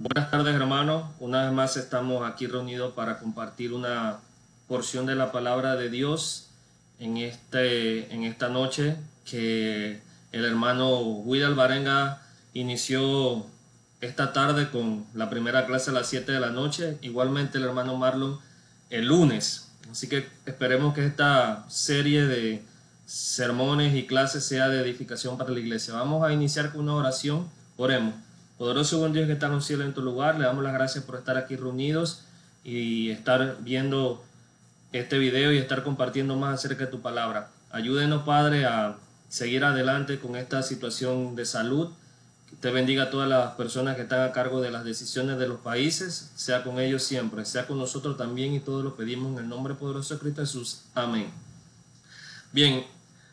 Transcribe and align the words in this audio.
Buenas 0.00 0.30
tardes 0.30 0.54
hermanos, 0.54 1.10
una 1.18 1.42
vez 1.42 1.52
más 1.52 1.76
estamos 1.76 2.24
aquí 2.24 2.46
reunidos 2.46 2.94
para 2.94 3.18
compartir 3.18 3.72
una 3.72 4.18
porción 4.68 5.06
de 5.06 5.16
la 5.16 5.32
palabra 5.32 5.74
de 5.74 5.90
Dios 5.90 6.50
en, 7.00 7.16
este, 7.16 8.14
en 8.14 8.22
esta 8.22 8.48
noche 8.48 8.94
que 9.28 10.00
el 10.30 10.44
hermano 10.44 11.00
Will 11.00 11.42
Alvarenga 11.42 12.22
inició 12.54 13.44
esta 14.00 14.32
tarde 14.32 14.70
con 14.70 15.04
la 15.14 15.28
primera 15.30 15.66
clase 15.66 15.90
a 15.90 15.94
las 15.94 16.06
7 16.06 16.30
de 16.30 16.38
la 16.38 16.50
noche, 16.50 16.96
igualmente 17.02 17.58
el 17.58 17.64
hermano 17.64 17.96
Marlon 17.96 18.38
el 18.90 19.06
lunes. 19.06 19.72
Así 19.90 20.08
que 20.08 20.28
esperemos 20.46 20.94
que 20.94 21.06
esta 21.06 21.64
serie 21.68 22.24
de 22.24 22.62
sermones 23.04 23.96
y 23.96 24.06
clases 24.06 24.44
sea 24.44 24.68
de 24.68 24.80
edificación 24.80 25.36
para 25.36 25.50
la 25.50 25.58
iglesia. 25.58 25.94
Vamos 25.94 26.22
a 26.22 26.32
iniciar 26.32 26.70
con 26.70 26.82
una 26.82 26.94
oración. 26.94 27.48
Oremos. 27.76 28.27
Poderoso 28.58 28.98
buen 28.98 29.12
Dios 29.12 29.28
que 29.28 29.34
está 29.34 29.46
en 29.46 29.52
un 29.52 29.62
cielo 29.62 29.84
en 29.84 29.94
tu 29.94 30.02
lugar, 30.02 30.36
le 30.36 30.44
damos 30.44 30.64
las 30.64 30.72
gracias 30.72 31.04
por 31.04 31.14
estar 31.14 31.36
aquí 31.36 31.54
reunidos 31.54 32.22
y 32.64 33.08
estar 33.10 33.58
viendo 33.60 34.24
este 34.92 35.16
video 35.16 35.52
y 35.52 35.58
estar 35.58 35.84
compartiendo 35.84 36.34
más 36.34 36.54
acerca 36.54 36.86
de 36.86 36.90
tu 36.90 37.00
palabra. 37.00 37.50
Ayúdenos, 37.70 38.24
Padre, 38.24 38.66
a 38.66 38.96
seguir 39.28 39.62
adelante 39.62 40.18
con 40.18 40.34
esta 40.34 40.64
situación 40.64 41.36
de 41.36 41.46
salud. 41.46 41.90
Que 42.50 42.56
te 42.56 42.70
bendiga 42.72 43.04
a 43.04 43.10
todas 43.10 43.28
las 43.28 43.52
personas 43.52 43.94
que 43.94 44.02
están 44.02 44.22
a 44.22 44.32
cargo 44.32 44.60
de 44.60 44.72
las 44.72 44.82
decisiones 44.82 45.38
de 45.38 45.46
los 45.46 45.60
países, 45.60 46.32
sea 46.34 46.64
con 46.64 46.80
ellos 46.80 47.04
siempre, 47.04 47.44
sea 47.44 47.68
con 47.68 47.78
nosotros 47.78 48.16
también 48.16 48.54
y 48.54 48.60
todos 48.60 48.82
lo 48.82 48.96
pedimos 48.96 49.34
en 49.34 49.44
el 49.44 49.48
nombre 49.48 49.74
poderoso 49.74 50.14
de 50.14 50.20
Cristo 50.20 50.40
Jesús. 50.40 50.80
Amén. 50.96 51.30
Bien, 52.52 52.84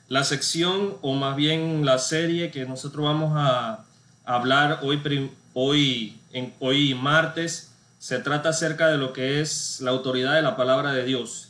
la 0.08 0.24
sección 0.24 0.98
o 1.02 1.16
más 1.16 1.36
bien 1.36 1.84
la 1.84 1.98
serie 1.98 2.52
que 2.52 2.66
nosotros 2.66 3.06
vamos 3.06 3.32
a 3.36 3.86
hablar 4.26 4.80
hoy, 4.84 5.32
hoy, 5.54 6.20
en, 6.34 6.54
hoy 6.60 6.94
martes 6.94 7.72
se 8.00 8.20
trata 8.20 8.50
acerca 8.50 8.88
de 8.88 8.98
lo 8.98 9.14
que 9.14 9.42
es 9.42 9.82
la 9.82 9.92
autoridad 9.92 10.36
de 10.36 10.42
la 10.42 10.56
palabra 10.56 10.92
de 10.92 11.04
Dios, 11.06 11.50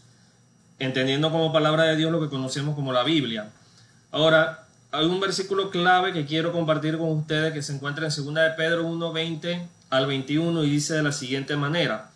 entendiendo 0.79 1.31
como 1.31 1.51
palabra 1.51 1.83
de 1.83 1.95
Dios 1.95 2.11
lo 2.11 2.21
que 2.21 2.29
conocemos 2.29 2.75
como 2.75 2.93
la 2.93 3.03
Biblia. 3.03 3.49
Ahora, 4.11 4.65
hay 4.91 5.05
un 5.05 5.19
versículo 5.19 5.69
clave 5.69 6.13
que 6.13 6.25
quiero 6.25 6.53
compartir 6.53 6.97
con 6.97 7.09
ustedes 7.09 7.53
que 7.53 7.61
se 7.61 7.73
encuentra 7.73 8.07
en 8.07 8.15
2 8.15 8.33
de 8.33 8.49
Pedro 8.51 8.85
1, 8.87 9.11
20 9.11 9.67
al 9.89 10.07
21 10.07 10.63
y 10.63 10.69
dice 10.69 10.93
de 10.93 11.03
la 11.03 11.11
siguiente 11.11 11.57
manera, 11.57 12.11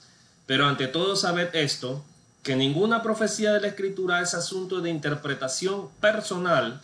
pero 0.45 0.67
ante 0.67 0.87
todo 0.87 1.15
sabed 1.15 1.53
esto, 1.53 2.03
que 2.43 2.55
ninguna 2.55 3.01
profecía 3.01 3.51
de 3.51 3.61
la 3.61 3.67
Escritura 3.67 4.21
es 4.21 4.33
asunto 4.33 4.79
de 4.79 4.89
interpretación 4.89 5.89
personal, 5.99 6.81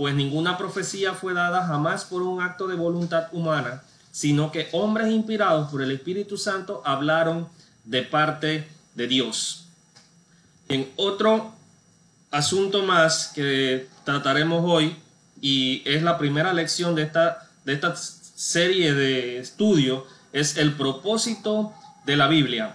pues 0.00 0.14
ninguna 0.14 0.56
profecía 0.56 1.12
fue 1.12 1.34
dada 1.34 1.66
jamás 1.66 2.06
por 2.06 2.22
un 2.22 2.40
acto 2.40 2.66
de 2.66 2.74
voluntad 2.74 3.26
humana, 3.32 3.82
sino 4.10 4.50
que 4.50 4.70
hombres 4.72 5.12
inspirados 5.12 5.70
por 5.70 5.82
el 5.82 5.90
Espíritu 5.90 6.38
Santo 6.38 6.80
hablaron 6.86 7.46
de 7.84 8.02
parte 8.02 8.66
de 8.94 9.06
Dios. 9.06 9.66
En 10.70 10.90
otro 10.96 11.52
asunto 12.30 12.82
más 12.82 13.30
que 13.34 13.88
trataremos 14.04 14.64
hoy, 14.66 14.96
y 15.38 15.82
es 15.84 16.02
la 16.02 16.16
primera 16.16 16.54
lección 16.54 16.94
de 16.94 17.02
esta, 17.02 17.50
de 17.66 17.74
esta 17.74 17.94
serie 17.94 18.94
de 18.94 19.38
estudio, 19.38 20.06
es 20.32 20.56
el 20.56 20.72
propósito 20.76 21.74
de 22.06 22.16
la 22.16 22.26
Biblia. 22.26 22.74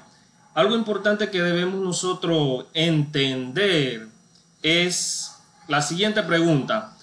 Algo 0.53 0.75
importante 0.75 1.31
que 1.31 1.41
debemos 1.41 1.81
nosotros 1.81 2.65
entender 2.75 4.09
es 4.61 5.31
la 5.67 5.81
siguiente 5.81 6.21
pregunta. 6.21 6.94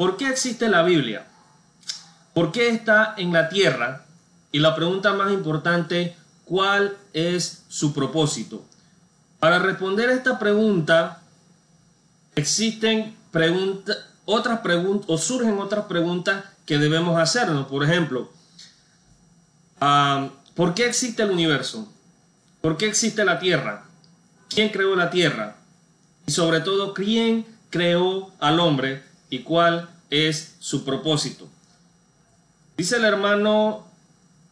¿Por 0.00 0.16
qué 0.16 0.30
existe 0.30 0.70
la 0.70 0.82
Biblia? 0.82 1.26
¿Por 2.32 2.52
qué 2.52 2.70
está 2.70 3.12
en 3.18 3.34
la 3.34 3.50
tierra? 3.50 4.06
Y 4.50 4.60
la 4.60 4.74
pregunta 4.74 5.12
más 5.12 5.30
importante, 5.30 6.16
¿cuál 6.46 6.96
es 7.12 7.64
su 7.68 7.92
propósito? 7.92 8.64
Para 9.40 9.58
responder 9.58 10.08
a 10.08 10.14
esta 10.14 10.38
pregunta, 10.38 11.20
existen 12.34 13.14
otras 14.24 14.60
preguntas 14.60 15.06
o 15.10 15.18
surgen 15.18 15.58
otras 15.58 15.84
preguntas 15.84 16.46
que 16.64 16.78
debemos 16.78 17.20
hacernos. 17.20 17.66
Por 17.66 17.84
ejemplo, 17.84 18.32
ah, 19.82 20.30
¿por 20.54 20.72
qué 20.72 20.86
existe 20.86 21.24
el 21.24 21.30
universo? 21.30 21.92
¿Por 22.62 22.78
qué 22.78 22.86
existe 22.86 23.22
la 23.22 23.38
tierra? 23.38 23.84
¿Quién 24.48 24.70
creó 24.70 24.96
la 24.96 25.10
tierra? 25.10 25.56
Y 26.26 26.32
sobre 26.32 26.60
todo, 26.60 26.94
¿quién 26.94 27.44
creó 27.68 28.32
al 28.40 28.60
hombre 28.60 29.10
y 29.30 29.38
cuál 29.40 29.88
es 30.10 30.56
su 30.58 30.84
propósito. 30.84 31.48
Dice 32.76 32.96
el 32.96 33.04
hermano 33.04 33.86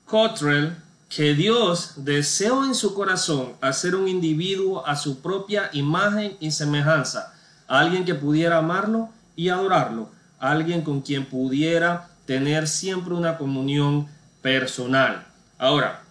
Cottrell 0.07 0.77
que 1.09 1.35
Dios 1.35 1.93
deseó 1.97 2.65
en 2.65 2.75
su 2.75 2.95
corazón 2.95 3.55
hacer 3.61 3.95
un 3.95 4.09
individuo 4.09 4.87
a 4.87 4.97
su 4.97 5.21
propia 5.21 5.71
imagen 5.73 6.37
y 6.39 6.51
semejanza, 6.51 7.35
alguien 7.67 8.05
que 8.05 8.15
pudiera 8.15 8.59
amarlo 8.59 9.09
y 9.35 9.49
adorarlo, 9.49 10.11
alguien 10.39 10.83
con 10.83 11.01
quien 11.01 11.27
pudiera 11.27 12.11
tener 12.27 12.69
siempre 12.69 13.15
una 13.15 13.39
comunión 13.39 14.07
personal. 14.43 15.27
Ahora, 15.57 16.03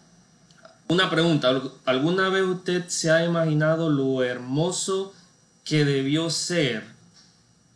una 0.87 1.09
pregunta, 1.09 1.49
¿alguna 1.85 2.29
vez 2.29 2.43
usted 2.43 2.87
se 2.87 3.11
ha 3.11 3.23
imaginado 3.23 3.89
lo 3.89 4.23
hermoso 4.23 5.13
que 5.63 5.85
debió 5.85 6.29
ser 6.29 6.83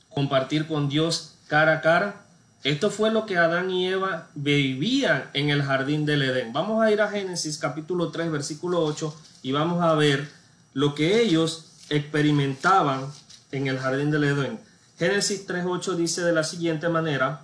compartir 0.09 0.68
con 0.68 0.90
Dios 0.90 1.31
cara 1.51 1.73
a 1.73 1.81
cara. 1.81 2.22
Esto 2.63 2.89
fue 2.89 3.12
lo 3.12 3.25
que 3.25 3.38
Adán 3.38 3.69
y 3.69 3.85
Eva 3.85 4.29
vivían 4.35 5.29
en 5.34 5.50
el 5.50 5.63
jardín 5.63 6.06
del 6.06 6.22
Edén. 6.22 6.53
Vamos 6.53 6.81
a 6.81 6.89
ir 6.91 7.01
a 7.01 7.09
Génesis 7.09 7.57
capítulo 7.57 8.09
3 8.09 8.31
versículo 8.31 8.81
8 8.85 9.13
y 9.41 9.51
vamos 9.51 9.84
a 9.84 9.94
ver 9.95 10.31
lo 10.73 10.95
que 10.95 11.22
ellos 11.22 11.66
experimentaban 11.90 13.06
en 13.51 13.67
el 13.67 13.79
jardín 13.79 14.11
del 14.11 14.23
Edén. 14.23 14.61
Génesis 14.97 15.45
3.8 15.45 15.95
dice 15.95 16.22
de 16.22 16.31
la 16.31 16.45
siguiente 16.45 16.88
manera, 16.88 17.41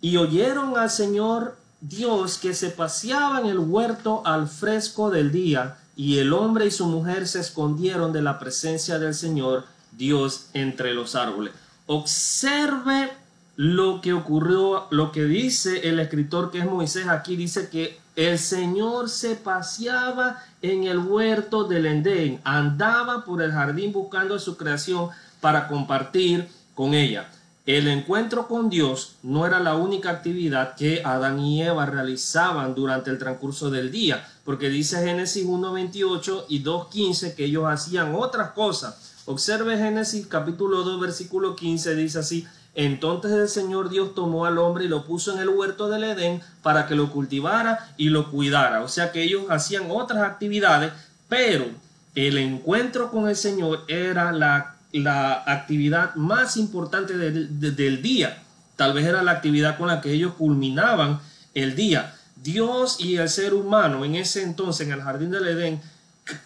y 0.00 0.16
oyeron 0.16 0.78
al 0.78 0.88
Señor 0.88 1.58
Dios 1.82 2.38
que 2.38 2.54
se 2.54 2.70
paseaba 2.70 3.40
en 3.40 3.46
el 3.46 3.58
huerto 3.58 4.22
al 4.24 4.48
fresco 4.48 5.10
del 5.10 5.32
día, 5.32 5.76
y 5.96 6.18
el 6.18 6.32
hombre 6.32 6.64
y 6.64 6.70
su 6.70 6.86
mujer 6.86 7.28
se 7.28 7.40
escondieron 7.40 8.14
de 8.14 8.22
la 8.22 8.38
presencia 8.38 8.98
del 8.98 9.14
Señor 9.14 9.66
Dios 9.92 10.46
entre 10.54 10.94
los 10.94 11.14
árboles. 11.14 11.52
Observe 11.86 13.10
lo 13.56 14.00
que 14.00 14.12
ocurrió, 14.14 14.86
lo 14.90 15.12
que 15.12 15.24
dice 15.24 15.88
el 15.88 16.00
escritor 16.00 16.50
que 16.50 16.58
es 16.58 16.64
Moisés. 16.64 17.06
Aquí, 17.08 17.36
dice 17.36 17.68
que 17.68 17.98
el 18.16 18.38
Señor 18.38 19.08
se 19.08 19.34
paseaba 19.36 20.42
en 20.62 20.84
el 20.84 20.98
huerto 20.98 21.64
del 21.64 21.86
Endén, 21.86 22.40
andaba 22.44 23.24
por 23.24 23.42
el 23.42 23.52
jardín 23.52 23.92
buscando 23.92 24.38
su 24.38 24.56
creación 24.56 25.10
para 25.40 25.68
compartir 25.68 26.48
con 26.74 26.94
ella. 26.94 27.28
El 27.66 27.88
encuentro 27.88 28.46
con 28.46 28.70
Dios 28.70 29.16
no 29.22 29.46
era 29.46 29.58
la 29.58 29.74
única 29.74 30.10
actividad 30.10 30.74
que 30.74 31.02
Adán 31.04 31.40
y 31.40 31.62
Eva 31.62 31.86
realizaban 31.86 32.74
durante 32.74 33.10
el 33.10 33.18
transcurso 33.18 33.70
del 33.70 33.90
día, 33.90 34.26
porque 34.44 34.68
dice 34.68 35.02
Génesis 35.02 35.46
1.28 35.46 36.44
y 36.48 36.62
2.15 36.62 37.34
que 37.34 37.46
ellos 37.46 37.64
hacían 37.66 38.14
otras 38.14 38.50
cosas 38.50 39.13
Observe 39.26 39.78
Génesis 39.78 40.26
capítulo 40.26 40.82
2 40.82 41.00
versículo 41.00 41.56
15, 41.56 41.94
dice 41.94 42.18
así, 42.18 42.46
entonces 42.74 43.32
el 43.32 43.48
Señor 43.48 43.88
Dios 43.88 44.14
tomó 44.14 44.44
al 44.44 44.58
hombre 44.58 44.84
y 44.84 44.88
lo 44.88 45.04
puso 45.04 45.32
en 45.32 45.38
el 45.38 45.48
huerto 45.48 45.88
del 45.88 46.04
Edén 46.04 46.42
para 46.62 46.86
que 46.86 46.94
lo 46.94 47.10
cultivara 47.10 47.94
y 47.96 48.10
lo 48.10 48.30
cuidara. 48.30 48.82
O 48.82 48.88
sea 48.88 49.12
que 49.12 49.22
ellos 49.22 49.46
hacían 49.48 49.84
otras 49.88 50.24
actividades, 50.24 50.92
pero 51.28 51.66
el 52.14 52.36
encuentro 52.36 53.10
con 53.10 53.28
el 53.28 53.36
Señor 53.36 53.84
era 53.88 54.32
la, 54.32 54.76
la 54.92 55.42
actividad 55.46 56.14
más 56.16 56.56
importante 56.56 57.16
del 57.16 58.02
día. 58.02 58.42
Tal 58.76 58.92
vez 58.92 59.06
era 59.06 59.22
la 59.22 59.32
actividad 59.32 59.78
con 59.78 59.86
la 59.86 60.00
que 60.00 60.12
ellos 60.12 60.34
culminaban 60.34 61.20
el 61.54 61.76
día. 61.76 62.14
Dios 62.36 63.00
y 63.00 63.16
el 63.16 63.28
ser 63.28 63.54
humano 63.54 64.04
en 64.04 64.16
ese 64.16 64.42
entonces, 64.42 64.86
en 64.86 64.92
el 64.92 65.02
jardín 65.02 65.30
del 65.30 65.46
Edén, 65.46 65.80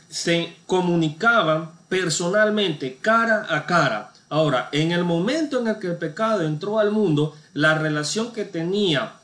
se 0.09 0.55
comunicaban 0.67 1.78
personalmente, 1.89 2.99
cara 3.01 3.47
a 3.49 3.67
cara. 3.67 4.13
Ahora, 4.29 4.69
en 4.73 4.93
el 4.93 5.05
momento 5.05 5.61
en 5.61 5.69
el 5.69 5.79
que 5.79 5.87
el 5.89 5.97
pecado 5.97 6.43
entró 6.43 6.79
al 6.79 6.91
mundo, 6.91 7.35
la 7.55 7.79
relación 7.79 8.33
que 8.33 8.45
tenía 8.45 9.15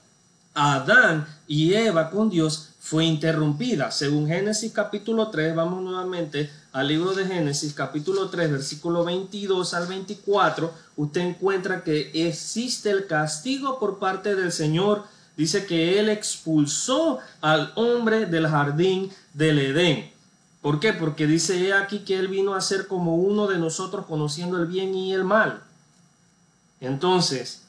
Adán 0.54 1.26
y 1.46 1.74
Eva 1.74 2.10
con 2.10 2.30
Dios 2.30 2.70
fue 2.80 3.04
interrumpida. 3.04 3.90
Según 3.90 4.28
Génesis 4.28 4.72
capítulo 4.72 5.28
3, 5.28 5.54
vamos 5.54 5.82
nuevamente 5.82 6.50
al 6.72 6.88
libro 6.88 7.14
de 7.14 7.26
Génesis 7.26 7.72
capítulo 7.72 8.28
3, 8.28 8.50
versículo 8.50 9.04
22 9.04 9.74
al 9.74 9.86
24, 9.86 10.72
usted 10.96 11.20
encuentra 11.20 11.84
que 11.84 12.10
existe 12.28 12.90
el 12.90 13.06
castigo 13.06 13.78
por 13.78 13.98
parte 13.98 14.34
del 14.34 14.52
Señor. 14.52 15.04
Dice 15.36 15.66
que 15.66 15.98
Él 15.98 16.08
expulsó 16.08 17.20
al 17.40 17.72
hombre 17.76 18.26
del 18.26 18.48
jardín 18.48 19.10
del 19.32 19.60
Edén. 19.60 20.13
¿Por 20.64 20.80
qué? 20.80 20.94
Porque 20.94 21.26
dice 21.26 21.74
aquí 21.74 21.98
que 21.98 22.18
Él 22.18 22.28
vino 22.28 22.54
a 22.54 22.62
ser 22.62 22.86
como 22.86 23.16
uno 23.16 23.46
de 23.48 23.58
nosotros 23.58 24.06
conociendo 24.06 24.56
el 24.56 24.64
bien 24.64 24.94
y 24.94 25.12
el 25.12 25.22
mal. 25.22 25.62
Entonces, 26.80 27.64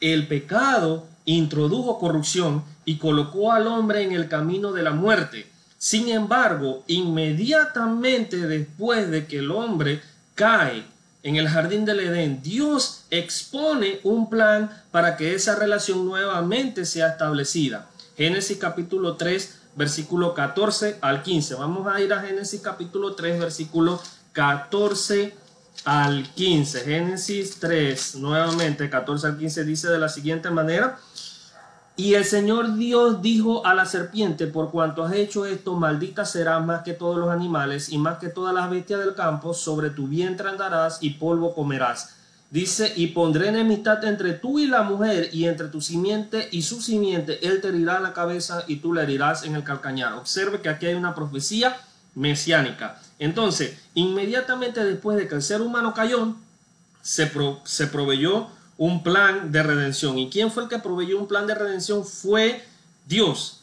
el 0.00 0.28
pecado 0.28 1.08
introdujo 1.24 1.98
corrupción 1.98 2.62
y 2.84 2.98
colocó 2.98 3.50
al 3.50 3.66
hombre 3.66 4.04
en 4.04 4.12
el 4.12 4.28
camino 4.28 4.70
de 4.70 4.84
la 4.84 4.92
muerte. 4.92 5.50
Sin 5.78 6.10
embargo, 6.10 6.84
inmediatamente 6.86 8.36
después 8.46 9.10
de 9.10 9.26
que 9.26 9.38
el 9.40 9.50
hombre 9.50 10.00
cae 10.36 10.84
en 11.24 11.34
el 11.34 11.48
jardín 11.48 11.84
del 11.84 11.98
Edén, 11.98 12.40
Dios 12.40 13.02
expone 13.10 13.98
un 14.04 14.30
plan 14.30 14.70
para 14.92 15.16
que 15.16 15.34
esa 15.34 15.56
relación 15.56 16.04
nuevamente 16.04 16.84
sea 16.84 17.08
establecida. 17.08 17.88
Génesis 18.16 18.58
capítulo 18.58 19.16
3, 19.16 19.61
versículo 19.74 20.34
14 20.34 20.98
al 21.00 21.22
15. 21.22 21.54
Vamos 21.54 21.86
a 21.86 22.00
ir 22.00 22.12
a 22.12 22.20
Génesis 22.20 22.60
capítulo 22.60 23.14
3, 23.14 23.40
versículo 23.40 24.00
14 24.32 25.34
al 25.84 26.28
15. 26.34 26.80
Génesis 26.80 27.58
3, 27.60 28.16
nuevamente 28.16 28.88
14 28.88 29.26
al 29.26 29.38
15 29.38 29.64
dice 29.64 29.88
de 29.88 29.98
la 29.98 30.08
siguiente 30.08 30.50
manera. 30.50 30.98
Y 31.94 32.14
el 32.14 32.24
Señor 32.24 32.76
Dios 32.76 33.20
dijo 33.20 33.66
a 33.66 33.74
la 33.74 33.84
serpiente, 33.84 34.46
por 34.46 34.70
cuanto 34.70 35.04
has 35.04 35.12
hecho 35.12 35.44
esto, 35.44 35.74
maldita 35.74 36.24
serás 36.24 36.64
más 36.64 36.82
que 36.82 36.94
todos 36.94 37.18
los 37.18 37.28
animales 37.28 37.90
y 37.90 37.98
más 37.98 38.18
que 38.18 38.28
todas 38.28 38.54
las 38.54 38.70
bestias 38.70 39.00
del 39.00 39.14
campo, 39.14 39.52
sobre 39.52 39.90
tu 39.90 40.08
vientre 40.08 40.48
andarás 40.48 41.02
y 41.02 41.10
polvo 41.10 41.54
comerás. 41.54 42.16
Dice, 42.52 42.92
y 42.96 43.06
pondré 43.06 43.48
enemistad 43.48 44.04
entre 44.04 44.34
tú 44.34 44.58
y 44.58 44.66
la 44.66 44.82
mujer, 44.82 45.30
y 45.32 45.46
entre 45.46 45.68
tu 45.68 45.80
simiente 45.80 46.50
y 46.52 46.60
su 46.60 46.82
simiente, 46.82 47.38
él 47.48 47.62
te 47.62 47.68
herirá 47.68 47.98
la 47.98 48.12
cabeza 48.12 48.64
y 48.68 48.76
tú 48.76 48.92
le 48.92 49.04
herirás 49.04 49.44
en 49.44 49.54
el 49.54 49.64
calcañar. 49.64 50.12
Observe 50.12 50.60
que 50.60 50.68
aquí 50.68 50.84
hay 50.84 50.92
una 50.92 51.14
profecía 51.14 51.80
mesiánica. 52.14 53.00
Entonces, 53.18 53.78
inmediatamente 53.94 54.84
después 54.84 55.16
de 55.16 55.28
que 55.28 55.36
el 55.36 55.40
ser 55.40 55.62
humano 55.62 55.94
cayó, 55.94 56.36
se, 57.00 57.32
se 57.64 57.86
proveyó 57.86 58.48
un 58.76 59.02
plan 59.02 59.50
de 59.50 59.62
redención. 59.62 60.18
¿Y 60.18 60.28
quién 60.28 60.50
fue 60.50 60.64
el 60.64 60.68
que 60.68 60.78
proveyó 60.78 61.18
un 61.18 61.28
plan 61.28 61.46
de 61.46 61.54
redención? 61.54 62.04
Fue 62.04 62.62
Dios. 63.06 63.60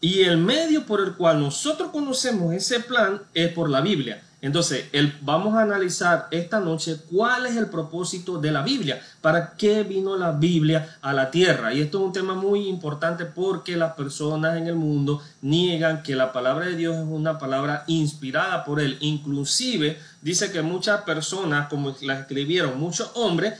Y 0.00 0.22
el 0.22 0.38
medio 0.38 0.86
por 0.86 1.02
el 1.02 1.12
cual 1.12 1.40
nosotros 1.40 1.90
conocemos 1.90 2.54
ese 2.54 2.80
plan 2.80 3.20
es 3.34 3.52
por 3.52 3.68
la 3.68 3.82
Biblia. 3.82 4.22
Entonces, 4.40 4.86
el, 4.92 5.16
vamos 5.22 5.56
a 5.56 5.62
analizar 5.62 6.28
esta 6.30 6.60
noche 6.60 6.98
cuál 7.10 7.46
es 7.46 7.56
el 7.56 7.66
propósito 7.66 8.38
de 8.38 8.52
la 8.52 8.62
Biblia, 8.62 9.02
para 9.20 9.54
qué 9.56 9.82
vino 9.82 10.16
la 10.16 10.30
Biblia 10.30 10.96
a 11.02 11.12
la 11.12 11.30
tierra. 11.30 11.74
Y 11.74 11.80
esto 11.80 11.98
es 11.98 12.04
un 12.04 12.12
tema 12.12 12.34
muy 12.34 12.68
importante 12.68 13.24
porque 13.24 13.76
las 13.76 13.94
personas 13.94 14.56
en 14.56 14.68
el 14.68 14.76
mundo 14.76 15.20
niegan 15.42 16.04
que 16.04 16.14
la 16.14 16.32
palabra 16.32 16.66
de 16.66 16.76
Dios 16.76 16.96
es 16.96 17.04
una 17.04 17.38
palabra 17.38 17.82
inspirada 17.88 18.64
por 18.64 18.80
Él. 18.80 18.96
Inclusive 19.00 19.98
dice 20.22 20.52
que 20.52 20.62
muchas 20.62 21.02
personas, 21.02 21.68
como 21.68 21.96
las 22.02 22.20
escribieron 22.20 22.78
muchos 22.78 23.10
hombres, 23.14 23.54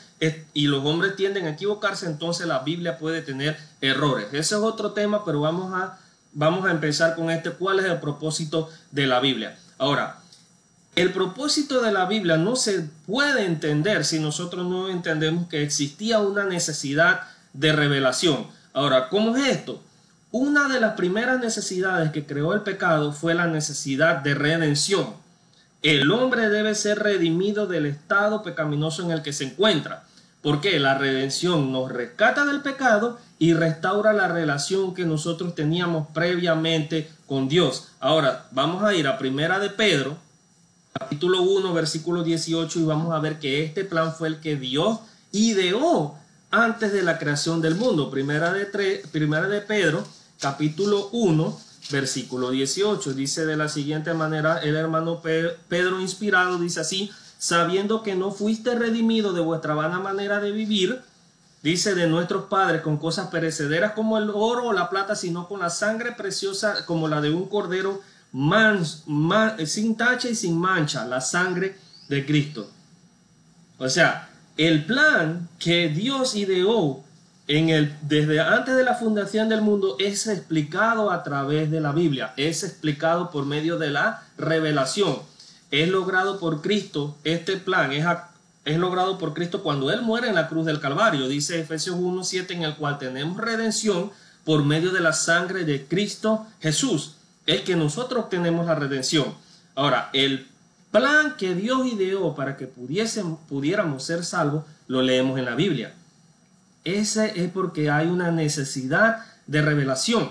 y 0.53 0.67
los 0.67 0.85
hombres 0.85 1.15
tienden 1.15 1.47
a 1.47 1.51
equivocarse, 1.51 2.07
entonces 2.07 2.47
la 2.47 2.61
Biblia 2.61 2.99
puede 2.99 3.23
tener 3.23 3.57
errores. 3.81 4.27
Ese 4.33 4.57
es 4.57 4.61
otro 4.61 4.91
tema, 4.93 5.25
pero 5.25 5.41
vamos 5.41 5.73
a, 5.73 5.99
vamos 6.33 6.67
a 6.67 6.73
empezar 6.73 7.15
con 7.15 7.31
este. 7.31 7.51
¿Cuál 7.51 7.81
es 7.81 7.87
el 7.87 7.99
propósito 7.99 8.69
de 8.91 9.07
la 9.07 9.21
Biblia? 9.21 9.57
Ahora, 9.79 10.18
el 11.01 11.13
propósito 11.13 11.81
de 11.81 11.93
la 11.93 12.07
Biblia 12.07 12.37
no 12.37 12.57
se 12.57 12.83
puede 13.07 13.45
entender 13.45 14.05
si 14.05 14.19
nosotros 14.19 14.67
no 14.67 14.89
entendemos 14.89 15.49
que 15.49 15.63
existía 15.63 16.19
una 16.19 16.45
necesidad 16.45 17.21
de 17.53 17.73
revelación. 17.73 18.49
Ahora, 18.73 19.09
¿cómo 19.09 19.37
es 19.37 19.47
esto? 19.49 19.81
Una 20.33 20.69
de 20.69 20.81
las 20.81 20.95
primeras 20.95 21.39
necesidades 21.39 22.11
que 22.11 22.27
creó 22.27 22.53
el 22.53 22.63
pecado 22.63 23.13
fue 23.13 23.35
la 23.35 23.47
necesidad 23.47 24.17
de 24.17 24.35
redención. 24.35 25.15
El 25.83 26.11
hombre 26.11 26.49
debe 26.49 26.75
ser 26.75 26.99
redimido 26.99 27.69
del 27.69 27.87
estado 27.87 28.43
pecaminoso 28.43 29.05
en 29.05 29.13
el 29.13 29.23
que 29.23 29.33
se 29.33 29.45
encuentra. 29.45 30.03
Porque 30.43 30.81
la 30.81 30.99
redención 30.99 31.73
nos 31.73 31.91
rescata 31.91 32.45
del 32.45 32.61
pecado 32.61 33.19
y 33.39 33.55
restaura 33.55 34.13
la 34.13 34.29
relación 34.29 34.95
que 34.95 35.05
nosotros 35.05 35.55
teníamos 35.55 36.09
previamente 36.13 37.09
con 37.27 37.49
Dios. 37.49 37.89
Ahora, 38.01 38.47
vamos 38.51 38.83
a 38.83 38.95
ir 38.95 39.07
a 39.07 39.19
Primera 39.19 39.59
de 39.61 39.71
Pedro, 39.71 40.17
capítulo 40.99 41.43
1, 41.43 41.73
versículo 41.75 42.25
18, 42.25 42.81
y 42.81 42.85
vamos 42.85 43.15
a 43.15 43.21
ver 43.21 43.39
que 43.39 43.65
este 43.65 43.85
plan 43.85 44.15
fue 44.15 44.29
el 44.29 44.41
que 44.41 44.57
Dios 44.57 44.99
ideó 45.31 46.17
antes 46.51 46.93
de 46.93 47.03
la 47.03 47.19
creación 47.19 47.61
del 47.61 47.77
mundo. 47.77 48.11
Primera 48.11 48.53
de, 48.53 48.67
primera 49.13 49.49
de 49.49 49.61
Pedro, 49.61 50.05
capítulo 50.41 51.09
1, 51.13 51.61
versículo 51.91 52.51
18. 52.51 53.13
Dice 53.15 53.47
de 53.47 53.57
la 53.57 53.69
siguiente 53.69 54.13
manera, 54.13 54.59
el 54.59 54.75
hermano 54.75 55.23
Pedro 55.23 56.01
inspirado 56.01 56.59
dice 56.59 56.81
así, 56.81 57.11
sabiendo 57.39 58.03
que 58.03 58.17
no 58.17 58.33
fuiste 58.33 58.75
redimido 58.75 59.33
de 59.33 59.41
vuestra 59.41 59.75
vana 59.75 60.01
manera 60.01 60.41
de 60.41 60.51
vivir, 60.51 61.01
dice 61.63 61.95
de 61.95 62.09
nuestros 62.09 62.47
padres 62.47 62.83
con 62.83 62.97
cosas 62.97 63.29
perecederas 63.29 63.93
como 63.93 64.19
el 64.19 64.31
oro 64.31 64.67
o 64.67 64.73
la 64.73 64.91
plata, 64.91 65.15
sino 65.15 65.47
con 65.47 65.61
la 65.61 65.71
sangre 65.71 66.13
preciosa 66.13 66.87
como 66.87 67.07
la 67.07 67.21
de 67.21 67.31
un 67.31 67.49
cordero 67.49 68.01
sin 69.67 69.97
tacha 69.97 70.29
y 70.29 70.35
sin 70.35 70.59
mancha, 70.59 71.05
la 71.07 71.21
sangre 71.21 71.77
de 72.09 72.27
Cristo. 72.27 72.71
O 73.79 73.89
sea, 73.89 74.31
el 74.57 74.85
plan 74.85 75.49
que 75.59 75.89
Dios 75.89 76.35
ideó 76.35 77.05
en 77.47 77.71
el, 77.71 77.97
desde 78.03 78.41
antes 78.41 78.77
de 78.77 78.85
la 78.85 78.95
fundación 78.95 79.49
del 79.49 79.63
mundo 79.63 79.97
es 79.99 80.27
explicado 80.27 81.11
a 81.11 81.23
través 81.23 81.71
de 81.71 81.81
la 81.81 81.93
Biblia, 81.93 82.35
es 82.37 82.63
explicado 82.63 83.31
por 83.31 83.47
medio 83.47 83.79
de 83.79 83.91
la 83.91 84.23
revelación. 84.37 85.19
Es 85.71 85.89
logrado 85.89 86.39
por 86.39 86.61
Cristo, 86.61 87.17
este 87.25 87.57
plan 87.57 87.93
es, 87.93 88.05
es 88.65 88.79
logrado 88.79 89.19
por 89.19 89.33
Cristo 89.33 89.63
cuando 89.63 89.91
Él 89.91 90.03
muere 90.03 90.29
en 90.29 90.35
la 90.35 90.49
cruz 90.49 90.67
del 90.67 90.81
Calvario, 90.81 91.29
dice 91.29 91.61
Efesios 91.61 91.97
1.7, 91.97 92.51
en 92.51 92.63
el 92.63 92.77
cual 92.77 92.99
tenemos 92.99 93.39
redención 93.39 94.11
por 94.45 94.65
medio 94.65 94.93
de 94.93 95.01
la 95.01 95.13
sangre 95.13 95.65
de 95.65 95.87
Cristo 95.87 96.47
Jesús, 96.61 97.18
el 97.49 97.65
que 97.65 97.77
nosotros 97.77 98.29
tenemos 98.29 98.67
la 98.67 98.75
redención. 98.75 99.35
Ahora, 99.75 100.11
el 100.13 100.47
plan 100.91 101.35
que 101.39 101.55
Dios 101.55 101.87
ideó 101.87 102.35
para 102.35 102.59
que 102.59 102.67
pudiésemos, 102.67 103.41
pudiéramos 103.49 104.05
ser 104.05 104.23
salvos, 104.23 104.65
lo 104.87 105.01
leemos 105.01 105.39
en 105.39 105.47
la 105.47 105.55
Biblia. 105.55 105.95
Ese 106.85 107.43
es 107.43 107.51
porque 107.51 107.91
hay 107.91 108.07
una 108.07 108.31
necesidad 108.31 109.25
de 109.47 109.63
revelación. 109.63 110.31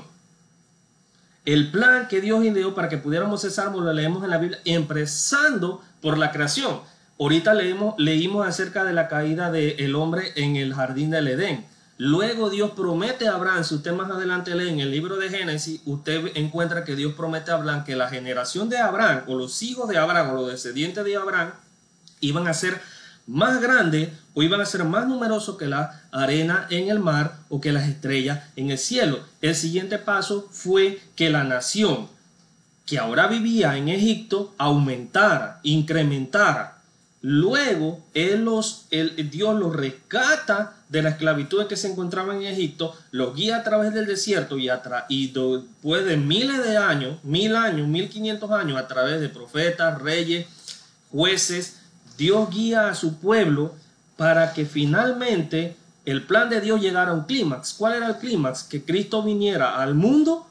El 1.44 1.72
plan 1.72 2.08
que 2.08 2.22
Dios 2.22 2.46
ideó 2.46 2.76
para 2.76 2.88
que 2.88 3.00
pudiéramos 3.00 3.42
ser 3.42 3.50
salvos 3.50 3.84
lo 3.84 3.94
leemos 3.94 4.24
en 4.24 4.30
la 4.30 4.38
Biblia, 4.38 4.60
empezando 4.66 5.82
por 6.04 6.20
la 6.20 6.32
creación. 6.32 6.82
Ahorita 7.20 7.56
leímos, 7.56 7.96
leímos 7.98 8.46
acerca 8.46 8.84
de 8.84 8.94
la 8.94 9.08
caída 9.08 9.50
del 9.50 9.96
hombre 9.96 10.34
en 10.36 10.56
el 10.56 10.76
jardín 10.76 11.10
del 11.10 11.30
Edén. 11.30 11.66
Luego 12.00 12.50
Dios 12.52 12.72
promete 12.72 13.28
a 13.28 13.34
Abraham, 13.34 13.64
si 13.64 13.76
usted 13.76 13.92
más 13.92 14.12
adelante 14.12 14.54
lee 14.54 14.70
en 14.70 14.80
el 14.80 14.92
libro 14.92 15.18
de 15.18 15.30
Génesis, 15.30 15.82
usted 15.86 16.32
encuentra 16.36 16.84
que 16.84 16.96
Dios 16.96 17.14
promete 17.14 17.52
a 17.52 17.56
Abraham 17.56 17.84
que 17.84 17.96
la 17.96 18.08
generación 18.08 18.70
de 18.70 18.78
Abraham, 18.78 19.24
o 19.28 19.36
los 19.36 19.64
hijos 19.64 19.90
de 19.90 19.98
Abraham, 19.98 20.30
o 20.30 20.36
los 20.36 20.52
descendientes 20.52 21.04
de 21.04 21.18
Abraham, 21.18 21.54
iban 22.20 22.48
a 22.48 22.54
ser 22.54 22.80
más 23.26 23.60
grandes 23.62 24.10
o 24.34 24.42
iban 24.42 24.62
a 24.62 24.66
ser 24.66 24.84
más 24.86 25.08
numerosos 25.08 25.58
que 25.58 25.68
la 25.68 26.04
arena 26.12 26.68
en 26.70 26.90
el 26.90 27.00
mar 27.00 27.40
o 27.50 27.60
que 27.60 27.74
las 27.74 27.88
estrellas 27.88 28.44
en 28.56 28.72
el 28.72 28.78
cielo. 28.78 29.20
El 29.42 29.56
siguiente 29.56 29.98
paso 30.00 30.48
fue 30.52 31.02
que 31.16 31.30
la 31.30 31.44
nación 31.44 32.08
que 32.86 32.98
ahora 32.98 33.28
vivía 33.28 33.76
en 33.76 33.90
Egipto 33.90 34.56
aumentara, 34.58 35.60
incrementara. 35.64 36.77
Luego 37.30 38.00
él 38.14 38.46
los, 38.46 38.86
el, 38.90 39.30
Dios 39.30 39.60
los 39.60 39.76
rescata 39.76 40.76
de 40.88 41.02
la 41.02 41.10
esclavitud 41.10 41.60
en 41.60 41.68
que 41.68 41.76
se 41.76 41.92
encontraban 41.92 42.38
en 42.38 42.54
Egipto, 42.54 42.96
los 43.12 43.36
guía 43.36 43.58
a 43.58 43.64
través 43.64 43.94
del 43.94 44.06
desierto 44.06 44.58
y, 44.58 44.70
y 45.10 45.28
después 45.28 46.06
de 46.06 46.16
miles 46.16 46.64
de 46.64 46.78
años, 46.78 47.18
mil 47.24 47.58
años, 47.58 47.86
mil 47.86 48.08
quinientos 48.08 48.50
años, 48.52 48.80
a 48.80 48.88
través 48.88 49.20
de 49.20 49.28
profetas, 49.28 50.02
reyes, 50.02 50.48
jueces, 51.12 51.82
Dios 52.18 52.50
guía 52.50 52.88
a 52.88 52.96
su 52.96 53.18
pueblo 53.18 53.76
para 54.16 54.54
que 54.54 54.66
finalmente 54.66 55.76
el 56.06 56.24
plan 56.24 56.50
de 56.50 56.62
Dios 56.62 56.80
llegara 56.80 57.12
a 57.12 57.14
un 57.14 57.26
clímax. 57.26 57.74
¿Cuál 57.74 57.96
era 57.96 58.08
el 58.08 58.16
clímax? 58.16 58.64
Que 58.64 58.86
Cristo 58.86 59.22
viniera 59.22 59.82
al 59.82 59.96
mundo, 59.96 60.48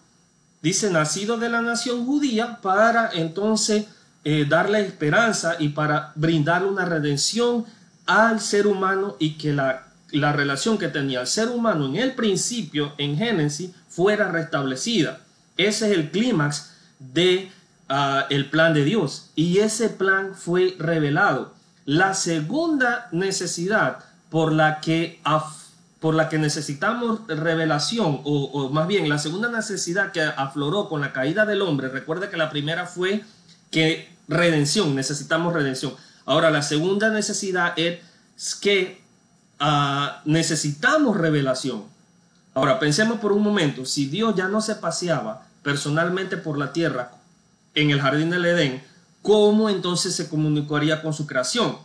dice, 0.61 0.90
nacido 0.90 1.38
de 1.38 1.49
la 1.49 1.62
nación 1.62 2.04
judía, 2.04 2.61
para 2.61 3.09
entonces 3.14 3.87
eh, 4.28 4.45
darle 4.45 4.80
esperanza 4.80 5.54
y 5.61 5.68
para 5.68 6.11
brindarle 6.16 6.66
una 6.66 6.85
redención 6.85 7.64
al 8.06 8.40
ser 8.40 8.66
humano 8.66 9.14
y 9.21 9.35
que 9.35 9.52
la, 9.52 9.87
la 10.11 10.33
relación 10.33 10.78
que 10.78 10.88
tenía 10.88 11.21
el 11.21 11.28
ser 11.28 11.49
humano 11.49 11.87
en 11.87 11.95
el 11.95 12.12
principio, 12.16 12.92
en 12.99 13.16
Génesis, 13.16 13.71
fuera 13.88 14.33
restablecida. 14.33 15.21
Ese 15.56 15.87
es 15.87 15.97
el 15.97 16.11
clímax 16.11 16.73
de 16.99 17.52
ah, 17.88 18.26
el 18.28 18.50
plan 18.50 18.75
de 18.75 18.83
Dios 18.83 19.30
y 19.37 19.59
ese 19.59 19.90
plan 19.90 20.35
fue 20.35 20.75
revelado. 20.76 21.54
La 21.85 22.12
segunda 22.12 23.06
necesidad 23.12 24.00
por 24.28 24.50
la 24.52 24.80
que, 24.80 25.21
por 26.00 26.16
la 26.16 26.28
que 26.28 26.38
necesitamos 26.38 27.21
revelación, 27.28 28.23
o, 28.25 28.71
más 28.71 28.88
bien 28.88 29.09
la 29.09 29.18
segunda 29.18 29.50
necesidad 29.50 30.11
que 30.11 30.23
afloró 30.23 30.88
con 30.88 31.00
la 31.00 31.12
caída 31.12 31.47
del 31.47 31.62
hombre, 31.62 31.90
recuerda 31.90 32.28
que 32.28 32.37
la 32.37 32.50
primera 32.50 32.87
fue 32.87 33.23
que 33.71 34.15
redención, 34.28 34.95
necesitamos 34.95 35.52
redención. 35.52 35.95
Ahora, 36.25 36.50
la 36.50 36.62
segunda 36.62 37.11
necesidad 37.11 37.78
es 37.78 38.00
que 38.61 39.02
ah, 39.59 40.23
necesitamos 40.25 41.16
revelación. 41.16 41.85
Ahora, 42.54 42.78
pensemos 42.78 43.21
por 43.21 43.33
un 43.33 43.42
momento, 43.42 43.85
si 43.85 44.06
Dios 44.06 44.35
ya 44.35 44.49
no 44.49 44.61
se 44.61 44.76
paseaba 44.76 45.47
personalmente 45.62 46.37
por 46.37 46.59
la 46.59 46.73
tierra 46.73 47.12
en 47.75 47.90
el 47.90 48.00
jardín 48.00 48.30
del 48.30 48.47
Edén, 48.47 48.83
¿cómo 49.23 49.68
entonces 49.68 50.14
se 50.14 50.28
comunicaría 50.28 51.02
con 51.02 51.12
su 51.12 51.26
creación? 51.26 51.76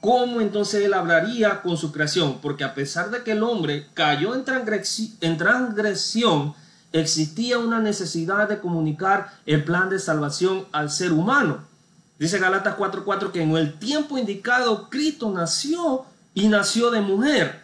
¿Cómo 0.00 0.40
entonces 0.40 0.84
él 0.84 0.94
hablaría 0.94 1.62
con 1.62 1.76
su 1.76 1.92
creación? 1.92 2.38
Porque 2.42 2.64
a 2.64 2.74
pesar 2.74 3.10
de 3.10 3.22
que 3.22 3.32
el 3.32 3.42
hombre 3.42 3.88
cayó 3.94 4.34
en 4.34 4.44
transgresión, 4.44 6.54
existía 6.92 7.58
una 7.58 7.80
necesidad 7.80 8.48
de 8.48 8.60
comunicar 8.60 9.32
el 9.46 9.64
plan 9.64 9.88
de 9.88 9.98
salvación 9.98 10.66
al 10.72 10.90
ser 10.90 11.12
humano. 11.12 11.73
Dice 12.18 12.38
Galatas 12.38 12.76
4:4 12.76 13.32
que 13.32 13.42
en 13.42 13.56
el 13.56 13.78
tiempo 13.78 14.18
indicado 14.18 14.88
Cristo 14.88 15.30
nació 15.30 16.04
y 16.32 16.48
nació 16.48 16.90
de 16.90 17.00
mujer, 17.00 17.60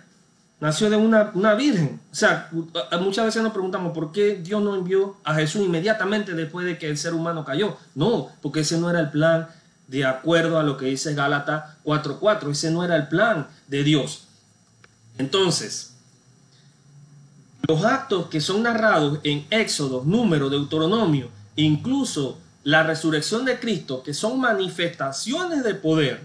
nació 0.61 0.90
de 0.90 0.97
una, 0.97 1.30
una, 1.35 1.54
virgen. 1.54 2.00
O 2.11 2.14
sea, 2.14 2.50
muchas 3.00 3.26
veces 3.26 3.42
nos 3.42 3.52
preguntamos 3.52 3.92
por 3.92 4.12
qué 4.12 4.37
Dios 4.37 4.62
no 4.62 4.75
envió 4.75 5.16
a 5.25 5.35
Jesús 5.35 5.62
inmediatamente 5.62 6.35
después 6.35 6.66
de 6.66 6.78
que 6.78 6.88
el 6.88 6.99
ser 6.99 7.14
humano 7.14 7.45
cayó. 7.45 7.76
No, 7.95 8.28
porque 8.42 8.61
ese 8.61 8.78
no 8.78 8.90
era 8.90 9.00
el 9.00 9.11
plan 9.11 9.49
de 9.88 10.04
acuerdo 10.04 10.59
a 10.59 10.62
lo 10.62 10.76
que 10.76 10.87
dice 10.87 11.14
Gálatas 11.14 11.76
4:4, 11.85 12.50
ese 12.50 12.71
no 12.71 12.85
era 12.85 12.97
el 12.97 13.09
plan 13.09 13.49
de 13.69 13.83
Dios. 13.83 14.26
Entonces, 15.19 15.95
los 17.69 17.85
actos 17.85 18.26
que 18.26 18.40
son 18.40 18.62
narrados 18.62 19.19
en 19.23 19.47
Éxodo, 19.50 20.02
Número, 20.04 20.49
Deuteronomio, 20.49 21.28
incluso 21.57 22.38
la 22.64 22.83
resurrección 22.83 23.45
de 23.45 23.59
Cristo, 23.59 24.02
que 24.02 24.14
son 24.14 24.40
manifestaciones 24.40 25.64
de 25.64 25.75
poder, 25.75 26.21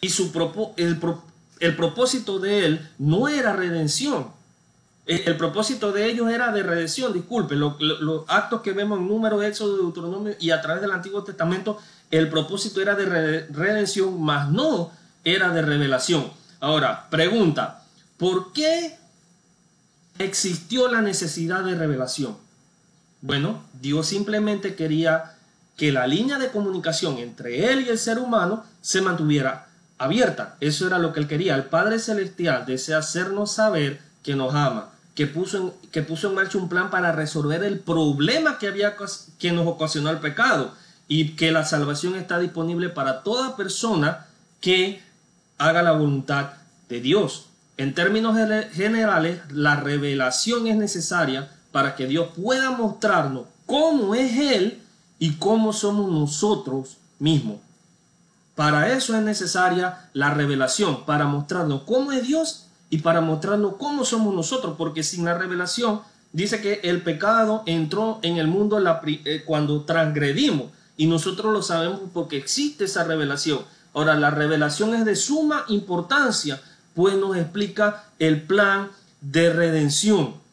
y 0.00 0.10
su 0.10 0.32
el, 0.76 1.00
el 1.60 1.76
propósito 1.76 2.38
de 2.38 2.66
él 2.66 2.90
no 2.98 3.28
era 3.28 3.54
redención. 3.54 4.34
El, 5.06 5.36
propósito 5.36 5.92
de 5.92 6.06
ellos 6.06 6.28
era 6.30 6.50
de 6.50 6.64
redención, 6.64 7.12
disculpe, 7.12 7.54
los 7.54 8.24
actos 8.26 8.60
que 8.60 8.72
vemos 8.72 8.98
en 8.98 9.06
Número, 9.06 9.40
Éxodo, 9.40 9.76
Deuteronomio 9.76 10.34
y 10.40 10.50
a 10.50 10.60
través 10.60 10.82
del 10.82 10.90
Antiguo 10.90 11.22
Testamento, 11.22 11.78
el 12.10 12.28
propósito 12.28 12.80
era 12.80 12.96
de 12.96 13.46
redención, 13.46 14.20
mas 14.20 14.50
no 14.50 14.90
era 15.22 15.50
de 15.50 15.62
revelación. 15.62 16.28
Ahora, 16.58 17.08
pregunta, 17.08 17.84
¿por 18.16 18.52
qué 18.52 18.98
existió 20.18 20.88
la 20.88 21.02
necesidad 21.02 21.62
de 21.62 21.76
revelación? 21.76 22.36
Bueno, 23.20 23.62
Dios 23.80 24.06
simplemente 24.06 24.74
quería 24.74 25.36
que 25.76 25.92
la 25.92 26.06
línea 26.06 26.38
de 26.38 26.50
comunicación 26.50 27.18
entre 27.18 27.72
Él 27.72 27.82
y 27.82 27.88
el 27.90 27.98
ser 27.98 28.18
humano 28.18 28.64
se 28.80 29.02
mantuviera 29.02 29.68
abierta. 29.98 30.56
Eso 30.60 30.86
era 30.86 30.98
lo 30.98 31.12
que 31.12 31.20
Él 31.20 31.28
quería. 31.28 31.54
El 31.54 31.64
Padre 31.64 31.98
Celestial 31.98 32.64
desea 32.66 32.98
hacernos 32.98 33.52
saber 33.52 34.00
que 34.22 34.34
nos 34.34 34.54
ama, 34.54 34.90
que 35.14 35.26
puso 35.26 35.58
en, 35.58 35.90
que 35.90 36.02
puso 36.02 36.28
en 36.28 36.34
marcha 36.34 36.58
un 36.58 36.68
plan 36.68 36.90
para 36.90 37.12
resolver 37.12 37.62
el 37.62 37.78
problema 37.78 38.58
que, 38.58 38.68
había, 38.68 38.96
que 39.38 39.52
nos 39.52 39.66
ocasionó 39.66 40.10
el 40.10 40.18
pecado 40.18 40.74
y 41.08 41.36
que 41.36 41.52
la 41.52 41.64
salvación 41.64 42.16
está 42.16 42.38
disponible 42.38 42.88
para 42.88 43.22
toda 43.22 43.56
persona 43.56 44.26
que 44.60 45.02
haga 45.58 45.82
la 45.82 45.92
voluntad 45.92 46.50
de 46.88 47.00
Dios. 47.00 47.46
En 47.76 47.94
términos 47.94 48.36
generales, 48.72 49.40
la 49.50 49.76
revelación 49.76 50.66
es 50.66 50.76
necesaria 50.76 51.50
para 51.76 51.94
que 51.94 52.06
Dios 52.06 52.28
pueda 52.34 52.70
mostrarnos 52.70 53.44
cómo 53.66 54.14
es 54.14 54.38
Él 54.38 54.80
y 55.18 55.34
cómo 55.34 55.74
somos 55.74 56.10
nosotros 56.10 56.96
mismos. 57.18 57.58
Para 58.54 58.96
eso 58.96 59.14
es 59.14 59.20
necesaria 59.22 60.08
la 60.14 60.32
revelación, 60.32 61.04
para 61.04 61.26
mostrarnos 61.26 61.82
cómo 61.82 62.12
es 62.12 62.26
Dios 62.26 62.68
y 62.88 63.00
para 63.00 63.20
mostrarnos 63.20 63.74
cómo 63.76 64.06
somos 64.06 64.34
nosotros, 64.34 64.76
porque 64.78 65.02
sin 65.02 65.26
la 65.26 65.34
revelación 65.34 66.00
dice 66.32 66.62
que 66.62 66.80
el 66.82 67.02
pecado 67.02 67.62
entró 67.66 68.20
en 68.22 68.38
el 68.38 68.46
mundo 68.46 68.82
eh, 69.04 69.42
cuando 69.44 69.82
transgredimos 69.82 70.68
y 70.96 71.04
nosotros 71.04 71.52
lo 71.52 71.60
sabemos 71.60 72.00
porque 72.14 72.38
existe 72.38 72.84
esa 72.84 73.04
revelación. 73.04 73.58
Ahora, 73.92 74.14
la 74.14 74.30
revelación 74.30 74.94
es 74.94 75.04
de 75.04 75.14
suma 75.14 75.66
importancia 75.68 76.58
pues 76.94 77.16
nos 77.16 77.36
explica 77.36 78.04
el 78.18 78.40
plan 78.40 78.88
de 79.20 79.52
redención. 79.52 80.45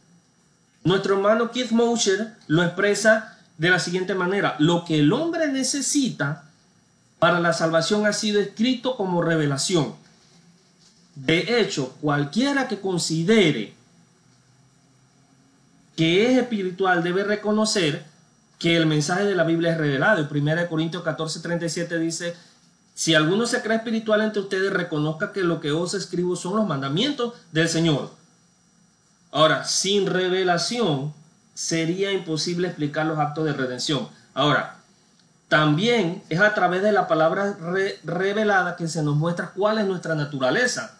Nuestro 0.84 1.16
hermano 1.16 1.52
Keith 1.52 1.72
Mosher 1.72 2.36
lo 2.48 2.64
expresa 2.64 3.38
de 3.58 3.70
la 3.70 3.80
siguiente 3.80 4.16
manera. 4.16 4.56
Lo 4.60 4.84
que 4.84 5.00
el 5.00 5.14
hombre 5.14 5.48
necesita 5.48 6.46
para 7.20 7.40
la 7.40 7.54
salvación 7.54 8.06
ha 8.06 8.14
sido 8.14 8.42
escrito 8.42 8.98
como 8.98 9.22
revelación. 9.22 9.96
De 11.16 11.62
hecho, 11.62 11.96
cualquiera 12.02 12.68
que 12.68 12.82
considere 12.82 13.74
que 15.96 16.32
es 16.32 16.38
espiritual 16.38 17.04
debe 17.04 17.24
reconocer 17.24 18.04
que 18.60 18.76
el 18.76 18.86
mensaje 18.86 19.26
de 19.26 19.36
la 19.36 19.44
Biblia 19.44 19.72
es 19.72 19.78
revelado. 19.78 20.22
En 20.22 20.50
1 20.50 20.68
Corintios 20.68 21.04
14, 21.04 21.40
37 21.40 22.00
dice, 22.00 22.36
si 22.96 23.16
alguno 23.16 23.46
se 23.46 23.62
cree 23.62 23.78
espiritual 23.78 24.22
entre 24.22 24.42
ustedes, 24.42 24.74
reconozca 24.74 25.32
que 25.32 25.44
lo 25.44 25.60
que 25.60 25.72
os 25.72 25.94
escribo 25.94 26.36
son 26.36 26.58
los 26.58 26.68
mandamientos 26.68 27.34
del 27.52 27.70
Señor. 27.70 28.12
Ahora, 29.34 29.66
sin 29.66 30.06
revelación 30.06 31.14
sería 31.54 32.14
imposible 32.14 32.70
explicar 32.70 33.06
los 33.06 33.20
actos 33.20 33.44
de 33.44 33.54
redención. 33.54 34.08
Ahora, 34.34 34.78
también 35.50 36.24
es 36.30 36.40
a 36.40 36.54
través 36.54 36.82
de 36.82 36.94
la 36.94 37.08
palabra 37.08 37.58
revelada 38.04 38.76
que 38.76 38.88
se 38.88 39.04
nos 39.04 39.18
muestra 39.18 39.52
cuál 39.56 39.80
es 39.80 39.86
nuestra 39.86 40.16
naturaleza 40.16 40.98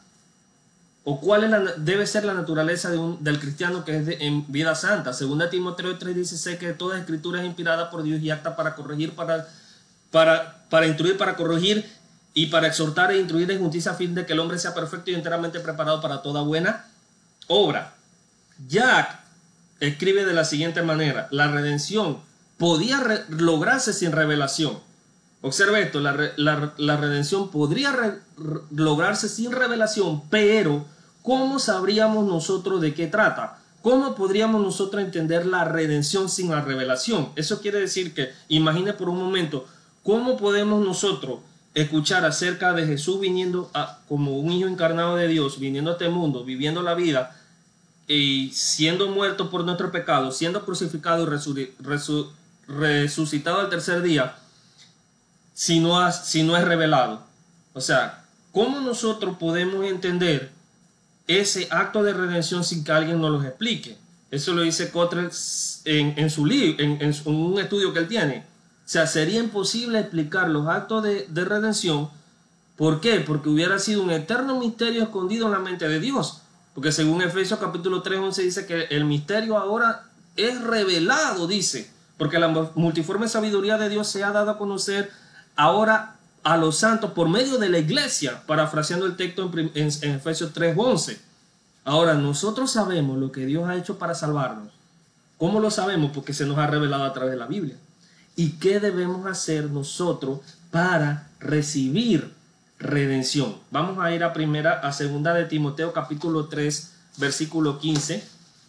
o 1.06 1.22
cuál 1.22 1.46
es 1.46 1.50
la, 1.50 1.60
debe 1.78 2.06
ser 2.06 2.26
la 2.26 2.34
naturaleza 2.34 2.90
de 2.90 2.98
un, 2.98 3.24
del 3.24 3.40
cristiano 3.40 3.86
que 3.86 3.98
es 3.98 4.08
en 4.20 4.52
vida 4.52 4.76
santa. 4.76 5.14
Según 5.14 5.42
Timoteo 5.50 5.98
3:16 5.98 6.58
que 6.58 6.74
toda 6.74 7.00
escritura 7.00 7.40
es 7.40 7.46
inspirada 7.46 7.90
por 7.90 8.04
Dios 8.04 8.22
y 8.22 8.32
acta 8.32 8.56
para 8.56 8.76
corregir, 8.76 9.16
para 9.16 9.48
para, 10.14 10.64
para 10.70 10.86
instruir, 10.86 11.18
para 11.18 11.36
corregir 11.36 11.92
y 12.36 12.46
para 12.46 12.68
exhortar 12.68 13.12
e 13.12 13.18
instruir 13.18 13.50
en 13.50 13.60
justicia 13.60 13.92
a 13.92 13.96
fin 13.96 14.14
de 14.14 14.28
que 14.28 14.34
el 14.34 14.40
hombre 14.40 14.60
sea 14.60 14.74
perfecto 14.76 15.10
y 15.10 15.16
enteramente 15.16 15.60
preparado 15.60 16.00
para 16.02 16.22
toda 16.22 16.44
buena 16.44 16.86
obra. 17.48 17.96
Jack 18.68 19.20
escribe 19.80 20.26
de 20.26 20.34
la 20.34 20.46
siguiente 20.46 20.82
manera, 20.82 21.28
la 21.32 21.48
redención 21.48 22.20
podía 22.58 23.26
lograrse 23.30 23.94
sin 23.94 24.12
revelación. 24.12 24.80
Observe 25.42 25.82
esto, 25.82 26.00
la, 26.00 26.96
redención 26.98 27.52
podría 27.52 28.20
lograrse 28.72 29.28
sin 29.28 29.52
revelación, 29.52 30.24
pero 30.30 30.86
¿cómo 31.22 31.60
sabríamos 31.60 32.26
nosotros 32.26 32.80
de 32.80 32.94
qué 32.94 33.08
trata? 33.08 33.60
¿Cómo 33.82 34.16
podríamos 34.16 34.62
nosotros 34.62 35.04
entender 35.04 35.46
la 35.46 35.66
redención 35.66 36.30
sin 36.30 36.52
la 36.52 36.62
revelación? 36.62 37.30
Eso 37.36 37.60
quiere 37.60 37.82
decir 37.82 38.14
que, 38.14 38.32
imagine 38.48 38.94
por 38.94 39.10
un 39.10 39.20
momento, 39.20 39.68
¿Cómo 40.04 40.36
podemos 40.36 40.86
nosotros 40.86 41.40
escuchar 41.74 42.26
acerca 42.26 42.74
de 42.74 42.86
Jesús 42.86 43.22
viniendo 43.22 43.72
como 44.10 44.38
un 44.38 44.52
hijo 44.52 44.68
encarnado 44.68 45.16
de 45.16 45.30
Dios, 45.30 45.60
viniendo 45.60 45.92
a 45.92 45.94
este 45.94 46.10
mundo, 46.10 46.44
viviendo 46.44 46.84
la 46.84 46.94
vida 46.94 47.40
y 48.08 48.52
siendo 48.54 49.08
muerto 49.10 49.50
por 49.50 49.64
nuestro 49.64 49.92
pecado, 49.92 50.32
siendo 50.32 50.66
crucificado 50.66 51.24
y 51.24 51.74
resucitado 52.68 53.60
al 53.60 53.70
tercer 53.70 54.02
día, 54.02 54.36
si 55.54 55.80
no, 55.80 56.12
si 56.12 56.44
no 56.44 56.58
es 56.58 56.66
revelado? 56.66 57.24
O 57.74 57.82
sea, 57.82 58.26
¿cómo 58.52 58.80
nosotros 58.80 59.38
podemos 59.38 59.86
entender 59.86 60.52
ese 61.28 61.68
acto 61.72 62.04
de 62.04 62.14
redención 62.14 62.64
sin 62.64 62.84
que 62.84 62.92
alguien 62.92 63.22
nos 63.22 63.32
lo 63.32 63.44
explique? 63.44 63.98
Eso 64.32 64.54
lo 64.54 64.64
dice 64.64 64.92
Cottrell 64.92 65.30
en, 65.86 66.30
su 66.30 66.46
libro, 66.46 66.84
en 66.84 67.14
un 67.26 67.60
estudio 67.60 67.94
que 67.94 68.00
él 68.00 68.08
tiene. 68.08 68.54
O 68.86 68.90
sea, 68.90 69.08
sería 69.08 69.40
imposible 69.40 70.00
explicar 70.00 70.50
los 70.50 70.68
actos 70.68 71.04
de, 71.04 71.46
redención. 71.46 72.10
¿Por 72.76 73.00
qué? 73.00 73.22
Porque 73.22 73.50
hubiera 73.50 73.80
sido 73.80 74.04
un 74.04 74.12
eterno 74.12 74.60
misterio 74.60 75.04
escondido 75.04 75.46
en 75.46 75.54
la 75.54 75.60
mente 75.60 75.88
de 75.88 76.00
Dios. 76.00 76.42
Porque 76.74 76.92
según 76.92 77.22
Efesios 77.22 77.60
capítulo 77.60 78.02
3, 78.02 78.20
11 78.20 78.42
dice 78.42 78.66
que 78.66 78.84
el 78.86 79.06
misterio 79.06 79.58
ahora 79.58 80.06
es 80.36 80.62
revelado, 80.62 81.48
dice. 81.48 81.92
Porque 82.18 82.40
la 82.40 82.48
multiforme 82.76 83.28
sabiduría 83.28 83.78
de 83.78 83.90
Dios 83.90 84.08
se 84.08 84.24
ha 84.24 84.32
dado 84.32 84.52
a 84.52 84.58
conocer 84.58 85.12
ahora 85.56 86.16
a 86.44 86.58
los 86.58 86.78
santos 86.78 87.12
por 87.12 87.30
medio 87.30 87.58
de 87.58 87.70
la 87.70 87.78
iglesia, 87.78 88.44
parafraseando 88.46 89.06
el 89.06 89.16
texto 89.16 89.52
en, 89.56 89.88
Efesios 89.88 90.52
3, 90.54 90.76
11. 90.78 91.22
Ahora, 91.86 92.14
nosotros 92.16 92.72
sabemos 92.72 93.18
lo 93.18 93.32
que 93.32 93.46
Dios 93.46 93.68
ha 93.68 93.76
hecho 93.76 93.98
para 93.98 94.16
salvarnos. 94.16 94.70
¿Cómo 95.38 95.60
lo 95.60 95.72
sabemos? 95.72 96.12
Porque 96.14 96.34
se 96.34 96.46
nos 96.46 96.58
ha 96.58 96.68
revelado 96.68 97.04
a 97.04 97.14
través 97.14 97.32
de 97.32 97.38
la 97.38 97.48
Biblia 97.48 97.76
y 98.36 98.52
qué 98.54 98.80
debemos 98.80 99.26
hacer 99.26 99.70
nosotros 99.70 100.40
para 100.72 101.30
recibir 101.40 102.34
redención. 102.84 103.56
Vamos 103.72 103.98
a 104.00 104.14
ir 104.14 104.24
a 104.24 104.34
primera 104.34 104.80
a 104.80 104.92
segunda 104.92 105.34
de 105.34 105.46
Timoteo 105.46 105.94
capítulo 105.94 106.48
3 106.48 106.92
versículo 107.18 107.80
15. 107.80 108.24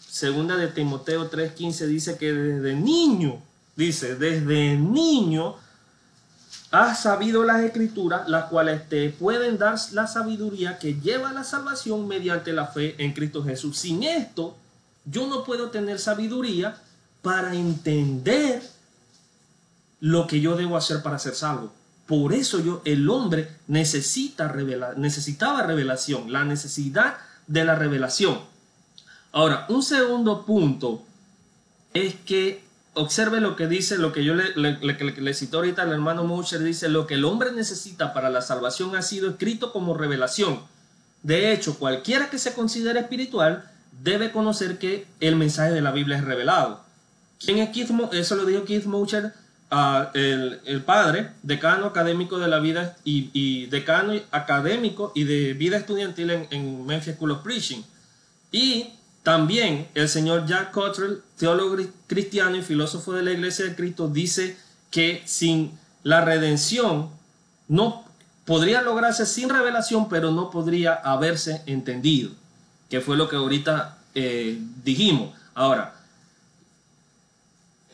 Segunda 0.08 0.56
de 0.56 0.68
Timoteo 0.68 1.28
3:15 1.28 1.86
dice 1.86 2.16
que 2.16 2.32
desde 2.32 2.74
niño, 2.74 3.42
dice, 3.76 4.14
desde 4.14 4.76
niño 4.76 5.56
has 6.70 7.02
sabido 7.02 7.44
las 7.44 7.62
escrituras, 7.62 8.28
las 8.28 8.44
cuales 8.46 8.88
te 8.88 9.10
pueden 9.10 9.58
dar 9.58 9.76
la 9.92 10.06
sabiduría 10.06 10.78
que 10.78 10.94
lleva 10.94 11.32
la 11.32 11.44
salvación 11.44 12.08
mediante 12.08 12.52
la 12.52 12.66
fe 12.66 12.96
en 12.98 13.12
Cristo 13.12 13.44
Jesús. 13.44 13.78
Sin 13.78 14.02
esto, 14.02 14.56
Yo 15.06 15.26
no 15.26 15.44
puedo 15.44 15.68
tener 15.68 15.98
sabiduría 15.98 16.78
para 17.20 17.54
entender 17.54 18.62
lo 20.00 20.26
que 20.26 20.40
yo 20.40 20.56
debo 20.56 20.78
hacer 20.78 21.02
para 21.02 21.18
ser 21.18 21.34
salvo. 21.34 21.70
Por 22.06 22.34
eso 22.34 22.60
yo, 22.60 22.82
el 22.84 23.08
hombre 23.08 23.48
necesita 23.66 24.52
necesitaba 24.96 25.62
revelación, 25.62 26.32
la 26.32 26.44
necesidad 26.44 27.16
de 27.46 27.64
la 27.64 27.74
revelación. 27.74 28.40
Ahora, 29.32 29.66
un 29.68 29.82
segundo 29.82 30.44
punto 30.44 31.02
es 31.94 32.14
que 32.14 32.62
observe 32.94 33.40
lo 33.40 33.56
que 33.56 33.66
dice, 33.66 33.98
lo 33.98 34.12
que 34.12 34.24
yo 34.24 34.34
le, 34.34 34.54
le, 34.54 35.34
citó 35.34 35.58
ahorita 35.58 35.82
al 35.82 35.92
hermano 35.92 36.24
Mosher, 36.24 36.62
dice, 36.62 36.88
lo 36.88 37.06
que 37.06 37.14
el 37.14 37.24
hombre 37.24 37.52
necesita 37.52 38.12
para 38.12 38.30
la 38.30 38.42
salvación 38.42 38.94
ha 38.96 39.02
sido 39.02 39.30
escrito 39.30 39.72
como 39.72 39.94
revelación. 39.94 40.60
De 41.22 41.52
hecho, 41.52 41.78
cualquiera 41.78 42.30
que 42.30 42.38
se 42.38 42.54
considere 42.54 43.00
espiritual 43.00 43.70
debe 44.02 44.30
conocer 44.30 44.78
que 44.78 45.06
el 45.20 45.36
mensaje 45.36 45.72
de 45.72 45.80
la 45.80 45.90
Biblia 45.90 46.18
es 46.18 46.24
revelado. 46.24 46.82
¿Quién 47.38 47.58
es 47.58 47.70
Keith 47.70 47.90
Eso 48.12 48.36
lo 48.36 48.44
dijo 48.44 48.64
Keith 48.64 48.86
El, 49.70 50.82
padre, 50.84 51.30
decano 51.42 51.86
académico 51.86 52.38
de 52.38 52.48
la 52.48 52.60
vida 52.60 52.96
y, 53.04 53.66
decano 53.66 54.12
académico 54.30 55.12
y 55.14 55.24
de 55.24 55.54
vida 55.54 55.76
estudiantil 55.76 56.30
en, 56.30 56.46
en 56.50 56.86
Memphis 56.86 57.14
School 57.14 57.32
of 57.32 57.42
Preaching. 57.42 57.82
Y 58.52 58.90
también 59.24 59.88
el 59.94 60.08
señor 60.08 60.46
Jack 60.46 60.70
Cottrell, 60.70 61.22
teólogo 61.38 61.76
cristiano 62.06 62.56
y 62.56 62.62
filósofo 62.62 63.12
de 63.14 63.22
la 63.22 63.32
Iglesia 63.32 63.64
de 63.64 63.74
Cristo, 63.74 64.06
dice 64.06 64.56
que 64.90 65.22
sin 65.24 65.76
la 66.02 66.20
redención 66.20 67.10
no 67.66 68.04
podría 68.44 68.82
lograrse 68.82 69.26
sin 69.26 69.48
revelación, 69.48 70.08
pero 70.08 70.30
no 70.30 70.50
podría 70.50 70.94
haberse 70.94 71.62
entendido, 71.66 72.30
que 72.90 73.00
fue 73.00 73.16
lo 73.16 73.28
que 73.28 73.36
ahorita 73.36 73.98
eh, 74.14 74.58
dijimos. 74.84 75.30
Ahora, 75.54 75.93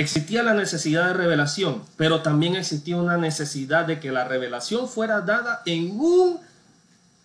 existía 0.01 0.43
la 0.43 0.55
necesidad 0.55 1.09
de 1.09 1.13
revelación, 1.13 1.83
pero 1.99 2.23
también 2.23 2.57
existía 2.57 2.97
una 2.97 3.19
necesidad 3.19 3.85
de 3.85 4.01
que 4.01 4.11
la 4.11 4.25
revelación 4.25 4.89
fuera 4.89 5.21
dada 5.21 5.61
en 5.67 5.91
un 6.01 6.41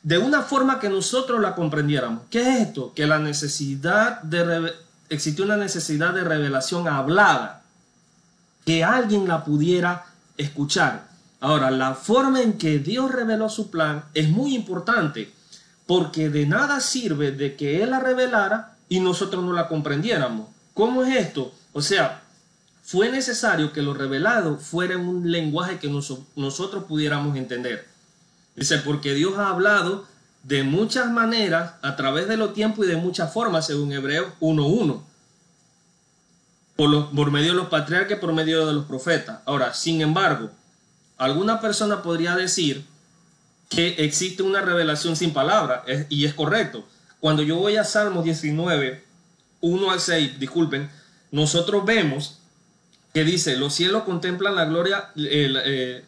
de 0.04 0.18
una 0.18 0.42
forma 0.42 0.80
que 0.80 0.90
nosotros 0.90 1.42
la 1.42 1.56
comprendiéramos. 1.56 2.24
¿Qué 2.30 2.42
es 2.42 2.68
esto? 2.68 2.94
Que 2.94 3.08
la 3.08 3.18
necesidad 3.18 4.22
de 4.22 4.74
existió 5.10 5.46
una 5.46 5.56
necesidad 5.56 6.14
de 6.14 6.26
revelación 6.26 6.88
hablada, 6.90 7.64
que 8.66 8.84
alguien 8.84 9.26
la 9.28 9.46
pudiera 9.46 10.08
escuchar. 10.38 11.08
Ahora, 11.40 11.72
la 11.72 11.96
forma 11.96 12.42
en 12.42 12.58
que 12.58 12.80
Dios 12.80 13.10
reveló 13.10 13.50
su 13.50 13.72
plan 13.72 14.04
es 14.14 14.30
muy 14.30 14.54
importante, 14.54 15.32
porque 15.88 16.30
de 16.30 16.46
nada 16.46 16.82
sirve 16.82 17.32
de 17.32 17.56
que 17.56 17.82
Él 17.82 17.92
la 17.92 18.00
revelara 18.02 18.76
y 18.90 19.00
nosotros 19.00 19.44
no 19.46 19.54
la 19.54 19.70
comprendiéramos. 19.70 20.50
¿Cómo 20.74 21.04
es 21.04 21.16
esto? 21.16 21.54
O 21.72 21.82
sea, 21.82 22.25
fue 22.86 23.10
necesario 23.10 23.74
que 23.74 23.82
lo 23.82 23.96
revelado 23.96 24.58
fuera 24.58 24.94
en 24.94 25.08
un 25.08 25.32
lenguaje 25.32 25.80
que 25.80 25.90
nosotros 25.90 26.84
pudiéramos 26.84 27.36
entender. 27.36 27.88
Dice, 28.56 28.78
porque 28.78 29.16
Dios 29.16 29.40
ha 29.40 29.50
hablado 29.50 30.06
de 30.44 30.62
muchas 30.62 31.10
maneras, 31.10 31.74
a 31.82 31.96
través 31.96 32.28
de 32.28 32.38
los 32.38 32.54
tiempos 32.54 32.86
y 32.86 32.90
de 32.90 32.98
muchas 32.98 33.34
formas, 33.34 33.66
según 33.66 33.92
Hebreos 33.92 34.28
1.1. 34.40 35.02
Por, 36.76 37.16
por 37.16 37.32
medio 37.32 37.54
de 37.54 37.58
los 37.58 37.70
patriarcas, 37.70 38.20
por 38.20 38.34
medio 38.34 38.68
de 38.68 38.74
los 38.74 38.86
profetas. 38.86 39.40
Ahora, 39.46 39.74
sin 39.74 40.02
embargo, 40.02 40.52
alguna 41.18 41.60
persona 41.60 42.04
podría 42.04 42.36
decir 42.36 42.86
que 43.68 43.96
existe 44.06 44.44
una 44.44 44.62
revelación 44.62 45.16
sin 45.16 45.34
palabra, 45.34 45.84
y 46.10 46.26
es 46.26 46.36
correcto. 46.36 46.86
Cuando 47.20 47.42
yo 47.42 47.56
voy 47.56 47.78
a 47.78 47.84
Salmos 47.84 48.24
19, 48.26 49.04
1 49.62 49.92
al 49.92 50.00
6, 50.00 50.40
disculpen, 50.40 50.92
nosotros 51.32 51.84
vemos 51.84 52.42
que 53.16 53.24
dice, 53.24 53.56
los 53.56 53.74
cielos 53.74 54.04
contemplan 54.04 54.56
la 54.56 54.66
gloria, 54.66 55.12
eh, 55.16 56.04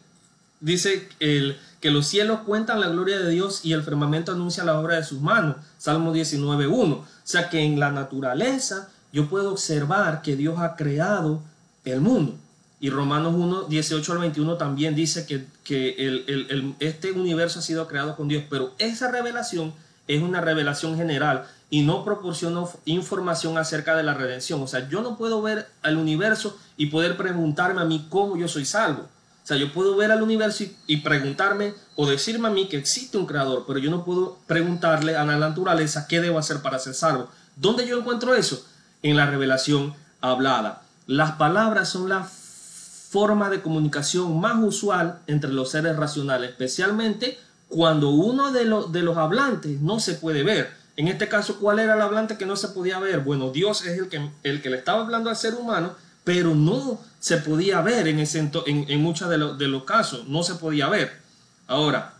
dice 0.60 1.08
el 1.20 1.56
que 1.80 1.90
los 1.90 2.06
cielos 2.06 2.40
cuentan 2.40 2.80
la 2.80 2.88
gloria 2.88 3.18
de 3.18 3.30
Dios 3.30 3.64
y 3.64 3.72
el 3.72 3.82
firmamento 3.82 4.32
anuncia 4.32 4.62
la 4.62 4.78
obra 4.78 4.96
de 4.96 5.04
sus 5.04 5.18
manos. 5.18 5.56
Salmo 5.78 6.14
19.1. 6.14 6.92
O 6.92 7.06
sea 7.24 7.48
que 7.48 7.60
en 7.60 7.80
la 7.80 7.90
naturaleza 7.92 8.90
yo 9.10 9.26
puedo 9.30 9.52
observar 9.52 10.20
que 10.20 10.36
Dios 10.36 10.58
ha 10.58 10.76
creado 10.76 11.40
el 11.86 12.02
mundo. 12.02 12.36
Y 12.78 12.90
Romanos 12.90 13.32
1, 13.34 13.62
18 13.62 14.12
al 14.12 14.18
21 14.18 14.58
también 14.58 14.94
dice 14.94 15.24
que, 15.24 15.46
que 15.64 16.76
este 16.78 17.12
universo 17.12 17.60
ha 17.60 17.62
sido 17.62 17.88
creado 17.88 18.16
con 18.16 18.28
Dios. 18.28 18.44
Pero 18.50 18.74
esa 18.76 19.10
revelación 19.10 19.72
es 20.08 20.20
una 20.20 20.42
revelación 20.42 20.94
general 20.98 21.46
y 21.70 21.82
no 21.82 22.04
proporciona 22.04 22.64
información 22.86 23.58
acerca 23.58 23.96
de 23.96 24.02
la 24.02 24.14
redención. 24.14 24.62
O 24.62 24.66
sea, 24.66 24.88
yo 24.88 25.02
no 25.02 25.16
puedo 25.16 25.42
ver 25.42 25.68
al 25.82 25.96
universo 25.96 26.56
y 26.76 26.86
poder 26.86 27.16
preguntarme 27.16 27.80
a 27.80 27.84
mí 27.84 28.06
cómo 28.08 28.36
yo 28.36 28.48
soy 28.48 28.64
salvo. 28.64 29.02
O 29.02 29.46
sea, 29.48 29.56
yo 29.56 29.72
puedo 29.72 29.96
ver 29.96 30.12
al 30.12 30.22
universo 30.22 30.64
y, 30.86 30.98
preguntarme 30.98 31.74
o 31.96 32.06
decirme 32.06 32.48
a 32.48 32.50
mí 32.50 32.68
que 32.68 32.76
existe 32.76 33.16
un 33.16 33.24
creador, 33.24 33.64
pero 33.66 33.78
yo 33.78 33.90
no 33.90 34.04
puedo 34.04 34.36
preguntarle 34.46 35.16
a 35.16 35.24
la 35.24 35.38
naturaleza 35.38 36.06
qué 36.06 36.20
debo 36.20 36.38
hacer 36.38 36.60
para 36.60 36.78
ser 36.78 36.92
salvo. 36.92 37.28
¿Dónde 37.56 37.86
yo 37.86 37.98
encuentro 37.98 38.34
eso? 38.34 38.62
En 39.02 39.16
la 39.16 39.24
revelación 39.24 39.94
hablada. 40.20 40.82
Las 41.06 41.32
palabras 41.32 41.88
son 41.88 42.10
la 42.10 42.24
forma 42.24 43.48
de 43.48 43.62
comunicación 43.62 44.38
más 44.38 44.62
usual 44.62 45.20
entre 45.26 45.50
los 45.50 45.70
seres 45.70 45.96
racionales, 45.96 46.50
especialmente 46.50 47.38
cuando 47.68 48.10
uno 48.10 48.52
de, 48.52 48.66
los, 48.66 48.92
de 48.92 49.02
los 49.02 49.16
hablantes 49.16 49.80
no 49.80 49.98
se 49.98 50.14
puede 50.14 50.42
ver. 50.42 50.77
En 50.98 51.08
este 51.08 51.28
caso, 51.28 51.58
¿cuál 51.58 51.78
era 51.78 51.94
el 51.94 52.02
hablante 52.02 52.36
que 52.36 52.44
no 52.44 52.56
se 52.56 52.68
podía 52.68 52.98
ver? 52.98 53.20
Bueno, 53.20 53.50
Dios 53.50 53.86
es 53.86 53.98
el 53.98 54.10
que, 54.10 54.30
el 54.42 54.60
que 54.60 54.68
le 54.68 54.76
estaba 54.76 55.00
hablando 55.00 55.30
al 55.30 55.36
ser 55.36 55.54
humano 55.54 55.94
pero 56.28 56.54
no 56.54 57.00
se 57.20 57.38
podía 57.38 57.80
ver 57.80 58.06
en, 58.06 58.18
en, 58.18 59.00
muchos 59.00 59.30
de, 59.30 59.38
los 59.38 59.84
casos, 59.84 60.28
no 60.28 60.42
se 60.42 60.56
podía 60.56 60.86
ver. 60.86 61.22
Ahora, 61.66 62.12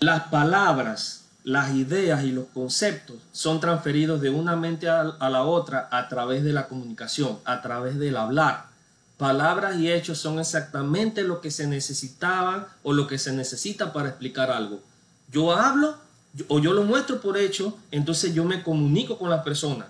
las 0.00 0.24
palabras, 0.24 1.26
las 1.44 1.70
ideas 1.70 2.24
y 2.24 2.32
los 2.32 2.46
conceptos 2.46 3.18
son 3.30 3.60
transferidos 3.60 4.20
de 4.20 4.28
una 4.28 4.56
mente 4.56 4.88
a, 4.88 5.04
la 5.04 5.44
otra 5.44 5.88
a 5.92 6.08
través 6.08 6.42
de 6.42 6.52
la 6.52 6.66
comunicación, 6.66 7.38
a 7.44 7.62
través 7.62 7.96
del 7.96 8.16
hablar. 8.16 8.66
Palabras 9.16 9.76
y 9.76 9.88
hechos 9.88 10.18
son 10.18 10.40
exactamente 10.40 11.22
lo 11.22 11.40
que 11.40 11.52
se 11.52 11.68
necesitaban 11.68 12.66
o 12.82 12.92
lo 12.92 13.06
que 13.06 13.18
se 13.18 13.32
necesita 13.32 13.92
para 13.92 14.08
explicar 14.08 14.50
algo. 14.50 14.82
Yo 15.30 15.52
hablo 15.52 15.96
o 16.48 16.58
yo 16.58 16.72
lo 16.72 16.84
muestro 16.84 17.20
por 17.20 17.36
hecho, 17.36 17.76
entonces 17.90 18.34
yo 18.34 18.44
me 18.44 18.62
comunico 18.62 19.18
con 19.18 19.30
la 19.30 19.42
persona. 19.42 19.88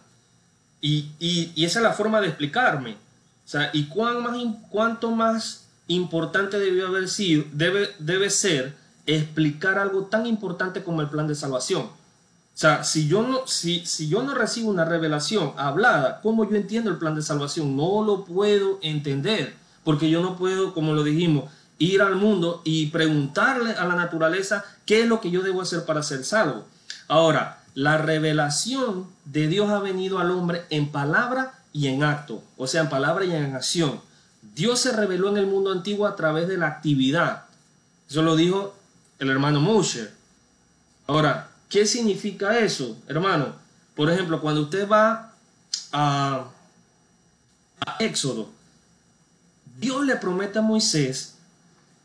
Y, 0.81 1.53
esa 1.57 1.81
es 1.81 1.83
la 1.83 1.93
forma 1.93 2.21
de 2.21 2.29
explicarme. 2.29 2.93
O 2.93 3.49
sea, 3.51 3.71
y 3.73 3.85
cuán 3.85 4.23
más, 4.23 4.37
cuánto 4.71 5.11
más 5.11 5.67
importante 5.89 6.59
debió 6.59 6.87
haber 6.87 7.09
sido, 7.09 7.45
debe, 7.53 7.91
debe 7.99 8.31
ser 8.31 8.75
explicar 9.07 9.79
algo 9.79 10.05
tan 10.05 10.27
importante 10.27 10.83
como 10.83 11.01
el 11.01 11.09
plan 11.09 11.27
de 11.27 11.35
salvación. 11.35 11.83
O 11.83 12.59
sea, 12.61 12.85
si 12.85 13.09
yo 13.09 13.23
no, 13.23 13.47
si, 13.47 13.85
si 13.87 14.09
yo 14.09 14.23
no 14.23 14.35
recibo 14.35 14.71
una 14.71 14.85
revelación 14.85 15.53
hablada, 15.57 16.21
¿cómo 16.21 16.49
yo 16.49 16.57
entiendo 16.57 16.91
el 16.91 16.99
plan 16.99 17.15
de 17.15 17.23
salvación? 17.23 17.77
No 17.77 18.05
lo 18.05 18.25
puedo 18.25 18.79
entender, 18.83 19.55
porque 19.85 20.11
yo 20.11 20.21
no 20.23 20.37
puedo, 20.37 20.75
como 20.75 20.93
lo 20.93 21.03
dijimos, 21.03 21.45
ir 21.81 22.03
al 22.03 22.15
mundo 22.15 22.61
y 22.63 22.87
preguntarle 22.87 23.73
a 23.73 23.87
la 23.87 23.97
naturaleza 23.97 24.65
qué 24.87 25.01
es 25.01 25.09
lo 25.09 25.21
que 25.21 25.31
yo 25.31 25.43
debo 25.43 25.63
hacer 25.63 25.85
para 25.87 26.03
ser 26.03 26.25
salvo. 26.25 26.67
Ahora, 27.09 27.65
la 27.75 27.97
revelación 27.99 29.07
de 29.25 29.49
Dios 29.49 29.71
ha 29.71 29.81
venido 29.81 30.19
al 30.19 30.31
hombre 30.31 30.65
en 30.69 30.93
palabra 30.93 31.55
y 31.73 31.89
en 31.89 32.05
acto, 32.05 32.45
o 32.57 32.67
sea, 32.67 32.83
en 32.83 32.91
palabra 32.91 33.25
y 33.25 33.33
en 33.33 33.57
acción. 33.57 34.01
Dios 34.55 34.79
se 34.81 34.93
reveló 34.93 35.31
en 35.31 35.39
el 35.39 35.47
mundo 35.47 35.73
antiguo 35.73 36.07
a 36.07 36.17
través 36.17 36.49
de 36.49 36.59
la 36.59 36.67
actividad. 36.67 37.45
Eso 38.09 38.23
lo 38.23 38.37
dijo 38.37 38.77
el 39.19 39.31
hermano 39.31 39.61
Moshe. 39.61 40.11
Ahora, 41.07 41.49
¿qué 41.71 41.87
significa 41.87 42.59
eso, 42.59 42.99
hermano? 43.09 43.55
Por 43.95 44.11
ejemplo, 44.11 44.41
cuando 44.41 44.63
usted 44.63 44.87
va 44.87 45.33
a, 45.93 46.45
a 47.87 47.97
Éxodo, 48.01 48.51
Dios 49.79 50.05
le 50.05 50.17
promete 50.17 50.59
a 50.59 50.63
Moisés 50.63 51.37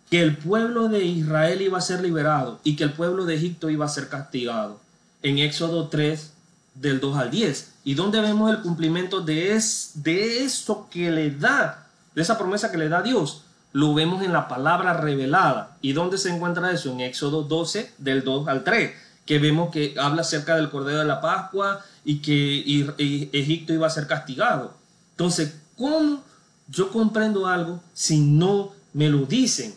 que 0.10 0.22
el 0.22 0.38
pueblo 0.38 0.88
de 0.88 1.04
Israel 1.04 1.62
iba 1.62 1.78
a 1.78 1.82
ser 1.82 2.02
liberado 2.02 2.60
y 2.64 2.76
que 2.76 2.84
el 2.84 2.94
pueblo 2.94 3.26
de 3.26 3.36
Egipto 3.36 3.70
iba 3.70 3.86
a 3.86 3.90
ser 3.90 4.08
castigado 4.08 4.80
en 5.24 5.40
Éxodo 5.40 5.88
3 5.88 6.32
del 6.76 7.00
2 7.00 7.18
al 7.18 7.32
10. 7.32 7.74
¿Y 7.84 7.96
dónde 7.96 8.22
vemos 8.22 8.52
el 8.52 8.62
cumplimiento 8.62 9.22
de, 9.22 9.56
es, 9.56 9.92
de 9.96 10.44
eso 10.44 10.88
que 10.92 11.10
le 11.12 11.32
da, 11.32 11.88
de 12.14 12.22
esa 12.22 12.38
promesa 12.38 12.72
que 12.72 12.78
le 12.78 12.90
da 12.90 13.02
Dios? 13.02 13.42
Lo 13.74 13.94
vemos 13.94 14.24
en 14.24 14.32
la 14.32 14.48
palabra 14.48 14.94
revelada. 14.94 15.78
¿Y 15.82 15.94
dónde 15.94 16.18
se 16.18 16.30
encuentra 16.30 16.72
eso? 16.72 16.92
En 16.92 17.02
Éxodo 17.02 17.44
12 17.44 17.94
del 17.98 18.24
2 18.24 18.48
al 18.48 18.64
3, 18.64 18.92
que 19.26 19.40
vemos 19.40 19.72
que 19.72 19.96
habla 20.00 20.22
acerca 20.22 20.56
del 20.56 20.70
Cordero 20.70 21.00
de 21.00 21.06
la 21.06 21.20
Pascua 21.20 21.84
y 22.04 22.20
que 22.20 22.94
Egipto 23.34 23.74
iba 23.74 23.88
a 23.88 23.90
ser 23.90 24.08
castigado. 24.08 24.74
Entonces, 25.12 25.56
¿cómo 25.78 26.24
yo 26.68 26.92
comprendo 26.92 27.48
algo 27.48 27.82
si 27.94 28.20
no 28.20 28.72
me 28.94 29.10
lo 29.10 29.26
dicen? 29.26 29.74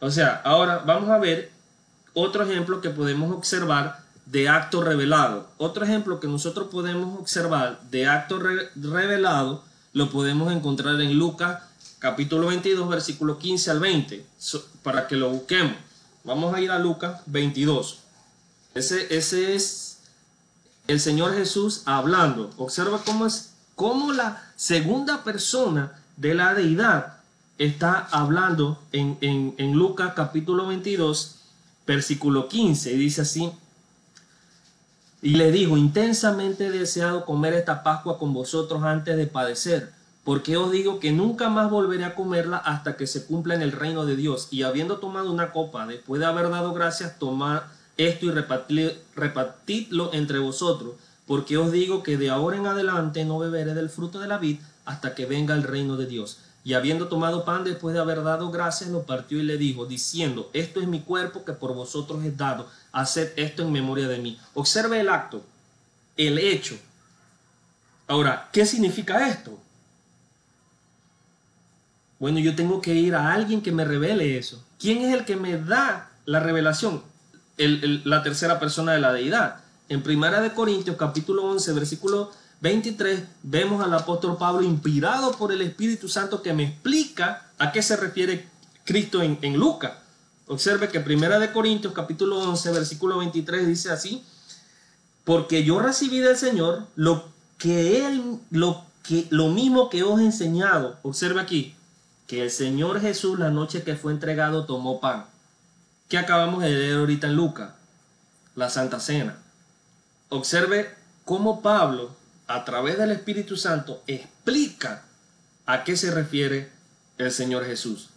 O 0.00 0.10
sea, 0.10 0.40
ahora 0.44 0.82
vamos 0.86 1.10
a 1.10 1.18
ver 1.18 1.50
otro 2.12 2.44
ejemplo 2.44 2.80
que 2.80 2.90
podemos 2.90 3.32
observar 3.32 4.04
de 4.26 4.48
acto 4.48 4.82
revelado. 4.82 5.48
Otro 5.58 5.84
ejemplo 5.84 6.20
que 6.20 6.26
nosotros 6.26 6.68
podemos 6.70 7.18
observar 7.18 7.80
de 7.90 8.06
acto 8.06 8.38
revelado 8.38 9.64
lo 9.92 10.10
podemos 10.10 10.52
encontrar 10.52 11.00
en 11.00 11.16
Lucas 11.16 11.62
capítulo 12.00 12.48
22, 12.48 12.88
versículo 12.88 13.38
15 13.38 13.70
al 13.70 13.80
20, 13.80 14.26
para 14.82 15.06
que 15.06 15.16
lo 15.16 15.30
busquemos. 15.30 15.76
Vamos 16.24 16.54
a 16.54 16.60
ir 16.60 16.70
a 16.70 16.78
Lucas 16.78 17.22
22. 17.26 18.00
Ese, 18.74 19.16
ese 19.16 19.54
es 19.54 19.98
el 20.86 21.00
Señor 21.00 21.34
Jesús 21.34 21.82
hablando. 21.86 22.50
Observa 22.56 23.00
cómo 23.04 23.26
es 23.26 23.52
cómo 23.74 24.12
la 24.12 24.42
segunda 24.56 25.24
persona 25.24 25.92
de 26.16 26.34
la 26.34 26.54
deidad 26.54 27.13
está 27.58 28.08
hablando 28.10 28.80
en, 28.92 29.16
en, 29.20 29.54
en 29.58 29.72
Lucas 29.72 30.12
capítulo 30.14 30.66
22, 30.66 31.36
versículo 31.86 32.48
15. 32.48 32.92
Y 32.92 32.96
dice 32.96 33.22
así, 33.22 33.52
y 35.24 35.36
le 35.36 35.50
dijo, 35.50 35.78
intensamente 35.78 36.66
he 36.66 36.70
deseado 36.70 37.24
comer 37.24 37.54
esta 37.54 37.82
Pascua 37.82 38.18
con 38.18 38.34
vosotros 38.34 38.82
antes 38.82 39.16
de 39.16 39.26
padecer, 39.26 39.90
porque 40.22 40.58
os 40.58 40.70
digo 40.70 41.00
que 41.00 41.12
nunca 41.12 41.48
más 41.48 41.70
volveré 41.70 42.04
a 42.04 42.14
comerla 42.14 42.58
hasta 42.58 42.98
que 42.98 43.06
se 43.06 43.24
cumpla 43.24 43.54
en 43.54 43.62
el 43.62 43.72
reino 43.72 44.04
de 44.04 44.16
Dios. 44.16 44.48
Y 44.50 44.64
habiendo 44.64 44.98
tomado 44.98 45.32
una 45.32 45.50
copa, 45.50 45.86
después 45.86 46.20
de 46.20 46.26
haber 46.26 46.50
dado 46.50 46.74
gracias, 46.74 47.18
tomad 47.18 47.62
esto 47.96 48.26
y 48.26 48.32
repartidlo 49.14 50.12
entre 50.12 50.40
vosotros, 50.40 50.94
porque 51.26 51.56
os 51.56 51.72
digo 51.72 52.02
que 52.02 52.18
de 52.18 52.28
ahora 52.28 52.58
en 52.58 52.66
adelante 52.66 53.24
no 53.24 53.38
beberé 53.38 53.72
del 53.72 53.88
fruto 53.88 54.18
de 54.18 54.28
la 54.28 54.36
vid 54.36 54.58
hasta 54.84 55.14
que 55.14 55.24
venga 55.24 55.54
el 55.54 55.62
reino 55.62 55.96
de 55.96 56.04
Dios. 56.04 56.40
Y 56.64 56.72
habiendo 56.72 57.08
tomado 57.08 57.44
pan 57.44 57.62
después 57.62 57.94
de 57.94 58.00
haber 58.00 58.22
dado 58.22 58.50
gracias, 58.50 58.88
lo 58.88 59.02
partió 59.02 59.38
y 59.38 59.42
le 59.42 59.58
dijo, 59.58 59.84
diciendo, 59.84 60.50
esto 60.54 60.80
es 60.80 60.88
mi 60.88 61.00
cuerpo 61.00 61.44
que 61.44 61.52
por 61.52 61.74
vosotros 61.74 62.24
es 62.24 62.36
dado, 62.38 62.66
haced 62.90 63.32
esto 63.36 63.62
en 63.62 63.70
memoria 63.70 64.08
de 64.08 64.18
mí. 64.18 64.40
Observe 64.54 64.98
el 64.98 65.10
acto, 65.10 65.42
el 66.16 66.38
hecho. 66.38 66.76
Ahora, 68.06 68.48
¿qué 68.50 68.64
significa 68.64 69.28
esto? 69.28 69.58
Bueno, 72.18 72.38
yo 72.38 72.56
tengo 72.56 72.80
que 72.80 72.94
ir 72.94 73.14
a 73.14 73.34
alguien 73.34 73.60
que 73.60 73.70
me 73.70 73.84
revele 73.84 74.38
eso. 74.38 74.64
¿Quién 74.78 75.02
es 75.02 75.12
el 75.12 75.26
que 75.26 75.36
me 75.36 75.58
da 75.58 76.10
la 76.24 76.40
revelación? 76.40 77.02
la 77.56 78.22
tercera 78.22 78.58
persona 78.58 78.92
de 78.92 79.00
la 79.00 79.12
deidad. 79.12 79.60
En 79.88 80.02
Primera 80.02 80.40
de 80.40 80.52
Corintios, 80.52 80.96
capítulo 80.96 81.44
11, 81.44 81.72
versículo 81.72 82.32
23 82.64 83.24
vemos 83.42 83.84
al 83.84 83.92
apóstol 83.92 84.38
Pablo 84.38 84.62
inspirado 84.62 85.32
por 85.32 85.52
el 85.52 85.60
Espíritu 85.60 86.08
Santo 86.08 86.40
que 86.40 86.54
me 86.54 86.64
explica 86.64 87.50
a 87.58 87.72
qué 87.72 87.82
se 87.82 87.94
refiere 87.94 88.48
Cristo 88.84 89.20
en, 89.20 89.38
en 89.42 89.58
Lucas. 89.58 89.92
Observe 90.46 90.88
que 90.88 91.00
Primera 91.00 91.38
de 91.38 91.52
Corintios 91.52 91.92
capítulo 91.92 92.38
11 92.38 92.72
versículo 92.72 93.18
23 93.18 93.66
dice 93.66 93.90
así, 93.90 94.24
porque 95.24 95.62
yo 95.62 95.78
recibí 95.78 96.20
del 96.20 96.38
Señor 96.38 96.86
lo 96.96 97.28
que 97.58 98.06
él 98.06 98.38
lo 98.50 98.82
que 99.02 99.26
lo 99.28 99.48
mismo 99.48 99.90
que 99.90 100.02
os 100.02 100.18
he 100.18 100.24
enseñado. 100.24 100.96
Observe 101.02 101.42
aquí 101.42 101.76
que 102.26 102.42
el 102.42 102.50
Señor 102.50 102.98
Jesús 103.02 103.38
la 103.38 103.50
noche 103.50 103.82
que 103.82 103.94
fue 103.94 104.10
entregado 104.10 104.64
tomó 104.64 105.00
pan. 105.00 105.26
¿Qué 106.08 106.16
acabamos 106.16 106.62
de 106.62 106.70
leer 106.70 106.96
ahorita 106.96 107.26
en 107.26 107.36
Lucas? 107.36 107.72
La 108.56 108.70
Santa 108.70 109.00
Cena. 109.00 109.36
Observe 110.30 110.94
cómo 111.26 111.60
Pablo 111.60 112.23
a 112.46 112.64
través 112.64 112.98
del 112.98 113.10
Espíritu 113.10 113.56
Santo 113.56 114.02
explica 114.06 115.04
a 115.66 115.84
qué 115.84 115.96
se 115.96 116.10
refiere 116.10 116.70
el 117.18 117.30
Señor 117.30 117.64
Jesús. 117.64 118.10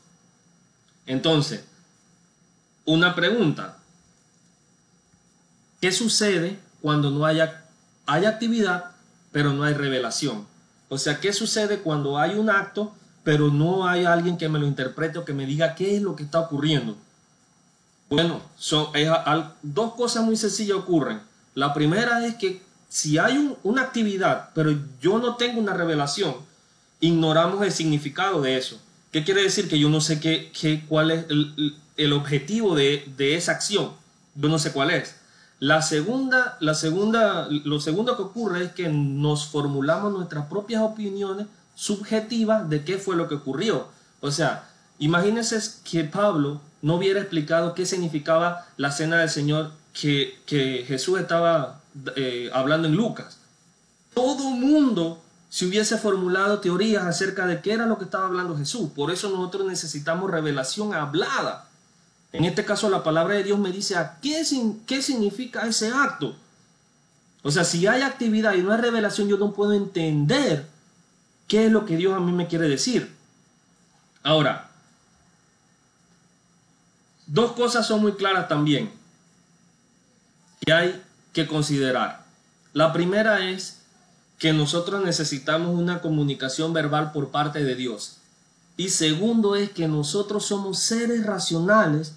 Entonces, 1.06 1.64
una 2.86 3.16
pregunta. 3.16 3.78
¿Qué 5.82 5.92
sucede 5.92 6.60
cuando 6.82 7.12
no 7.12 7.26
haya, 7.26 7.66
hay 8.06 8.26
actividad, 8.26 8.92
pero 9.32 9.54
no 9.54 9.64
hay 9.64 9.74
revelación? 9.74 10.48
O 10.90 10.98
sea, 10.98 11.20
¿qué 11.20 11.34
sucede 11.34 11.80
cuando 11.80 12.18
hay 12.18 12.36
un 12.36 12.50
acto, 12.50 12.94
pero 13.24 13.50
no 13.50 13.88
hay 13.88 14.06
alguien 14.06 14.38
que 14.38 14.50
me 14.50 14.58
lo 14.58 14.66
interprete 14.66 15.20
o 15.20 15.26
que 15.26 15.34
me 15.34 15.46
diga 15.46 15.76
qué 15.76 15.96
es 15.96 16.02
lo 16.02 16.16
que 16.16 16.24
está 16.24 16.40
ocurriendo? 16.40 16.98
Bueno, 18.10 18.42
son, 18.58 18.88
dos 19.62 19.94
cosas 19.96 20.24
muy 20.24 20.38
sencillas 20.38 20.78
ocurren. 20.78 21.22
La 21.56 21.74
primera 21.74 22.26
es 22.26 22.36
que 22.36 22.62
si 22.90 23.18
hay 23.18 23.56
una 23.64 23.82
actividad, 23.82 24.50
pero 24.54 24.78
yo 25.02 25.20
no 25.20 25.36
tengo 25.36 25.60
una 25.60 25.74
revelación, 25.74 26.36
ignoramos 27.00 27.64
el 27.66 27.72
significado 27.72 28.42
de 28.42 28.58
eso. 28.58 28.80
¿Qué 29.12 29.24
quiere 29.24 29.44
decir? 29.44 29.70
Que 29.70 29.80
yo 29.80 29.90
no 29.90 30.02
sé 30.02 30.20
qué, 30.20 30.52
qué 30.60 30.84
cuál 30.88 31.12
es 31.12 31.26
el, 31.30 32.14
objetivo 32.14 32.76
de, 32.76 33.12
de, 33.18 33.36
esa 33.36 33.54
acción. 33.54 33.92
Yo 34.36 34.50
no 34.50 34.60
sé 34.60 34.72
cuál 34.72 34.92
es. 34.92 35.16
La 35.60 35.82
segunda, 35.82 36.58
la 36.60 36.76
segunda, 36.76 37.48
lo 37.50 37.80
segundo 37.80 38.16
que 38.16 38.22
ocurre 38.22 38.66
es 38.66 38.72
que 38.74 38.90
nos 38.90 39.48
formulamos 39.48 40.14
nuestras 40.14 40.46
propias 40.46 40.82
opiniones 40.82 41.48
subjetivas 41.76 42.70
de 42.70 42.84
qué 42.84 42.98
fue 42.98 43.16
lo 43.16 43.28
que 43.28 43.36
ocurrió. 43.36 43.88
O 44.22 44.32
sea, 44.32 44.70
imagínense 45.00 45.60
que 45.90 46.04
Pablo 46.04 46.62
no 46.82 46.96
hubiera 46.96 47.22
explicado 47.22 47.74
qué 47.74 47.86
significaba 47.86 48.68
la 48.78 48.92
cena 48.92 49.18
del 49.18 49.30
Señor 49.30 49.72
que, 50.00 50.40
que 50.46 50.86
Jesús 50.88 51.20
estaba 51.20 51.82
eh, 52.16 52.50
hablando 52.54 52.88
en 52.88 52.96
Lucas. 52.96 53.40
Todo 54.14 54.50
mundo 54.50 55.22
si 55.50 55.66
hubiese 55.66 55.98
formulado 55.98 56.60
teorías 56.60 57.06
acerca 57.06 57.46
de 57.46 57.62
qué 57.62 57.74
era 57.74 57.86
lo 57.86 57.98
que 57.98 58.04
estaba 58.04 58.26
hablando 58.26 58.58
Jesús. 58.58 58.90
Por 58.96 59.12
eso 59.12 59.30
nosotros 59.30 59.66
necesitamos 59.66 60.30
revelación 60.30 60.94
hablada. 60.94 61.70
En 62.34 62.44
este 62.46 62.66
caso 62.66 62.90
la 62.90 63.04
palabra 63.04 63.36
de 63.36 63.44
Dios 63.44 63.60
me 63.60 63.72
dice 63.72 63.96
a 63.96 64.20
qué, 64.22 64.44
qué 64.86 65.02
significa 65.02 65.66
ese 65.66 65.90
acto. 65.90 66.36
O 67.44 67.52
sea, 67.52 67.64
si 67.64 67.88
hay 67.88 68.02
actividad 68.02 68.56
y 68.56 68.62
no 68.62 68.74
hay 68.74 68.82
revelación, 68.82 69.30
yo 69.30 69.38
no 69.38 69.54
puedo 69.54 69.74
entender 69.74 70.68
qué 71.48 71.68
es 71.68 71.72
lo 71.72 71.86
que 71.86 71.96
Dios 71.96 72.14
a 72.14 72.20
mí 72.20 72.34
me 72.34 72.48
quiere 72.48 72.68
decir. 72.68 73.16
Ahora, 74.24 74.70
dos 77.26 77.54
cosas 77.54 77.88
son 77.88 78.02
muy 78.02 78.14
claras 78.14 78.50
también. 78.50 78.92
Que 80.60 80.74
hay 80.74 81.04
que 81.38 81.46
considerar. 81.46 82.26
La 82.74 82.92
primera 82.92 83.48
es 83.48 83.82
que 84.40 84.54
nosotros 84.54 85.06
necesitamos 85.06 85.80
una 85.80 86.02
comunicación 86.02 86.74
verbal 86.74 87.12
por 87.12 87.30
parte 87.30 87.64
de 87.64 87.76
Dios. 87.76 88.18
Y 88.76 88.90
segundo 88.90 89.56
es 89.56 89.70
que 89.70 89.88
nosotros 89.88 90.48
somos 90.48 90.80
seres 90.80 91.28
racionales 91.28 92.16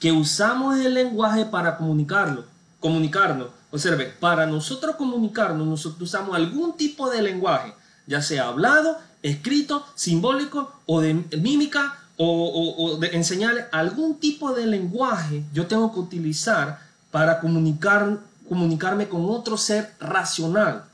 que 0.00 0.10
usamos 0.10 0.80
el 0.80 0.94
lenguaje 0.94 1.44
para 1.44 1.76
comunicarlo, 1.76 2.44
comunicarnos. 2.80 3.50
Observe, 3.70 4.06
para 4.18 4.46
nosotros 4.46 4.96
comunicarnos, 4.96 5.64
nosotros 5.64 6.02
usamos 6.02 6.34
algún 6.34 6.76
tipo 6.76 7.08
de 7.08 7.22
lenguaje, 7.22 7.72
ya 8.08 8.20
sea 8.20 8.48
hablado, 8.48 8.98
escrito, 9.22 9.86
simbólico 9.94 10.72
o 10.86 11.00
de 11.00 11.14
mímica 11.40 12.00
o, 12.16 12.74
o 12.76 12.96
de 12.96 13.14
enseñar 13.14 13.68
algún 13.70 14.18
tipo 14.18 14.54
de 14.54 14.66
lenguaje 14.66 15.44
yo 15.52 15.66
tengo 15.66 15.92
que 15.92 16.00
utilizar 16.00 16.80
para 17.12 17.40
comunicar 17.40 18.18
comunicarme 18.48 19.08
con 19.08 19.24
otro 19.26 19.56
ser 19.56 19.94
racional. 20.00 20.84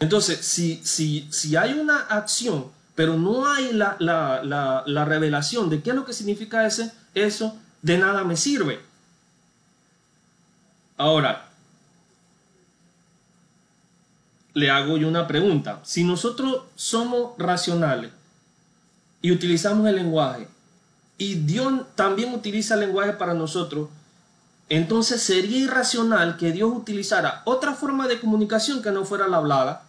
Entonces, 0.00 0.44
si, 0.44 0.80
si, 0.84 1.28
si 1.30 1.56
hay 1.56 1.74
una 1.74 1.98
acción, 1.98 2.66
pero 2.94 3.16
no 3.16 3.46
hay 3.46 3.72
la, 3.72 3.96
la, 3.98 5.04
revelación 5.04 5.70
de 5.70 5.82
qué 5.82 5.90
es 5.90 5.96
lo 5.96 6.04
que 6.04 6.12
significa 6.12 6.66
ese, 6.66 6.92
eso, 7.14 7.56
de 7.82 7.98
nada 7.98 8.24
me 8.24 8.36
sirve. 8.36 8.80
Ahora, 10.96 11.48
le 14.54 14.70
hago 14.70 14.98
yo 14.98 15.08
una 15.08 15.26
pregunta. 15.26 15.80
Si 15.84 16.04
nosotros 16.04 16.62
somos 16.74 17.32
racionales 17.38 18.10
y 19.22 19.32
utilizamos 19.32 19.86
el 19.88 19.96
lenguaje, 19.96 20.48
y 21.16 21.34
Dios 21.34 21.72
también 21.94 22.34
utiliza 22.34 22.74
el 22.74 22.80
lenguaje 22.80 23.12
para 23.12 23.34
nosotros, 23.34 23.88
entonces 24.72 25.22
sería 25.22 25.58
irracional 25.58 26.38
que 26.38 26.50
Dios 26.50 26.72
utilizara 26.74 27.42
otra 27.44 27.74
forma 27.74 28.08
de 28.08 28.18
comunicación 28.18 28.80
que 28.80 28.90
no 28.90 29.04
fuera 29.04 29.28
la 29.28 29.36
hablada 29.36 29.82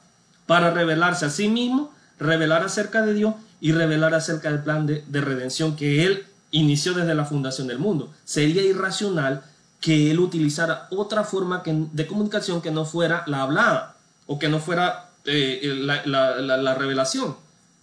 para 0.46 0.72
revelarse 0.72 1.26
a 1.26 1.30
sí 1.30 1.48
mismo, 1.48 1.94
revelar 2.20 2.64
acerca 2.64 3.02
de 3.02 3.14
Dios 3.14 3.34
y 3.62 3.72
revelar 3.72 4.14
acerca 4.14 4.50
del 4.52 4.62
plan 4.62 4.86
de, 4.86 5.06
redención 5.22 5.78
que 5.78 6.04
Él 6.06 6.26
inició 6.52 6.94
desde 6.94 7.16
la 7.16 7.24
fundación 7.24 7.68
del 7.68 7.80
mundo. 7.80 8.12
Sería 8.26 8.62
irracional 8.62 9.44
que 9.80 10.12
Él 10.12 10.20
utilizara 10.20 10.88
otra 10.92 11.24
forma 11.24 11.64
de 11.66 12.06
comunicación 12.06 12.62
que 12.62 12.72
no 12.72 12.84
fuera 12.84 13.24
la 13.26 13.42
hablada 13.42 13.96
o 14.28 14.38
que 14.38 14.50
no 14.50 14.60
fuera 14.60 15.12
eh, 15.24 15.62
la, 15.78 16.76
revelación. 16.76 17.38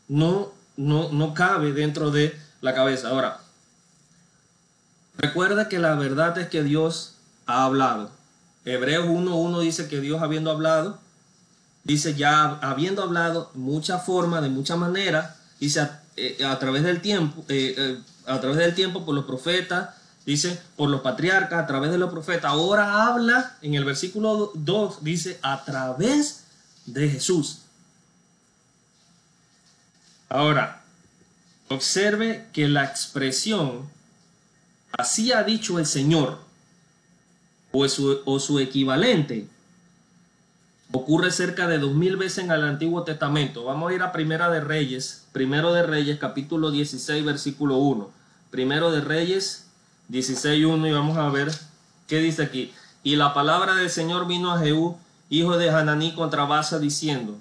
No, 0.06 0.52
no, 0.76 1.10
no 1.10 1.32
cabe 1.32 1.72
dentro 1.72 2.10
de 2.10 2.38
la 2.60 2.74
cabeza. 2.74 3.08
Ahora, 3.08 3.40
Recuerda 5.20 5.68
que 5.68 5.78
la 5.78 5.94
verdad 5.94 6.36
es 6.38 6.48
que 6.48 6.62
Dios 6.62 7.14
ha 7.46 7.64
hablado. 7.64 8.10
Hebreos 8.64 9.06
1.1 9.06 9.60
dice 9.60 9.88
que 9.88 10.00
Dios 10.00 10.22
habiendo 10.22 10.50
hablado, 10.50 10.98
dice 11.84 12.14
ya 12.14 12.58
habiendo 12.62 13.02
hablado 13.02 13.50
mucha 13.54 13.98
forma, 13.98 14.40
de 14.40 14.48
mucha 14.48 14.76
manera, 14.76 15.36
dice 15.58 15.80
a, 15.80 16.02
eh, 16.16 16.38
través 16.58 16.82
del 16.82 17.00
tiempo, 17.00 17.44
eh, 17.48 17.74
eh, 17.76 17.98
a 18.26 18.40
través 18.40 18.58
del 18.58 18.74
tiempo 18.74 19.04
por 19.04 19.14
los 19.14 19.24
profetas 19.24 19.90
dice, 20.24 20.60
por 20.76 20.88
los 20.88 21.00
patriarcas, 21.00 21.60
a 21.60 21.66
través 21.66 21.90
de 21.90 21.98
los 21.98 22.10
profetas. 22.10 22.50
Ahora 22.50 23.06
habla, 23.06 23.56
en 23.62 23.74
el 23.74 23.84
versículo 23.84 24.52
2, 24.54 25.02
dice, 25.02 25.38
a 25.42 25.64
través 25.64 26.44
de 26.86 27.08
Jesús. 27.08 27.62
Ahora, 30.28 30.82
observe 31.68 32.46
que 32.52 32.68
la 32.68 32.84
expresión, 32.84 33.88
así 34.96 35.32
ha 35.32 35.42
dicho 35.42 35.78
el 35.78 35.86
Señor, 35.86 36.38
o 37.72 37.88
su, 37.88 38.20
o 38.24 38.40
su 38.40 38.58
equivalente, 38.58 39.48
ocurre 40.92 41.30
cerca 41.30 41.68
de 41.68 41.78
dos 41.78 41.94
mil 41.94 42.16
veces 42.16 42.44
en 42.44 42.50
el 42.50 42.64
Antiguo 42.64 43.04
Testamento. 43.04 43.64
Vamos 43.64 43.90
a 43.90 43.94
ir 43.94 44.02
a 44.02 44.12
Primera 44.12 44.50
de 44.50 44.60
Reyes, 44.60 45.24
Primero 45.32 45.72
de 45.72 45.82
Reyes, 45.82 46.18
capítulo 46.18 46.70
16, 46.70 47.24
versículo 47.24 47.76
1. 47.76 48.10
Primero 48.50 48.90
de 48.90 49.00
Reyes 49.00 49.66
16.1 50.10 50.88
y 50.88 50.92
vamos 50.92 51.16
a 51.16 51.28
ver 51.28 51.52
qué 52.08 52.18
dice 52.18 52.42
aquí. 52.42 52.72
Y 53.02 53.16
la 53.16 53.32
palabra 53.32 53.74
del 53.74 53.90
Señor 53.90 54.26
vino 54.26 54.52
a 54.52 54.58
Jehú, 54.58 54.96
hijo 55.28 55.56
de 55.56 55.70
Hananí, 55.70 56.14
contra 56.14 56.44
Basa, 56.44 56.78
diciendo, 56.78 57.38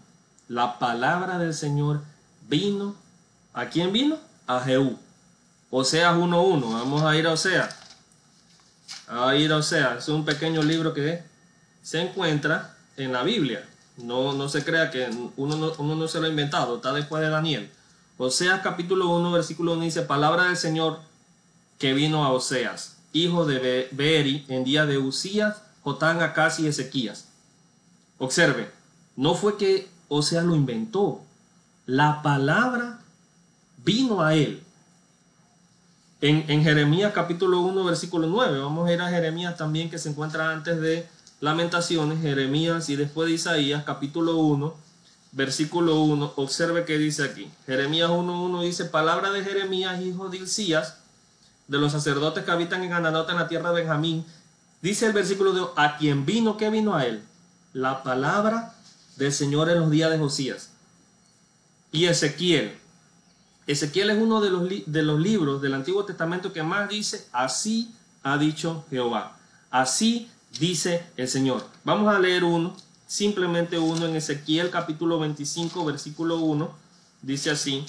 la 0.48 0.78
palabra 0.78 1.40
del 1.40 1.54
Señor 1.54 2.02
vino, 2.48 2.96
¿a 3.54 3.66
quién 3.66 3.92
vino? 3.92 4.18
A 4.46 4.60
Jehú. 4.62 4.98
Oseas 5.72 6.16
1.1, 6.16 6.74
vamos 6.74 7.04
a 7.04 7.16
ir 7.16 7.28
a 7.28 7.34
Oseas. 7.34 7.76
A 9.08 9.36
ir 9.36 9.52
a 9.52 9.58
Oseas, 9.58 10.04
es 10.04 10.10
un 10.10 10.26
pequeño 10.26 10.64
libro 10.64 10.94
que 10.94 11.24
se 11.84 12.02
encuentra 12.02 12.76
en 12.98 13.14
la 13.14 13.24
Biblia. 13.24 13.68
No, 13.98 14.34
no 14.34 14.50
se 14.50 14.64
crea 14.64 14.90
que 14.90 15.10
uno 15.38 15.56
no, 15.58 15.74
uno 15.78 15.96
no 15.96 16.08
se 16.08 16.20
lo 16.20 16.26
ha 16.26 16.30
inventado, 16.30 16.78
está 16.78 16.92
después 16.94 17.22
de 17.22 17.30
Daniel. 17.30 17.72
Oseas 18.18 18.62
capítulo 18.62 19.10
1, 19.10 19.32
versículo 19.32 19.74
1 19.74 19.84
dice, 19.84 20.02
palabra 20.02 20.46
del 20.46 20.58
Señor 20.58 21.00
que 21.78 21.94
vino 21.94 22.26
a 22.26 22.32
Oseas, 22.32 22.98
hijo 23.14 23.46
de 23.46 23.88
Beeri, 23.92 24.46
en 24.50 24.64
día 24.64 24.86
de 24.86 24.98
Usías, 24.98 25.62
Jotán, 25.84 26.22
Acas 26.22 26.60
y 26.60 26.68
Ezequías. 26.68 27.30
Observe, 28.18 28.72
no 29.16 29.36
fue 29.36 29.58
que 29.58 29.88
Oseas 30.08 30.44
lo 30.44 30.56
inventó, 30.56 31.22
la 31.86 32.22
palabra 32.22 33.00
vino 33.84 34.22
a 34.22 34.34
él. 34.34 34.64
En, 36.22 36.64
Jeremías 36.64 37.14
capítulo 37.14 37.62
1, 37.62 37.82
versículo 37.86 38.28
9, 38.28 38.60
vamos 38.60 38.90
a 38.90 38.92
ir 38.92 39.00
a 39.00 39.08
Jeremías 39.08 39.56
también 39.56 39.90
que 39.90 39.98
se 39.98 40.10
encuentra 40.10 40.52
antes 40.52 40.82
de 40.82 41.08
Lamentaciones, 41.40 42.22
Jeremías 42.22 42.90
y 42.90 42.98
después 42.98 43.30
de 43.30 43.36
Isaías 43.36 43.86
capítulo 43.86 44.36
1, 44.36 44.76
versículo 45.32 46.02
1, 46.02 46.34
observe 46.36 46.84
qué 46.84 46.98
dice 46.98 47.24
aquí. 47.24 47.50
Jeremías 47.66 48.10
1.1 48.10 48.64
dice, 48.64 48.84
palabra 48.84 49.32
de 49.32 49.46
Jeremías, 49.46 50.02
hijo 50.02 50.28
de 50.28 50.40
Ilcías, 50.40 50.98
de 51.70 51.78
los 51.78 51.94
sacerdotes 51.94 52.44
que 52.44 52.52
habitan 52.52 52.84
en 52.84 52.92
Ananota 52.92 53.32
en 53.32 53.40
la 53.40 53.48
tierra 53.48 53.70
de 53.70 53.80
Benjamín, 53.80 54.26
dice 54.82 55.06
el 55.06 55.14
versículo 55.14 55.54
de 55.54 55.66
a 55.78 55.96
quien 55.96 56.26
vino, 56.26 56.58
¿qué 56.58 56.70
vino 56.70 56.96
a 56.96 57.06
él? 57.06 57.24
La 57.72 58.04
palabra 58.04 58.76
del 59.16 59.32
Señor 59.32 59.70
en 59.70 59.80
los 59.80 59.90
días 59.90 60.12
de 60.12 60.18
Josías. 60.18 60.72
Y 61.94 62.08
Ezequiel. 62.08 62.78
Ezequiel 63.70 64.10
es 64.10 64.18
uno 64.18 64.42
de 64.42 64.50
los, 64.50 64.68
de 64.68 65.04
los 65.04 65.20
libros 65.20 65.62
del 65.62 65.76
Antiguo 65.76 66.04
Testamento 66.04 66.52
que 66.52 66.64
más 66.64 66.90
dice, 66.90 67.28
así 67.32 67.94
ha 68.24 68.36
dicho 68.40 68.84
Jehová. 68.90 69.38
Así 69.70 70.28
dice 70.60 71.06
el 71.18 71.28
Señor. 71.28 71.64
Vamos 71.84 72.12
a 72.12 72.18
leer 72.18 72.44
uno, 72.44 72.76
simplemente 73.06 73.78
uno 73.78 74.08
en 74.08 74.16
Ezequiel 74.16 74.72
capítulo 74.72 75.20
25, 75.20 75.86
versículo 75.86 76.38
1. 76.38 76.68
Dice 77.22 77.52
así, 77.52 77.86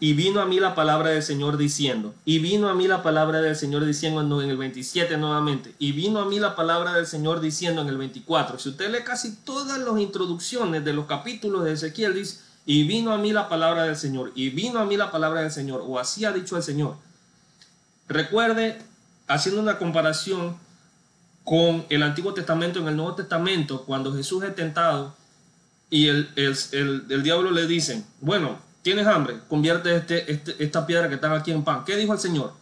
y 0.00 0.14
vino 0.14 0.40
a 0.40 0.46
mí 0.46 0.58
la 0.58 0.74
palabra 0.74 1.10
del 1.10 1.22
Señor 1.22 1.58
diciendo, 1.58 2.14
y 2.24 2.38
vino 2.38 2.70
a 2.70 2.74
mí 2.74 2.88
la 2.88 3.02
palabra 3.02 3.42
del 3.42 3.56
Señor 3.56 3.84
diciendo 3.84 4.40
en 4.40 4.48
el 4.48 4.56
27 4.56 5.18
nuevamente, 5.18 5.74
y 5.78 5.92
vino 5.92 6.18
a 6.18 6.24
mí 6.24 6.40
la 6.40 6.56
palabra 6.56 6.94
del 6.94 7.06
Señor 7.06 7.42
diciendo 7.42 7.82
en 7.82 7.88
el 7.88 7.98
24. 7.98 8.58
Si 8.58 8.70
usted 8.70 8.90
lee 8.90 9.04
casi 9.04 9.36
todas 9.44 9.78
las 9.78 10.00
introducciones 10.00 10.82
de 10.82 10.94
los 10.94 11.04
capítulos 11.04 11.64
de 11.64 11.72
Ezequiel, 11.72 12.14
dice, 12.14 12.40
y 12.64 12.84
vino 12.84 13.12
a 13.12 13.18
mí 13.18 13.32
la 13.32 13.48
palabra 13.48 13.84
del 13.84 13.96
Señor, 13.96 14.32
y 14.34 14.50
vino 14.50 14.78
a 14.78 14.84
mí 14.84 14.96
la 14.96 15.10
palabra 15.10 15.40
del 15.42 15.50
Señor, 15.50 15.82
o 15.86 15.98
así 15.98 16.24
ha 16.24 16.32
dicho 16.32 16.56
el 16.56 16.62
Señor. 16.62 16.96
Recuerde, 18.08 18.80
haciendo 19.26 19.60
una 19.60 19.78
comparación 19.78 20.56
con 21.44 21.84
el 21.88 22.02
Antiguo 22.02 22.34
Testamento, 22.34 22.78
en 22.78 22.88
el 22.88 22.96
Nuevo 22.96 23.14
Testamento, 23.14 23.84
cuando 23.84 24.14
Jesús 24.14 24.44
es 24.44 24.54
tentado 24.54 25.14
y 25.90 26.08
el, 26.08 26.30
el, 26.36 26.56
el, 26.72 27.06
el 27.08 27.22
diablo 27.22 27.50
le 27.50 27.66
dice, 27.66 28.04
bueno, 28.20 28.58
tienes 28.82 29.06
hambre, 29.06 29.40
convierte 29.48 29.96
este, 29.96 30.30
este, 30.30 30.62
esta 30.62 30.86
piedra 30.86 31.08
que 31.08 31.16
está 31.16 31.34
aquí 31.34 31.50
en 31.50 31.64
pan. 31.64 31.84
¿Qué 31.84 31.96
dijo 31.96 32.12
el 32.12 32.18
Señor? 32.18 32.54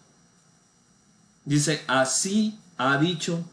Dice, 1.45 1.83
así 1.87 2.59
ha 2.77 2.97
dicho 2.97 3.45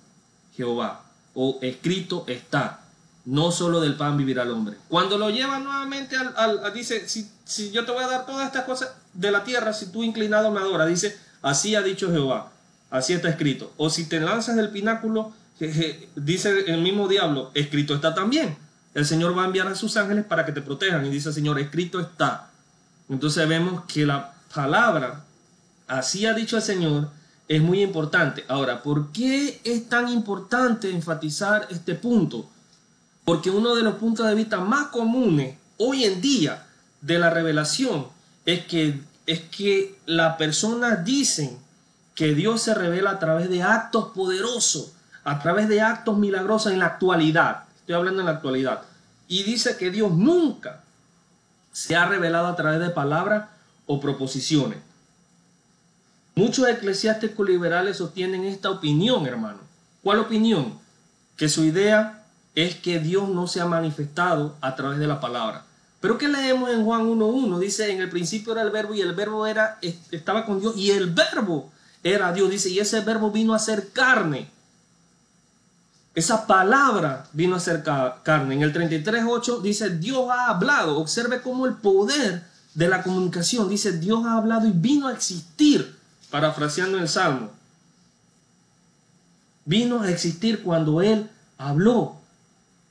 Jehová, 0.55 1.03
o 1.33 1.59
escrito 1.61 2.23
está, 2.27 2.86
no 3.27 3.51
solo 3.51 3.81
del 3.81 3.95
pan 3.95 4.15
vivirá 4.15 4.43
el 4.43 4.51
hombre. 4.51 4.77
Cuando 4.87 5.17
lo 5.17 5.29
lleva 5.29 5.59
nuevamente 5.59 6.15
al, 6.15 6.73
dice, 6.73 7.09
si, 7.09 7.71
yo 7.71 7.83
te 7.83 7.91
voy 7.91 8.01
a 8.01 8.07
dar 8.07 8.25
todas 8.25 8.47
estas 8.47 8.63
cosas 8.63 8.91
de 9.13 9.31
la 9.31 9.43
tierra, 9.43 9.73
si 9.73 9.87
tú 9.87 10.05
inclinado 10.05 10.49
me 10.49 10.61
adoras, 10.61 10.87
dice, 10.87 11.17
así 11.41 11.75
ha 11.75 11.81
dicho 11.81 12.09
Jehová, 12.09 12.53
así 12.89 13.11
está 13.11 13.27
escrito. 13.27 13.73
O 13.75 13.89
si 13.89 14.05
te 14.05 14.21
lanzas 14.21 14.55
del 14.55 14.69
pináculo, 14.69 15.33
dice 16.15 16.71
el 16.71 16.81
mismo 16.81 17.09
diablo, 17.09 17.51
escrito 17.53 17.93
está 17.93 18.15
también. 18.15 18.57
El 18.93 19.05
Señor 19.05 19.37
va 19.37 19.43
a 19.43 19.47
enviar 19.47 19.67
a 19.67 19.75
sus 19.75 19.97
ángeles 19.97 20.23
para 20.23 20.45
que 20.45 20.53
te 20.53 20.61
protejan. 20.61 21.05
Y 21.05 21.09
dice 21.09 21.33
Señor, 21.33 21.59
escrito 21.59 21.99
está. 21.99 22.49
Entonces 23.09 23.45
vemos 23.45 23.83
que 23.89 24.05
la 24.05 24.35
palabra, 24.55 25.25
así 25.87 26.25
ha 26.25 26.33
dicho 26.33 26.55
el 26.55 26.63
Señor, 26.63 27.09
es 27.49 27.61
muy 27.61 27.81
importante. 27.81 28.45
Ahora, 28.47 28.81
¿por 28.81 29.11
qué 29.11 29.59
es 29.65 29.89
tan 29.89 30.07
importante 30.07 30.89
enfatizar 30.89 31.67
este 31.69 31.93
punto? 31.93 32.49
Porque 33.27 33.49
uno 33.49 33.75
de 33.75 33.83
los 33.83 33.95
puntos 33.95 34.25
de 34.25 34.35
vista 34.35 34.61
más 34.61 34.87
comunes 34.87 35.57
hoy 35.75 36.05
en 36.05 36.21
día 36.21 36.65
de 37.01 37.19
la 37.19 37.29
revelación 37.29 38.07
es 38.45 38.63
que, 38.63 39.01
es 39.25 39.41
que 39.41 39.99
las 40.05 40.37
personas 40.37 41.03
dicen 41.03 41.57
que 42.15 42.33
Dios 42.33 42.61
se 42.61 42.73
revela 42.73 43.09
a 43.09 43.19
través 43.19 43.49
de 43.49 43.63
actos 43.63 44.11
poderosos, 44.15 44.93
a 45.25 45.41
través 45.41 45.67
de 45.67 45.81
actos 45.81 46.17
milagrosos 46.17 46.71
en 46.71 46.79
la 46.79 46.85
actualidad. 46.85 47.65
Estoy 47.81 47.95
hablando 47.95 48.21
en 48.21 48.27
la 48.27 48.31
actualidad. 48.31 48.83
Y 49.27 49.43
dice 49.43 49.75
que 49.75 49.91
Dios 49.91 50.13
nunca 50.13 50.85
se 51.73 51.97
ha 51.97 52.05
revelado 52.05 52.47
a 52.47 52.55
través 52.55 52.79
de 52.79 52.91
palabras 52.91 53.49
o 53.87 53.99
proposiciones. 53.99 54.79
Muchos 56.33 56.65
eclesiásticos 56.69 57.45
liberales 57.45 57.97
sostienen 57.97 58.45
esta 58.45 58.69
opinión, 58.69 59.27
hermano. 59.27 59.59
¿Cuál 60.01 60.19
opinión? 60.19 60.79
Que 61.35 61.49
su 61.49 61.65
idea 61.65 62.16
es 62.57 62.75
que 62.75 62.99
Dios 62.99 63.29
no 63.29 63.47
se 63.47 63.61
ha 63.61 63.65
manifestado 63.65 64.55
a 64.61 64.75
través 64.75 64.99
de 64.99 65.07
la 65.07 65.19
palabra. 65.19 65.65
Pero 66.01 66.17
¿qué 66.17 66.27
leemos 66.27 66.69
en 66.69 66.83
Juan 66.83 67.07
1.1? 67.07 67.59
Dice, 67.59 67.91
en 67.91 68.01
el 68.01 68.09
principio 68.09 68.53
era 68.53 68.61
el 68.63 68.71
verbo 68.71 68.93
y 68.93 69.01
el 69.01 69.13
verbo 69.13 69.45
era, 69.45 69.79
estaba 70.11 70.45
con 70.45 70.59
Dios 70.59 70.75
y 70.75 70.91
el 70.91 71.11
verbo 71.11 71.71
era 72.03 72.33
Dios. 72.33 72.49
Dice, 72.49 72.69
y 72.69 72.79
ese 72.79 73.01
verbo 73.01 73.31
vino 73.31 73.53
a 73.53 73.59
ser 73.59 73.91
carne 73.91 74.49
esa 76.17 76.47
palabra 76.47 77.27
vino 77.31 77.55
a 77.55 77.59
ser 77.59 77.83
carne. 77.83 78.55
En 78.55 78.63
el 78.63 78.73
33.8 78.73 79.61
dice, 79.61 79.91
Dios 79.91 80.27
ha 80.31 80.49
hablado. 80.49 80.97
Observe 80.97 81.43
cómo 81.43 81.67
el 81.67 81.75
poder 81.75 82.43
de 82.73 82.87
la 82.87 83.03
comunicación 83.03 83.69
dice, 83.69 83.91
Dios 83.91 84.25
ha 84.25 84.33
hablado 84.33 84.67
y 84.67 84.71
vino 84.71 85.09
a 85.09 85.13
existir, 85.13 85.95
parafraseando 86.31 86.97
el 86.97 87.07
Salmo. 87.07 87.51
Vino 89.65 90.01
a 90.01 90.09
existir 90.09 90.63
cuando 90.63 91.03
Él 91.03 91.29
habló. 91.59 92.15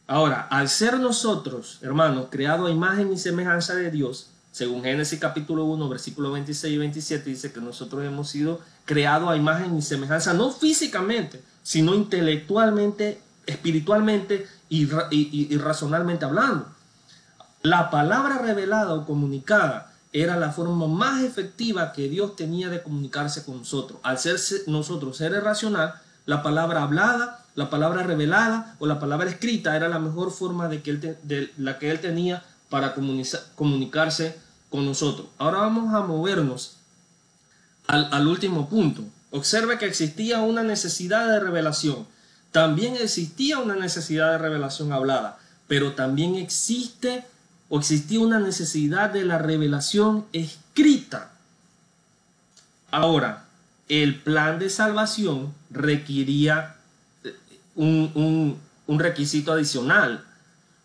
Ahora, 0.07 0.47
al 0.51 0.69
ser 0.69 1.01
nosotros, 1.01 1.79
hermanos, 1.83 2.27
creados 2.31 2.69
a 2.69 2.73
imagen 2.73 3.13
y 3.13 3.19
semejanza 3.19 3.75
de 3.75 3.91
Dios, 3.91 4.29
según 4.53 4.85
Génesis 4.85 5.19
capítulo 5.19 5.65
1, 5.65 5.89
versículo 5.89 6.31
26 6.33 6.75
y 6.75 6.79
27, 6.79 7.31
dice 7.31 7.53
que 7.53 7.61
nosotros 7.61 8.05
hemos 8.05 8.29
sido 8.29 8.61
creados 8.85 9.29
a 9.29 9.37
imagen 9.37 9.77
y 9.77 9.83
semejanza, 9.83 10.33
no 10.33 10.53
físicamente, 10.53 11.43
sino 11.63 11.95
intelectualmente, 11.95 13.21
espiritualmente 13.47 14.47
y, 14.69 14.89
y, 15.11 15.61
hablando. 16.23 16.69
La 17.63 17.91
palabra 17.91 18.39
revelada 18.39 18.95
o 18.95 19.05
comunicada 19.05 19.93
era 20.13 20.37
la 20.37 20.53
forma 20.53 20.87
más 20.87 21.25
efectiva 21.25 21.93
que 21.93 22.09
Dios 22.09 22.37
tenía 22.37 22.69
de 22.69 22.83
comunicarse 22.83 23.45
con 23.45 23.59
nosotros. 23.59 23.99
Al 24.05 24.19
ser 24.19 24.39
nosotros 24.69 25.17
seres 25.17 25.43
racional, 25.43 26.01
la 26.27 26.45
palabra 26.45 26.85
hablada, 26.85 27.45
la 27.57 27.71
palabra 27.71 28.03
revelada 28.03 28.77
o 28.79 28.87
la 28.87 29.01
palabra 29.01 29.29
escrita 29.29 29.75
era 29.75 29.89
la 29.89 29.99
mejor 29.99 30.31
forma 30.31 30.69
de, 30.69 30.83
que 30.83 30.91
él 30.91 31.19
de 31.23 31.51
la 31.57 31.79
que 31.79 31.91
Él 31.91 32.01
tenía 32.01 32.45
para 32.69 32.95
comunicarse 32.95 34.39
con 34.71 34.85
nosotros. 34.85 35.29
Ahora 35.39 35.59
vamos 35.59 35.93
a 35.95 36.01
movernos 36.03 36.77
al, 37.87 38.09
al 38.13 38.29
último 38.29 38.69
punto. 38.69 39.03
Observe 39.31 39.79
que 39.79 39.87
existía 39.87 40.41
una 40.41 40.63
necesidad 40.63 41.27
de 41.29 41.41
revelación. 41.41 42.07
También 42.53 42.97
existía 42.97 43.59
una 43.59 43.75
necesidad 43.75 44.33
de 44.33 44.39
revelación 44.39 44.93
hablada, 44.93 45.39
pero 45.67 45.95
también 45.95 46.37
existe 46.37 47.25
o 47.69 47.79
existía 47.79 48.21
una 48.21 48.39
necesidad 48.39 49.11
de 49.11 49.25
la 49.25 49.39
revelación 49.39 50.27
escrita. 50.33 51.33
Ahora, 52.91 53.47
el 53.89 54.21
plan 54.21 54.59
de 54.59 54.69
salvación 54.69 55.55
requería 55.71 56.76
un, 57.77 58.59
un 58.87 58.99
requisito 58.99 59.53
adicional 59.53 60.25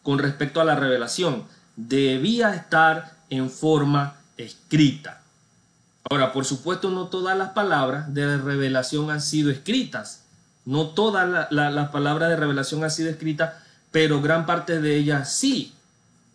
con 0.03 0.19
respecto 0.19 0.61
a 0.61 0.65
la 0.65 0.75
revelación. 0.75 1.45
Debía 1.75 2.53
estar 2.53 3.17
en 3.29 3.49
forma 3.49 4.17
escrita. 4.37 5.21
Ahora, 6.09 6.33
por 6.33 6.45
supuesto, 6.45 6.89
no 6.89 7.07
todas 7.07 7.37
las 7.37 7.49
palabras 7.49 8.13
de 8.13 8.37
revelación 8.37 9.11
han 9.11 9.21
sido 9.21 9.51
escritas. 9.51 10.23
No 10.65 10.89
todas 10.89 11.47
las 11.49 11.89
palabras 11.89 12.29
de 12.29 12.35
revelación 12.35 12.83
han 12.83 12.91
sido 12.91 13.09
escritas, 13.09 13.53
pero 13.91 14.21
gran 14.21 14.45
parte 14.45 14.81
de 14.81 14.97
ellas 14.97 15.33
sí. 15.33 15.73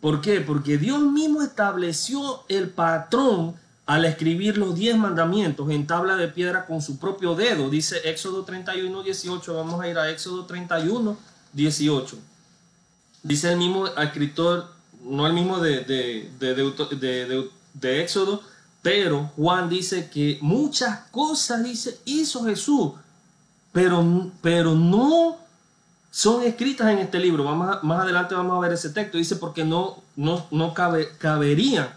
¿Por 0.01 0.21
qué? 0.21 0.41
Porque 0.41 0.77
Dios 0.77 1.01
mismo 1.01 1.41
estableció 1.41 2.43
el 2.49 2.69
patrón 2.69 3.55
al 3.87 4.03
escribir 4.03 4.57
los 4.57 4.75
diez 4.75 4.97
mandamientos 4.97 5.69
en 5.71 5.87
tabla 5.87 6.17
de 6.17 6.27
piedra 6.27 6.65
con 6.65 6.81
su 6.81 6.99
propio 6.99 7.35
dedo. 7.35 7.69
Dice 7.69 8.01
Éxodo 8.03 8.43
31, 8.43 9.01
18. 9.01 9.53
Vamos 9.55 9.81
a 9.81 9.87
ir 9.87 9.97
a 9.97 10.11
Éxodo 10.11 10.45
31, 10.45 11.17
18. 11.53 12.17
Dice 13.23 13.51
el 13.53 13.57
mismo 13.57 13.87
escritor, 13.87 14.67
no 15.03 15.25
el 15.25 15.33
mismo 15.33 15.59
de, 15.59 15.85
de, 15.85 16.29
de, 17.73 18.01
Éxodo, 18.01 18.41
pero 18.81 19.31
Juan 19.37 19.69
dice 19.69 20.09
que 20.09 20.37
muchas 20.41 21.07
cosas 21.09 21.63
dice, 21.63 21.97
hizo 22.03 22.43
Jesús, 22.43 22.91
pero, 23.71 24.31
pero 24.41 24.75
no 24.75 25.37
son 26.11 26.43
escritas 26.43 26.91
en 26.91 26.97
este 26.97 27.19
libro. 27.19 27.45
Más 27.55 28.01
adelante 28.01 28.35
vamos 28.35 28.57
a 28.57 28.67
ver 28.67 28.73
ese 28.73 28.89
texto. 28.89 29.17
Dice 29.17 29.37
porque 29.37 29.63
no, 29.63 30.03
no, 30.17 30.45
no 30.51 30.73
cabe, 30.73 31.09
caberían 31.17 31.96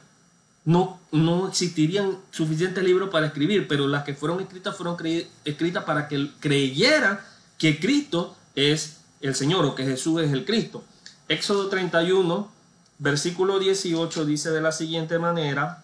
no, 0.70 1.00
no 1.11 1.48
existirían 1.48 2.16
suficientes 2.30 2.85
libros 2.85 3.11
para 3.11 3.26
escribir, 3.26 3.66
pero 3.66 3.88
las 3.88 4.04
que 4.04 4.14
fueron 4.14 4.40
escritas 4.40 4.76
fueron 4.76 4.96
escritas 5.44 5.83
para 5.83 6.06
que 6.06 6.30
creyeran 6.38 7.18
que 7.59 7.80
Cristo 7.80 8.37
es 8.54 8.98
el 9.20 9.35
Señor 9.35 9.64
o 9.64 9.74
que 9.74 9.85
Jesús 9.85 10.22
es 10.22 10.33
el 10.33 10.44
Cristo. 10.44 10.85
Éxodo 11.28 11.68
31, 11.68 12.48
versículo 13.00 13.59
18 13.59 14.24
dice 14.24 14.50
de 14.52 14.61
la 14.61 14.70
siguiente 14.70 15.18
manera, 15.18 15.83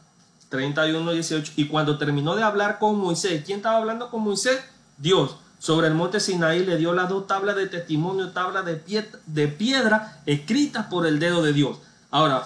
31, 0.51 1.12
18, 1.12 1.55
y 1.57 1.66
cuando 1.66 1.99
terminó 1.99 2.37
de 2.37 2.44
hablar 2.44 2.79
con 2.79 2.96
Moisés, 2.96 3.42
¿quién 3.44 3.59
estaba 3.59 3.79
hablando 3.79 4.09
con 4.09 4.22
Moisés? 4.22 4.61
Dios. 4.99 5.35
Sobre 5.59 5.88
el 5.88 5.94
monte 5.94 6.20
Sinaí 6.20 6.64
le 6.64 6.77
dio 6.77 6.92
las 6.92 7.09
dos 7.09 7.27
tablas 7.27 7.57
de 7.57 7.66
testimonio, 7.66 8.31
tablas 8.31 8.64
de, 8.64 8.77
piedra, 8.77 9.18
de 9.27 9.49
piedra 9.49 10.22
escritas 10.27 10.87
por 10.87 11.09
el 11.09 11.18
dedo 11.18 11.42
de 11.42 11.53
Dios. 11.53 11.79
Ahora, 12.12 12.44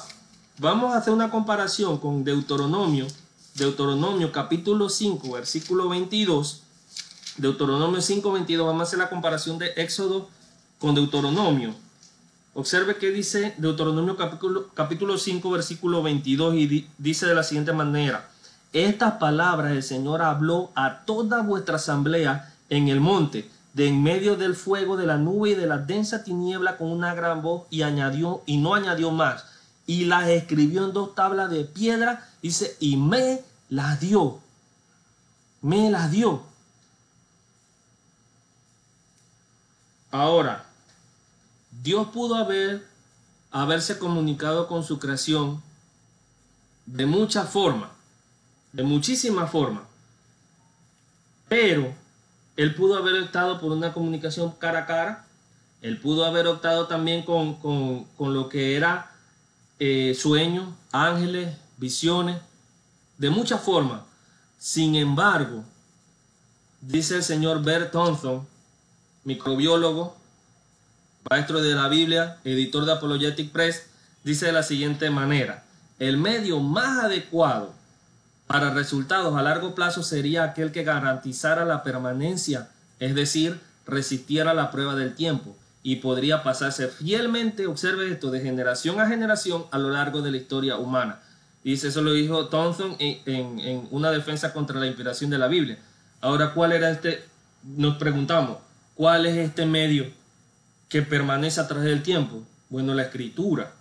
Vamos 0.61 0.93
a 0.93 0.99
hacer 0.99 1.15
una 1.15 1.31
comparación 1.31 1.97
con 1.97 2.23
Deuteronomio, 2.23 3.07
Deuteronomio 3.55 4.31
capítulo 4.31 4.91
5, 4.91 5.33
versículo 5.33 5.89
22. 5.89 6.65
Deuteronomio 7.39 8.03
5, 8.03 8.31
22. 8.31 8.67
Vamos 8.67 8.81
a 8.81 8.85
hacer 8.85 8.99
la 8.99 9.09
comparación 9.09 9.57
de 9.59 9.69
Éxodo 9.77 10.29
con 10.79 10.95
Deuteronomio. 10.95 11.75
Observe 12.53 12.99
que 12.99 13.11
dice 13.11 13.55
Deuteronomio 13.57 14.19
capítulo, 14.19 14.69
capítulo 14.75 15.17
5, 15.17 15.51
versículo 15.51 16.03
22 16.03 16.55
y 16.57 16.87
dice 16.99 17.25
de 17.25 17.35
la 17.35 17.43
siguiente 17.43 17.73
manera. 17.73 18.29
Estas 18.75 19.15
palabras 19.15 19.73
el 19.73 19.83
Señor 19.83 20.21
habló 20.21 20.73
a 20.75 21.07
toda 21.07 21.41
vuestra 21.41 21.77
asamblea 21.77 22.53
en 22.69 22.89
el 22.89 23.01
monte, 23.01 23.49
de 23.73 23.89
en 23.89 24.03
medio 24.03 24.37
del 24.37 24.55
fuego, 24.55 24.99
de 24.99 25.07
la 25.07 25.17
nube 25.17 25.53
y 25.53 25.55
de 25.55 25.67
la 25.67 25.79
densa 25.79 26.23
tiniebla 26.23 26.77
con 26.77 26.93
una 26.93 27.15
gran 27.15 27.41
voz 27.41 27.63
y 27.71 27.81
añadió 27.81 28.43
y 28.45 28.59
no 28.59 28.75
añadió 28.75 29.11
más 29.11 29.47
y 29.91 30.05
las 30.05 30.29
escribió 30.29 30.85
en 30.85 30.93
dos 30.93 31.17
tablas 31.17 31.51
de 31.51 31.65
piedra, 31.65 32.31
dice, 32.41 32.77
y 32.79 32.97
me 32.97 33.41
las 33.69 33.99
dio. 33.99 34.39
Me 35.63 35.91
las 35.91 36.13
dio. 36.13 36.45
Ahora, 40.13 40.65
Dios 41.83 42.07
pudo 42.13 42.37
haber 42.37 42.87
haberse 43.51 43.99
comunicado 43.99 44.69
con 44.69 44.85
su 44.85 45.01
creación 45.01 45.61
de 46.87 47.07
muchas 47.07 47.51
formas, 47.51 47.91
de 48.73 48.85
muchísimas 48.85 49.51
formas. 49.51 49.83
Pero 51.49 51.93
él 52.57 52.77
pudo 52.77 52.97
haber 52.97 53.21
optado 53.21 53.61
por 53.61 53.73
una 53.73 53.93
comunicación 53.93 54.53
cara 54.53 54.79
a 54.79 54.87
cara. 54.87 55.27
Él 55.83 55.99
pudo 55.99 56.27
haber 56.27 56.47
optado 56.47 56.87
también 56.87 57.25
con, 57.25 57.57
con 57.57 58.35
lo 58.35 58.49
que 58.49 58.77
era 58.77 59.10
eh, 59.81 60.15
sueños, 60.15 60.69
ángeles, 60.93 61.57
visiones, 61.79 62.37
de 63.17 63.31
muchas 63.31 63.63
formas. 63.63 64.03
Sin 64.59 64.95
embargo, 64.95 65.65
dice 66.83 67.17
el 67.17 67.23
señor 67.23 67.63
Bert 67.65 67.91
Thompson, 67.91 68.47
microbiólogo, 69.25 70.17
maestro 71.31 71.63
de 71.63 71.75
la 71.75 71.89
Biblia, 71.89 72.39
editor 72.45 72.85
de 72.85 72.93
Apologetic 72.93 73.51
Press, 73.53 73.87
dice 74.23 74.47
de 74.47 74.53
la 74.53 74.63
siguiente 74.63 75.09
manera, 75.09 75.65
el 75.99 76.19
medio 76.19 76.61
más 76.61 77.05
adecuado 77.05 77.73
para 78.47 78.75
resultados 78.75 79.35
a 79.35 79.43
largo 79.43 79.75
plazo 79.75 80.03
sería 80.03 80.45
aquel 80.45 80.73
que 80.73 80.85
garantizara 80.85 81.65
la 81.65 81.83
permanencia, 81.83 82.69
es 82.99 83.15
decir, 83.15 83.59
resistiera 83.87 84.53
la 84.53 84.71
prueba 84.71 84.95
del 84.95 85.15
tiempo 85.15 85.57
y 85.83 85.97
podría 85.97 86.43
pasarse 86.43 86.89
fielmente, 86.89 87.67
observe 87.67 88.11
esto, 88.11 88.31
de 88.31 88.41
generación 88.41 89.01
a 89.01 89.07
generación 89.07 89.65
a 89.71 89.79
lo 89.79 89.91
largo 89.91 90.21
de 90.21 90.31
la 90.31 90.37
historia 90.37 90.77
humana. 90.77 91.21
Dice, 91.65 91.89
eso 91.89 92.03
lo 92.03 92.13
dijo 92.13 92.49
Thompson 92.49 92.97
en, 92.99 93.89
una 93.91 94.11
defensa 94.11 94.53
contra 94.53 94.79
la 94.79 94.87
inspiración 94.87 95.31
de 95.31 95.39
la 95.39 95.49
Biblia. 95.49 95.79
Ahora, 96.21 96.53
¿cuál 96.55 96.73
era 96.73 96.91
este? 96.91 97.25
Nos 97.63 97.97
preguntamos, 97.97 98.59
¿cuál 98.95 99.27
es 99.27 99.37
este 99.37 99.67
medio 99.67 100.11
que 100.89 101.03
permanece 101.03 101.61
a 101.61 101.69
través 101.69 101.87
del 101.87 102.03
tiempo? 102.03 102.43
Bueno, 102.69 102.95
la 102.95 103.03
escritura. 103.03 103.73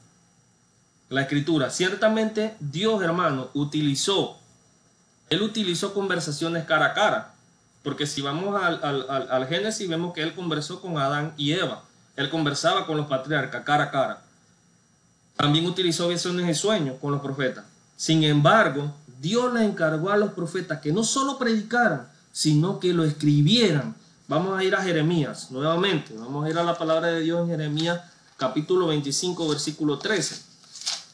La 1.09 1.21
escritura. 1.21 1.69
Ciertamente 1.69 2.55
Dios, 2.59 3.01
hermano, 3.01 3.49
utilizó, 3.53 4.38
Él 5.29 5.41
utilizó 5.41 5.93
conversaciones 5.93 6.65
cara 6.65 6.88
a 6.88 6.93
cara. 6.93 7.33
Porque 7.81 8.07
si 8.07 8.21
vamos 8.21 8.62
al, 8.62 8.83
al, 8.83 9.31
al 9.31 9.47
Génesis, 9.47 9.88
vemos 9.88 10.13
que 10.13 10.21
Él 10.21 10.35
conversó 10.35 10.81
con 10.81 10.97
Adán 10.97 11.33
y 11.38 11.53
Eva. 11.53 11.83
Él 12.19 12.29
conversaba 12.29 12.86
con 12.86 12.97
los 12.97 13.08
patriarcas 13.08 13.63
cara 13.63 13.86
a 13.86 13.91
cara. 13.91 14.21
También 15.38 15.65
utilizó 15.65 16.10
visiones 16.10 16.49
y 16.49 16.53
sueños 16.53 16.97
con 16.99 17.13
los 17.13 17.21
profetas. 17.21 17.63
Sin 17.95 18.25
embargo, 18.25 18.93
Dios 19.21 19.53
le 19.53 19.63
encargó 19.63 20.10
a 20.10 20.17
los 20.17 20.34
profetas 20.34 20.82
que 20.82 20.91
no 20.91 21.05
solo 21.05 21.38
predicaran, 21.38 22.10
sino 22.34 22.77
que 22.82 22.93
lo 22.93 23.05
escribieran. 23.05 23.95
Vamos 24.27 24.60
a 24.60 24.65
ir 24.65 24.75
a 24.75 24.82
Jeremías 24.82 25.49
nuevamente. 25.49 26.13
Vamos 26.17 26.45
a 26.45 26.49
ir 26.49 26.58
a 26.58 26.63
la 26.65 26.77
palabra 26.77 27.08
de 27.08 27.21
Dios 27.21 27.39
en 27.39 27.55
Jeremías 27.55 28.01
capítulo 28.36 28.88
25, 28.88 29.47
versículo 29.47 29.97
13. 29.97 30.41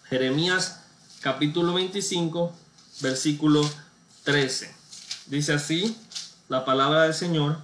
Jeremías 0.10 0.80
capítulo 1.22 1.76
25, 1.76 2.52
versículo 3.02 3.62
13. 4.24 4.74
Dice 5.28 5.54
así 5.54 5.96
la 6.50 6.65
palabra 6.65 7.04
del 7.04 7.13
Señor 7.13 7.60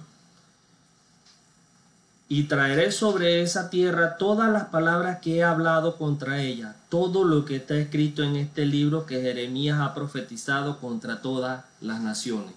y 2.32 2.44
traeré 2.44 2.92
sobre 2.92 3.42
esa 3.42 3.68
tierra 3.68 4.16
todas 4.16 4.50
las 4.50 4.64
palabras 4.68 5.18
que 5.20 5.36
he 5.36 5.44
hablado 5.44 5.98
contra 5.98 6.40
ella, 6.40 6.74
todo 6.88 7.24
lo 7.24 7.44
que 7.44 7.56
está 7.56 7.76
escrito 7.76 8.22
en 8.22 8.36
este 8.36 8.64
libro 8.64 9.04
que 9.04 9.20
Jeremías 9.20 9.80
ha 9.80 9.92
profetizado 9.92 10.80
contra 10.80 11.20
todas 11.20 11.66
las 11.82 12.00
naciones. 12.00 12.54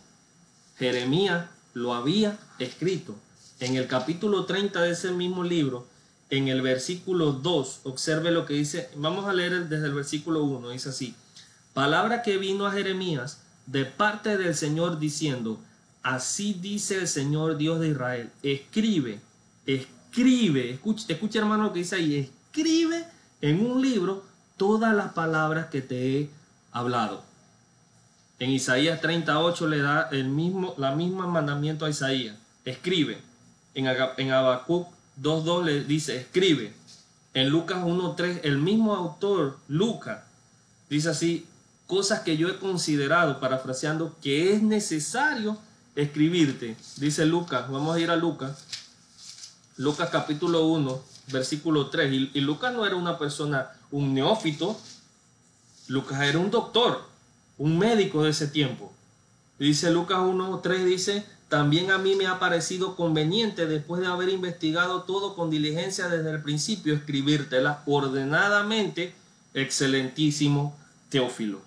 Jeremías 0.77 1.47
lo 1.73 1.93
había 1.93 2.37
escrito. 2.57 3.17
En 3.59 3.75
el 3.75 3.87
capítulo 3.87 4.45
30 4.45 4.81
de 4.81 4.91
ese 4.91 5.11
mismo 5.11 5.43
libro, 5.43 5.85
en 6.29 6.47
el 6.47 6.61
versículo 6.61 7.33
2, 7.33 7.81
observe 7.83 8.31
lo 8.31 8.45
que 8.45 8.53
dice, 8.53 8.89
vamos 8.95 9.25
a 9.25 9.33
leer 9.33 9.67
desde 9.67 9.87
el 9.87 9.93
versículo 9.93 10.45
1, 10.45 10.69
dice 10.69 10.87
así, 10.87 11.15
palabra 11.73 12.21
que 12.21 12.37
vino 12.37 12.65
a 12.65 12.71
Jeremías 12.71 13.41
de 13.65 13.83
parte 13.83 14.37
del 14.37 14.55
Señor 14.55 14.99
diciendo, 14.99 15.59
así 16.01 16.53
dice 16.53 16.95
el 16.95 17.09
Señor 17.09 17.57
Dios 17.57 17.81
de 17.81 17.89
Israel, 17.89 18.31
escribe 18.41 19.19
escribe, 19.65 20.71
escucha, 20.71 21.05
escucha 21.09 21.39
hermano 21.39 21.65
lo 21.65 21.73
que 21.73 21.79
dice 21.79 21.95
ahí, 21.95 22.31
escribe 22.47 23.05
en 23.41 23.65
un 23.65 23.81
libro 23.81 24.23
todas 24.57 24.95
las 24.95 25.13
palabras 25.13 25.67
que 25.67 25.81
te 25.81 26.19
he 26.19 26.29
hablado. 26.71 27.23
En 28.39 28.49
Isaías 28.49 28.99
38 29.01 29.67
le 29.67 29.79
da 29.79 30.09
el 30.11 30.25
mismo, 30.25 30.75
la 30.77 30.93
misma 30.93 31.27
mandamiento 31.27 31.85
a 31.85 31.89
Isaías. 31.89 32.35
Escribe. 32.65 33.21
En, 33.73 33.87
en 33.87 34.31
Habacuc 34.31 34.87
2.2 35.21 35.63
le 35.63 35.83
dice, 35.83 36.17
escribe. 36.17 36.73
En 37.33 37.49
Lucas 37.49 37.83
1.3, 37.83 38.41
el 38.43 38.57
mismo 38.57 38.95
autor, 38.95 39.57
Lucas, 39.67 40.19
dice 40.89 41.09
así, 41.09 41.45
cosas 41.87 42.21
que 42.21 42.37
yo 42.37 42.49
he 42.49 42.57
considerado, 42.57 43.39
parafraseando, 43.39 44.15
que 44.21 44.53
es 44.53 44.61
necesario 44.61 45.57
escribirte. 45.95 46.75
Dice 46.97 47.25
Lucas, 47.25 47.69
vamos 47.69 47.95
a 47.95 47.99
ir 47.99 48.09
a 48.09 48.15
Lucas 48.15 48.65
Lucas 49.77 50.09
capítulo 50.09 50.67
1, 50.67 51.01
versículo 51.27 51.87
3. 51.87 52.31
Y, 52.33 52.39
Lucas 52.41 52.73
no 52.73 52.85
era 52.85 52.95
una 52.95 53.19
persona, 53.19 53.71
un 53.91 54.13
neófito. 54.13 54.79
Lucas 55.87 56.21
era 56.21 56.39
un 56.39 56.49
doctor, 56.49 57.03
un 57.57 57.77
médico 57.77 58.23
de 58.23 58.29
ese 58.29 58.47
tiempo. 58.47 58.93
Dice 59.59 59.91
Lucas 59.91 60.19
1.3, 60.19 60.83
dice, 60.83 61.25
también 61.49 61.91
a 61.91 61.97
mí 61.97 62.15
me 62.15 62.27
ha 62.27 62.39
parecido 62.39 62.95
conveniente, 62.95 63.67
después 63.67 64.01
de 64.01 64.07
haber 64.07 64.29
investigado 64.29 65.03
todo 65.03 65.35
con 65.35 65.49
diligencia 65.49 66.07
desde 66.07 66.31
el 66.31 66.41
principio, 66.41 66.93
escribírtela 66.93 67.83
ordenadamente, 67.85 69.13
excelentísimo 69.53 70.75
Teófilo. 71.09 71.61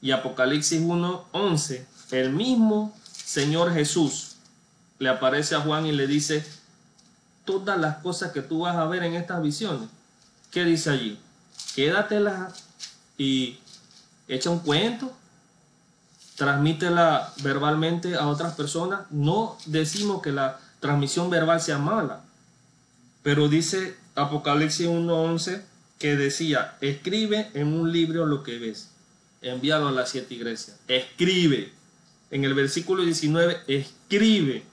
Y 0.00 0.10
Apocalipsis 0.10 0.80
1.11, 0.82 1.84
el 2.10 2.32
mismo 2.32 2.94
Señor 3.12 3.72
Jesús 3.72 4.36
le 4.98 5.08
aparece 5.08 5.54
a 5.54 5.60
Juan 5.60 5.86
y 5.86 5.92
le 5.92 6.06
dice 6.06 6.44
todas 7.44 7.78
las 7.78 7.98
cosas 7.98 8.32
que 8.32 8.42
tú 8.42 8.60
vas 8.60 8.76
a 8.76 8.84
ver 8.86 9.02
en 9.02 9.14
estas 9.14 9.42
visiones. 9.42 9.88
¿Qué 10.50 10.64
dice 10.64 10.90
allí? 10.90 11.18
Quédatelas 11.74 12.64
y 13.16 13.58
echa 14.28 14.50
un 14.50 14.60
cuento, 14.60 15.12
transmítela 16.36 17.32
verbalmente 17.42 18.14
a 18.16 18.26
otras 18.28 18.54
personas. 18.54 19.02
No 19.10 19.56
decimos 19.66 20.22
que 20.22 20.32
la 20.32 20.58
transmisión 20.80 21.30
verbal 21.30 21.60
sea 21.60 21.78
mala, 21.78 22.20
pero 23.22 23.48
dice 23.48 23.96
Apocalipsis 24.14 24.88
1.11 24.88 25.62
que 25.98 26.16
decía, 26.16 26.76
escribe 26.80 27.50
en 27.54 27.68
un 27.68 27.92
libro 27.92 28.26
lo 28.26 28.42
que 28.42 28.58
ves, 28.58 28.90
envíalo 29.40 29.88
a 29.88 29.92
las 29.92 30.10
siete 30.10 30.34
iglesias, 30.34 30.76
escribe. 30.88 31.72
En 32.32 32.44
el 32.44 32.54
versículo 32.54 33.04
19, 33.04 33.60
escribe, 33.68 34.64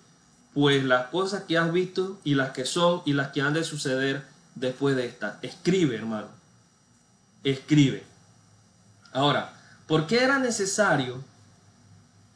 pues 0.53 0.83
las 0.83 1.07
cosas 1.07 1.43
que 1.43 1.57
has 1.57 1.71
visto 1.71 2.19
y 2.23 2.35
las 2.35 2.51
que 2.51 2.65
son 2.65 3.01
y 3.05 3.13
las 3.13 3.29
que 3.29 3.41
han 3.41 3.53
de 3.53 3.63
suceder 3.63 4.23
después 4.55 4.95
de 4.95 5.05
esta. 5.05 5.39
Escribe, 5.41 5.95
hermano. 5.95 6.27
Escribe. 7.43 8.03
Ahora, 9.13 9.53
¿por 9.87 10.07
qué 10.07 10.23
era 10.23 10.39
necesario 10.39 11.23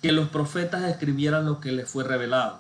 que 0.01 0.11
los 0.11 0.29
profetas 0.29 0.83
escribieran 0.83 1.45
lo 1.45 1.59
que 1.59 1.71
les 1.71 1.89
fue 1.89 2.03
revelado? 2.03 2.59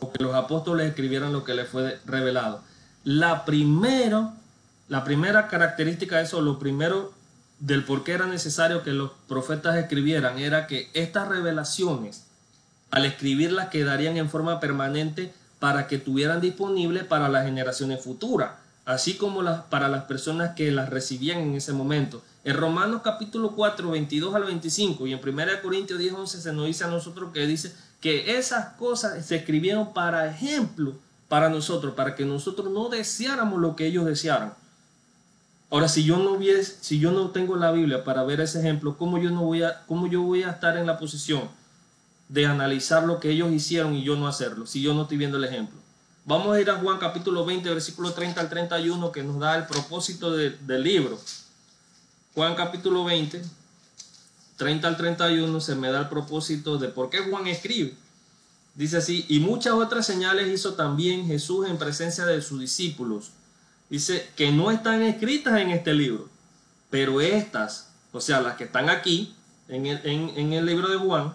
O 0.00 0.12
que 0.12 0.22
los 0.22 0.34
apóstoles 0.34 0.88
escribieran 0.88 1.32
lo 1.32 1.44
que 1.44 1.54
les 1.54 1.68
fue 1.68 1.98
revelado. 2.06 2.62
La 3.04 3.44
primera, 3.44 4.34
la 4.88 5.04
primera 5.04 5.48
característica 5.48 6.18
de 6.18 6.24
eso, 6.24 6.40
lo 6.40 6.58
primero 6.58 7.12
del 7.58 7.84
por 7.84 8.04
qué 8.04 8.12
era 8.12 8.26
necesario 8.26 8.82
que 8.82 8.92
los 8.92 9.10
profetas 9.26 9.76
escribieran, 9.76 10.38
era 10.38 10.66
que 10.66 10.90
estas 10.94 11.28
revelaciones, 11.28 12.27
al 12.90 13.04
escribirlas, 13.04 13.68
quedarían 13.68 14.16
en 14.16 14.30
forma 14.30 14.60
permanente 14.60 15.32
para 15.58 15.86
que 15.86 15.98
tuvieran 15.98 16.40
disponible 16.40 17.04
para 17.04 17.28
las 17.28 17.44
generaciones 17.44 18.02
futuras, 18.02 18.52
así 18.84 19.14
como 19.14 19.42
las, 19.42 19.62
para 19.62 19.88
las 19.88 20.04
personas 20.04 20.54
que 20.54 20.70
las 20.70 20.88
recibían 20.88 21.38
en 21.40 21.54
ese 21.54 21.72
momento. 21.72 22.22
En 22.44 22.56
Romanos 22.56 23.02
capítulo 23.02 23.52
4, 23.56 23.90
22 23.90 24.34
al 24.34 24.44
25 24.44 25.06
y 25.06 25.12
en 25.12 25.20
1 25.22 25.46
Corintios 25.62 25.98
10, 25.98 26.12
11 26.14 26.40
se 26.40 26.52
nos 26.52 26.66
dice 26.66 26.84
a 26.84 26.88
nosotros 26.88 27.30
que 27.32 27.46
dice 27.46 27.74
que 28.00 28.38
esas 28.38 28.74
cosas 28.74 29.26
se 29.26 29.36
escribieron 29.36 29.92
para 29.92 30.30
ejemplo 30.30 30.94
para 31.28 31.50
nosotros, 31.50 31.94
para 31.94 32.14
que 32.14 32.24
nosotros 32.24 32.72
no 32.72 32.88
deseáramos 32.88 33.60
lo 33.60 33.76
que 33.76 33.86
ellos 33.86 34.06
desearon. 34.06 34.54
Ahora, 35.70 35.88
si 35.88 36.02
yo 36.04 36.16
no 36.16 36.32
hubiese, 36.32 36.78
si 36.80 36.98
yo 36.98 37.12
no 37.12 37.30
tengo 37.30 37.56
la 37.56 37.70
Biblia 37.70 38.02
para 38.02 38.24
ver 38.24 38.40
ese 38.40 38.60
ejemplo, 38.60 38.96
¿cómo 38.96 39.18
yo, 39.18 39.30
no 39.30 39.42
voy 39.42 39.62
a, 39.62 39.84
cómo 39.86 40.06
yo 40.06 40.22
voy 40.22 40.42
a 40.42 40.50
estar 40.50 40.78
en 40.78 40.86
la 40.86 40.98
posición 40.98 41.42
de 42.28 42.46
analizar 42.46 43.04
lo 43.04 43.20
que 43.20 43.30
ellos 43.30 43.52
hicieron 43.52 43.94
y 43.94 44.04
yo 44.04 44.16
no 44.16 44.28
hacerlo, 44.28 44.66
si 44.66 44.82
yo 44.82 44.94
no 44.94 45.02
estoy 45.02 45.16
viendo 45.16 45.38
el 45.38 45.44
ejemplo? 45.44 45.78
Vamos 46.28 46.54
a 46.54 46.60
ir 46.60 46.68
a 46.70 46.76
Juan 46.76 46.98
capítulo 46.98 47.46
20, 47.46 47.70
versículo 47.70 48.12
30 48.12 48.38
al 48.38 48.50
31, 48.50 49.12
que 49.12 49.22
nos 49.22 49.38
da 49.38 49.56
el 49.56 49.66
propósito 49.66 50.36
del 50.36 50.82
libro. 50.82 51.18
Juan 52.34 52.54
capítulo 52.54 53.02
20, 53.04 53.42
30 54.58 54.88
al 54.88 54.96
31, 54.98 55.60
se 55.62 55.74
me 55.74 55.90
da 55.90 56.00
el 56.00 56.08
propósito 56.10 56.76
de 56.76 56.88
por 56.88 57.08
qué 57.08 57.20
Juan 57.20 57.46
escribe. 57.46 57.94
Dice 58.74 58.98
así, 58.98 59.24
y 59.30 59.40
muchas 59.40 59.72
otras 59.72 60.04
señales 60.04 60.48
hizo 60.48 60.74
también 60.74 61.26
Jesús 61.26 61.66
en 61.66 61.78
presencia 61.78 62.26
de 62.26 62.42
sus 62.42 62.60
discípulos. 62.60 63.30
Dice 63.88 64.28
que 64.36 64.52
no 64.52 64.70
están 64.70 65.00
escritas 65.00 65.58
en 65.58 65.70
este 65.70 65.94
libro, 65.94 66.28
pero 66.90 67.22
estas, 67.22 67.88
o 68.12 68.20
sea, 68.20 68.42
las 68.42 68.56
que 68.56 68.64
están 68.64 68.90
aquí, 68.90 69.34
en 69.68 69.86
el, 69.86 70.00
en 70.04 70.52
el 70.52 70.66
libro 70.66 70.88
de 70.90 70.98
Juan, 70.98 71.32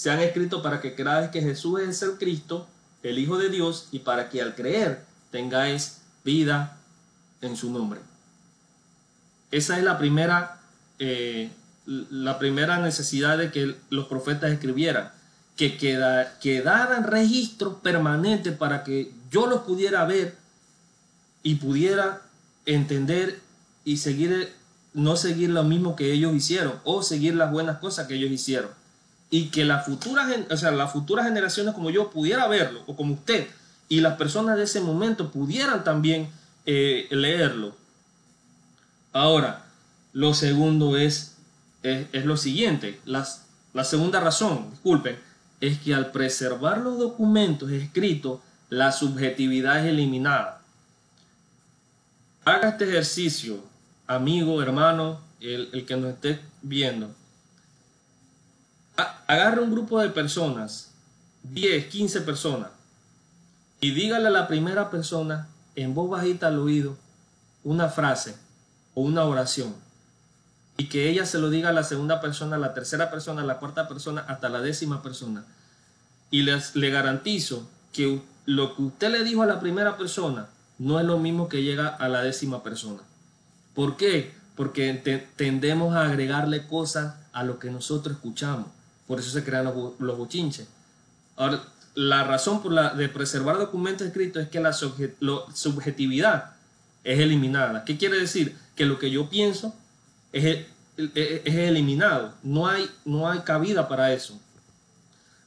se 0.00 0.10
han 0.10 0.20
escrito 0.20 0.62
para 0.62 0.80
que 0.80 0.94
creáis 0.94 1.28
que 1.28 1.42
Jesús 1.42 1.78
es 1.78 2.00
el 2.00 2.12
Cristo, 2.12 2.66
el 3.02 3.18
Hijo 3.18 3.36
de 3.36 3.50
Dios, 3.50 3.88
y 3.92 3.98
para 3.98 4.30
que 4.30 4.40
al 4.40 4.54
creer 4.54 5.04
tengáis 5.30 5.98
vida 6.24 6.78
en 7.42 7.54
su 7.54 7.70
nombre. 7.70 8.00
Esa 9.50 9.76
es 9.76 9.84
la 9.84 9.98
primera, 9.98 10.62
eh, 10.98 11.50
la 11.84 12.38
primera 12.38 12.78
necesidad 12.78 13.36
de 13.36 13.50
que 13.50 13.76
los 13.90 14.06
profetas 14.06 14.50
escribieran, 14.50 15.12
que 15.54 15.76
queda, 15.76 16.38
quedaran 16.38 17.04
registros 17.04 17.74
permanentes 17.82 18.56
para 18.56 18.84
que 18.84 19.12
yo 19.30 19.48
los 19.48 19.64
pudiera 19.64 20.06
ver 20.06 20.34
y 21.42 21.56
pudiera 21.56 22.22
entender 22.64 23.38
y 23.84 23.98
seguir, 23.98 24.54
no 24.94 25.16
seguir 25.16 25.50
lo 25.50 25.62
mismo 25.62 25.94
que 25.94 26.10
ellos 26.10 26.34
hicieron 26.34 26.80
o 26.84 27.02
seguir 27.02 27.34
las 27.34 27.52
buenas 27.52 27.80
cosas 27.80 28.06
que 28.06 28.14
ellos 28.14 28.30
hicieron. 28.30 28.79
Y 29.30 29.46
que 29.46 29.64
las 29.64 29.86
futuras, 29.86 30.28
o 30.50 30.56
sea, 30.56 30.72
las 30.72 30.92
futuras 30.92 31.26
generaciones 31.26 31.74
como 31.74 31.90
yo 31.90 32.10
pudiera 32.10 32.48
verlo 32.48 32.82
o 32.86 32.96
como 32.96 33.14
usted 33.14 33.46
y 33.88 34.00
las 34.00 34.16
personas 34.16 34.56
de 34.56 34.64
ese 34.64 34.80
momento 34.80 35.30
pudieran 35.30 35.84
también 35.84 36.28
eh, 36.66 37.06
leerlo 37.10 37.74
Ahora, 39.12 39.64
lo 40.12 40.34
segundo 40.34 40.96
es, 40.96 41.36
es, 41.82 42.24
lo 42.24 42.36
siguiente, 42.36 43.00
las, 43.04 43.46
la 43.74 43.82
segunda 43.82 44.20
razón, 44.20 44.70
disculpen, 44.70 45.18
es 45.60 45.80
que 45.80 45.94
al 45.94 46.12
preservar 46.12 46.78
los 46.78 46.98
documentos 46.98 47.70
escritos, 47.72 48.40
la 48.68 48.92
subjetividad 48.92 49.80
es 49.80 49.86
eliminada. 49.86 50.62
Haga 52.44 52.70
este 52.70 52.84
ejercicio, 52.84 53.58
amigo, 54.06 54.62
hermano, 54.62 55.20
el, 55.40 55.68
el 55.72 55.84
que 55.84 55.96
nos 55.96 56.10
esté 56.10 56.40
viendo. 56.62 57.12
Agarre 59.26 59.62
un 59.62 59.70
grupo 59.70 60.00
de 60.00 60.10
personas, 60.10 60.90
10, 61.44 61.86
15 61.86 62.20
personas, 62.22 62.70
y 63.80 63.92
dígale 63.92 64.28
a 64.28 64.30
la 64.30 64.48
primera 64.48 64.90
persona 64.90 65.48
en 65.76 65.94
voz 65.94 66.10
bajita 66.10 66.48
al 66.48 66.58
oído 66.58 66.96
una 67.64 67.88
frase 67.88 68.36
o 68.94 69.02
una 69.02 69.24
oración 69.24 69.74
y 70.80 70.88
que 70.88 71.10
ella 71.10 71.26
se 71.26 71.38
lo 71.38 71.50
diga 71.50 71.68
a 71.68 71.72
la 71.74 71.84
segunda 71.84 72.22
persona, 72.22 72.56
a 72.56 72.58
la 72.58 72.72
tercera 72.72 73.10
persona, 73.10 73.42
a 73.42 73.44
la 73.44 73.58
cuarta 73.58 73.86
persona, 73.86 74.24
hasta 74.26 74.48
la 74.48 74.62
décima 74.62 75.02
persona. 75.02 75.44
Y 76.30 76.42
les, 76.42 76.74
le 76.74 76.88
garantizo 76.88 77.68
que 77.92 78.22
lo 78.46 78.74
que 78.74 78.82
usted 78.82 79.10
le 79.10 79.22
dijo 79.22 79.42
a 79.42 79.46
la 79.46 79.60
primera 79.60 79.98
persona 79.98 80.48
no 80.78 80.98
es 80.98 81.04
lo 81.04 81.18
mismo 81.18 81.50
que 81.50 81.62
llega 81.62 81.88
a 81.88 82.08
la 82.08 82.22
décima 82.22 82.62
persona. 82.62 83.00
¿Por 83.74 83.98
qué? 83.98 84.32
Porque 84.56 84.94
tendemos 85.36 85.94
a 85.94 86.06
agregarle 86.06 86.66
cosas 86.66 87.14
a 87.34 87.44
lo 87.44 87.58
que 87.58 87.70
nosotros 87.70 88.16
escuchamos. 88.16 88.68
Por 89.10 89.18
eso 89.18 89.30
se 89.30 89.42
crean 89.42 89.64
los, 89.64 89.74
los. 89.98 90.28
Ahora, 91.34 91.64
la 91.96 92.22
razón 92.22 92.62
de 92.96 93.08
preservar 93.08 93.58
documentos 93.58 94.06
escritos 94.06 94.44
es 94.44 94.48
que 94.50 94.60
la 94.60 94.72
subjetividad 94.72 96.52
es 97.02 97.18
eliminada. 97.18 97.84
¿Qué 97.84 97.98
quiere 97.98 98.20
decir? 98.20 98.56
Que 98.76 98.86
lo 98.86 99.00
que 99.00 99.10
yo 99.10 99.28
pienso 99.28 99.74
es, 100.32 100.64
es, 100.96 101.42
eliminado. 101.44 102.34
No 102.44 102.68
hay, 102.68 102.88
no 103.04 103.28
hay 103.28 103.40
cabida 103.40 103.88
para 103.88 104.12
eso. 104.12 104.38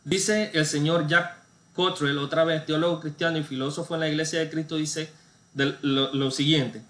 Dice 0.03 0.51
el 0.53 0.66
señor 0.66 1.07
Jack 1.07 1.38
Cottrell, 1.74 2.18
otra 2.18 2.43
vez 2.43 2.66
teólogo 2.66 2.99
cristiano 2.99 3.38
y 3.38 3.43
filósofo 3.43 3.93
en 3.93 4.01
la 4.01 4.09
Iglesia 4.09 4.41
de 4.41 4.49
Cristo, 4.49 4.76
dice 4.76 5.09
lo, 5.55 6.14
lo 6.14 6.32
siguiente. 6.32 6.82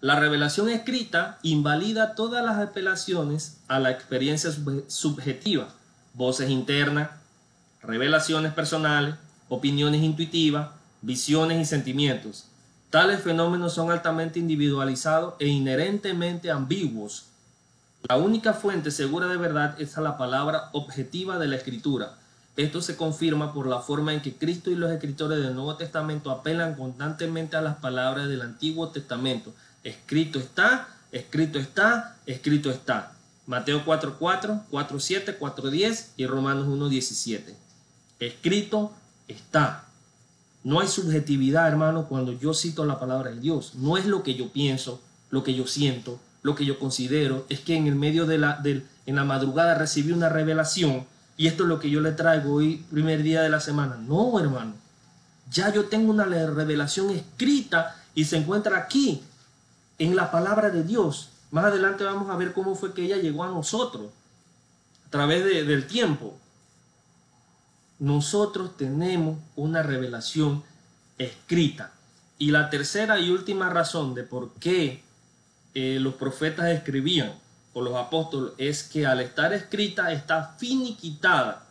La 0.00 0.14
revelación 0.20 0.68
escrita 0.68 1.40
invalida 1.42 2.14
todas 2.14 2.44
las 2.44 2.58
apelaciones 2.58 3.56
a 3.66 3.80
la 3.80 3.90
experiencia 3.90 4.52
subjetiva, 4.86 5.74
voces 6.14 6.50
internas, 6.50 7.10
revelaciones 7.82 8.52
personales, 8.52 9.14
opiniones 9.48 10.02
intuitivas, 10.02 10.70
visiones 11.02 11.60
y 11.60 11.64
sentimientos. 11.64 12.46
Tales 12.90 13.22
fenómenos 13.22 13.74
son 13.74 13.90
altamente 13.90 14.38
individualizados 14.38 15.34
e 15.38 15.46
inherentemente 15.46 16.50
ambiguos. 16.50 17.26
La 18.08 18.16
única 18.16 18.52
fuente 18.52 18.90
segura 18.90 19.28
de 19.28 19.36
verdad 19.36 19.80
es 19.80 19.96
la 19.96 20.16
palabra 20.16 20.70
objetiva 20.72 21.38
de 21.38 21.48
la 21.48 21.56
Escritura. 21.56 22.14
Esto 22.56 22.82
se 22.82 22.96
confirma 22.96 23.54
por 23.54 23.66
la 23.66 23.80
forma 23.80 24.12
en 24.12 24.22
que 24.22 24.34
Cristo 24.34 24.70
y 24.70 24.74
los 24.74 24.90
escritores 24.90 25.38
del 25.42 25.54
Nuevo 25.54 25.76
Testamento 25.76 26.30
apelan 26.30 26.74
constantemente 26.74 27.56
a 27.56 27.62
las 27.62 27.76
palabras 27.76 28.28
del 28.28 28.42
Antiguo 28.42 28.88
Testamento. 28.88 29.52
Escrito 29.84 30.38
está, 30.38 30.88
escrito 31.12 31.58
está, 31.58 32.16
escrito 32.26 32.70
está. 32.70 33.12
Mateo 33.50 33.84
4.4, 33.84 34.62
4.7, 34.70 35.36
4.10 35.36 36.06
y 36.16 36.24
Romanos 36.26 36.68
1.17. 36.68 37.52
Escrito 38.20 38.92
está. 39.26 39.86
No 40.62 40.78
hay 40.78 40.86
subjetividad, 40.86 41.66
hermano, 41.66 42.06
cuando 42.06 42.32
yo 42.32 42.54
cito 42.54 42.84
la 42.84 43.00
palabra 43.00 43.32
de 43.32 43.40
Dios. 43.40 43.74
No 43.74 43.96
es 43.96 44.06
lo 44.06 44.22
que 44.22 44.36
yo 44.36 44.52
pienso, 44.52 45.00
lo 45.30 45.42
que 45.42 45.52
yo 45.54 45.66
siento, 45.66 46.20
lo 46.42 46.54
que 46.54 46.64
yo 46.64 46.78
considero. 46.78 47.44
Es 47.48 47.58
que 47.58 47.74
en 47.74 47.88
el 47.88 47.96
medio 47.96 48.24
de 48.24 48.38
la, 48.38 48.62
en 48.64 49.16
la 49.16 49.24
madrugada 49.24 49.74
recibí 49.74 50.12
una 50.12 50.28
revelación 50.28 51.04
y 51.36 51.48
esto 51.48 51.64
es 51.64 51.68
lo 51.68 51.80
que 51.80 51.90
yo 51.90 52.00
le 52.00 52.12
traigo 52.12 52.54
hoy, 52.54 52.84
primer 52.88 53.24
día 53.24 53.42
de 53.42 53.50
la 53.50 53.58
semana. 53.58 53.96
No, 53.96 54.38
hermano. 54.38 54.74
Ya 55.50 55.72
yo 55.72 55.86
tengo 55.86 56.12
una 56.12 56.24
revelación 56.24 57.10
escrita 57.10 57.96
y 58.14 58.26
se 58.26 58.36
encuentra 58.36 58.78
aquí, 58.78 59.24
en 59.98 60.14
la 60.14 60.30
palabra 60.30 60.70
de 60.70 60.84
Dios. 60.84 61.29
Más 61.50 61.64
adelante 61.64 62.04
vamos 62.04 62.30
a 62.30 62.36
ver 62.36 62.52
cómo 62.52 62.74
fue 62.74 62.94
que 62.94 63.02
ella 63.02 63.16
llegó 63.16 63.42
a 63.44 63.48
nosotros, 63.48 64.10
a 65.06 65.10
través 65.10 65.44
del 65.44 65.86
tiempo. 65.86 66.38
Nosotros 67.98 68.76
tenemos 68.76 69.38
una 69.56 69.82
revelación 69.82 70.62
escrita. 71.18 71.92
Y 72.38 72.52
la 72.52 72.70
tercera 72.70 73.18
y 73.18 73.30
última 73.30 73.68
razón 73.68 74.14
de 74.14 74.22
por 74.22 74.52
qué 74.54 75.02
eh, 75.74 75.98
los 76.00 76.14
profetas 76.14 76.68
escribían, 76.68 77.34
o 77.72 77.82
los 77.82 77.96
apóstoles, 77.96 78.52
es 78.56 78.82
que 78.84 79.06
al 79.06 79.20
estar 79.20 79.52
escrita 79.52 80.12
está 80.12 80.54
finiquitada. 80.58 81.66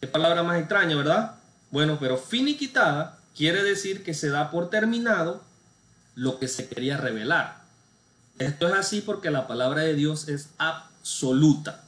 Qué 0.00 0.06
palabra 0.06 0.42
más 0.42 0.58
extraña, 0.58 0.96
¿verdad? 0.96 1.36
Bueno, 1.70 1.98
pero 2.00 2.16
finiquitada 2.16 3.18
quiere 3.36 3.62
decir 3.62 4.02
que 4.02 4.14
se 4.14 4.30
da 4.30 4.50
por 4.50 4.70
terminado 4.70 5.42
lo 6.14 6.38
que 6.38 6.48
se 6.48 6.68
quería 6.68 6.96
revelar. 6.96 7.59
Esto 8.40 8.68
es 8.68 8.72
así 8.72 9.02
porque 9.02 9.30
la 9.30 9.46
palabra 9.46 9.82
de 9.82 9.94
Dios 9.94 10.26
es 10.28 10.48
absoluta. 10.56 11.84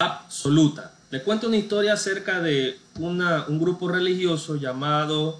Absoluta. 0.00 0.92
Le 1.12 1.22
cuento 1.22 1.46
una 1.46 1.56
historia 1.56 1.92
acerca 1.92 2.40
de 2.40 2.80
una, 2.98 3.44
un 3.46 3.60
grupo 3.60 3.86
religioso 3.86 4.56
llamado 4.56 5.38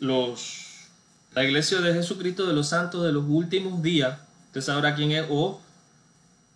los, 0.00 0.88
la 1.32 1.44
Iglesia 1.44 1.80
de 1.80 1.94
Jesucristo 1.94 2.44
de 2.44 2.54
los 2.54 2.70
Santos 2.70 3.04
de 3.04 3.12
los 3.12 3.24
Últimos 3.28 3.80
Días. 3.82 4.18
Usted 4.46 4.60
sabrá 4.62 4.96
quién 4.96 5.12
es, 5.12 5.26
o 5.30 5.60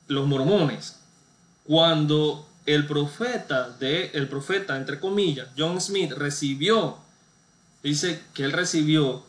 los 0.09 0.27
mormones. 0.27 0.97
Cuando 1.63 2.45
el 2.67 2.89
profeta 2.89 3.71
de 3.71 4.11
el 4.15 4.29
profeta 4.29 4.77
entre 4.77 5.01
comillas 5.01 5.49
John 5.57 5.81
Smith 5.81 6.13
recibió 6.13 6.99
dice 7.83 8.21
que 8.35 8.45
él 8.45 8.53
recibió 8.53 9.23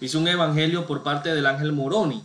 hizo 0.00 0.18
un 0.18 0.28
evangelio 0.28 0.86
por 0.86 1.02
parte 1.02 1.34
del 1.34 1.44
ángel 1.44 1.72
Moroni 1.72 2.24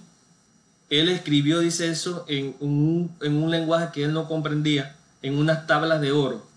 él 0.90 1.10
escribió 1.10 1.60
dice 1.60 1.90
eso 1.90 2.26
en 2.28 2.56
un, 2.60 3.16
en 3.22 3.42
un 3.42 3.52
lenguaje 3.52 3.90
que 3.94 4.04
él 4.04 4.14
no 4.14 4.28
comprendía 4.28 4.96
en 5.22 5.38
unas 5.38 5.68
tablas 5.68 6.02
de 6.02 6.12
oro. 6.12 6.48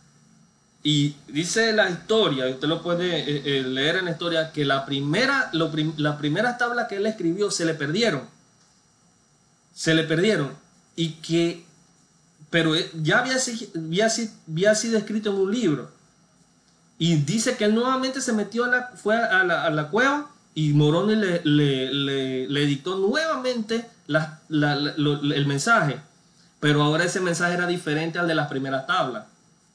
Y 0.85 1.15
dice 1.29 1.73
la 1.73 1.89
historia 1.91 2.49
usted 2.49 2.67
lo 2.67 2.83
puede 2.83 3.21
eh, 3.21 3.43
eh, 3.45 3.63
leer 3.63 3.97
en 3.97 4.07
la 4.07 4.11
historia 4.13 4.51
que 4.53 4.65
la 4.65 4.85
primera 4.85 5.49
lo 5.53 5.71
las 5.97 6.17
primeras 6.17 6.59
tablas 6.59 6.89
que 6.89 6.97
él 6.97 7.07
escribió 7.07 7.51
se 7.51 7.65
le 7.65 7.75
perdieron. 7.75 8.23
Se 9.75 9.95
le 9.95 10.05
perdieron. 10.05 10.51
Y 10.97 11.11
que 11.15 11.65
pero 12.53 12.75
ya 13.01 13.21
había, 13.21 13.37
había, 13.37 14.75
sido 14.75 14.99
escrito 14.99 15.31
en 15.31 15.37
un 15.37 15.51
libro. 15.51 15.91
Y 16.99 17.17
dice 17.17 17.57
que 17.57 17.65
él 17.65 17.75
nuevamente 17.75 18.21
se 18.21 18.35
metió 18.35 18.65
a 18.65 18.69
la, 18.69 18.93
fue 18.95 19.17
a 19.17 19.43
la, 19.43 19.89
cueva 19.89 20.31
y 20.55 20.75
Moroni 20.75 21.17
le, 21.17 21.41
le, 21.45 22.67
dictó 22.67 22.99
nuevamente 22.99 23.87
el 24.15 25.47
mensaje. 25.47 26.01
Pero 26.61 26.83
ahora 26.83 27.05
ese 27.05 27.21
mensaje 27.21 27.55
era 27.55 27.67
diferente 27.67 28.19
al 28.19 28.29
de 28.29 28.35
las 28.35 28.49
primeras 28.49 28.87
tablas. 28.87 29.25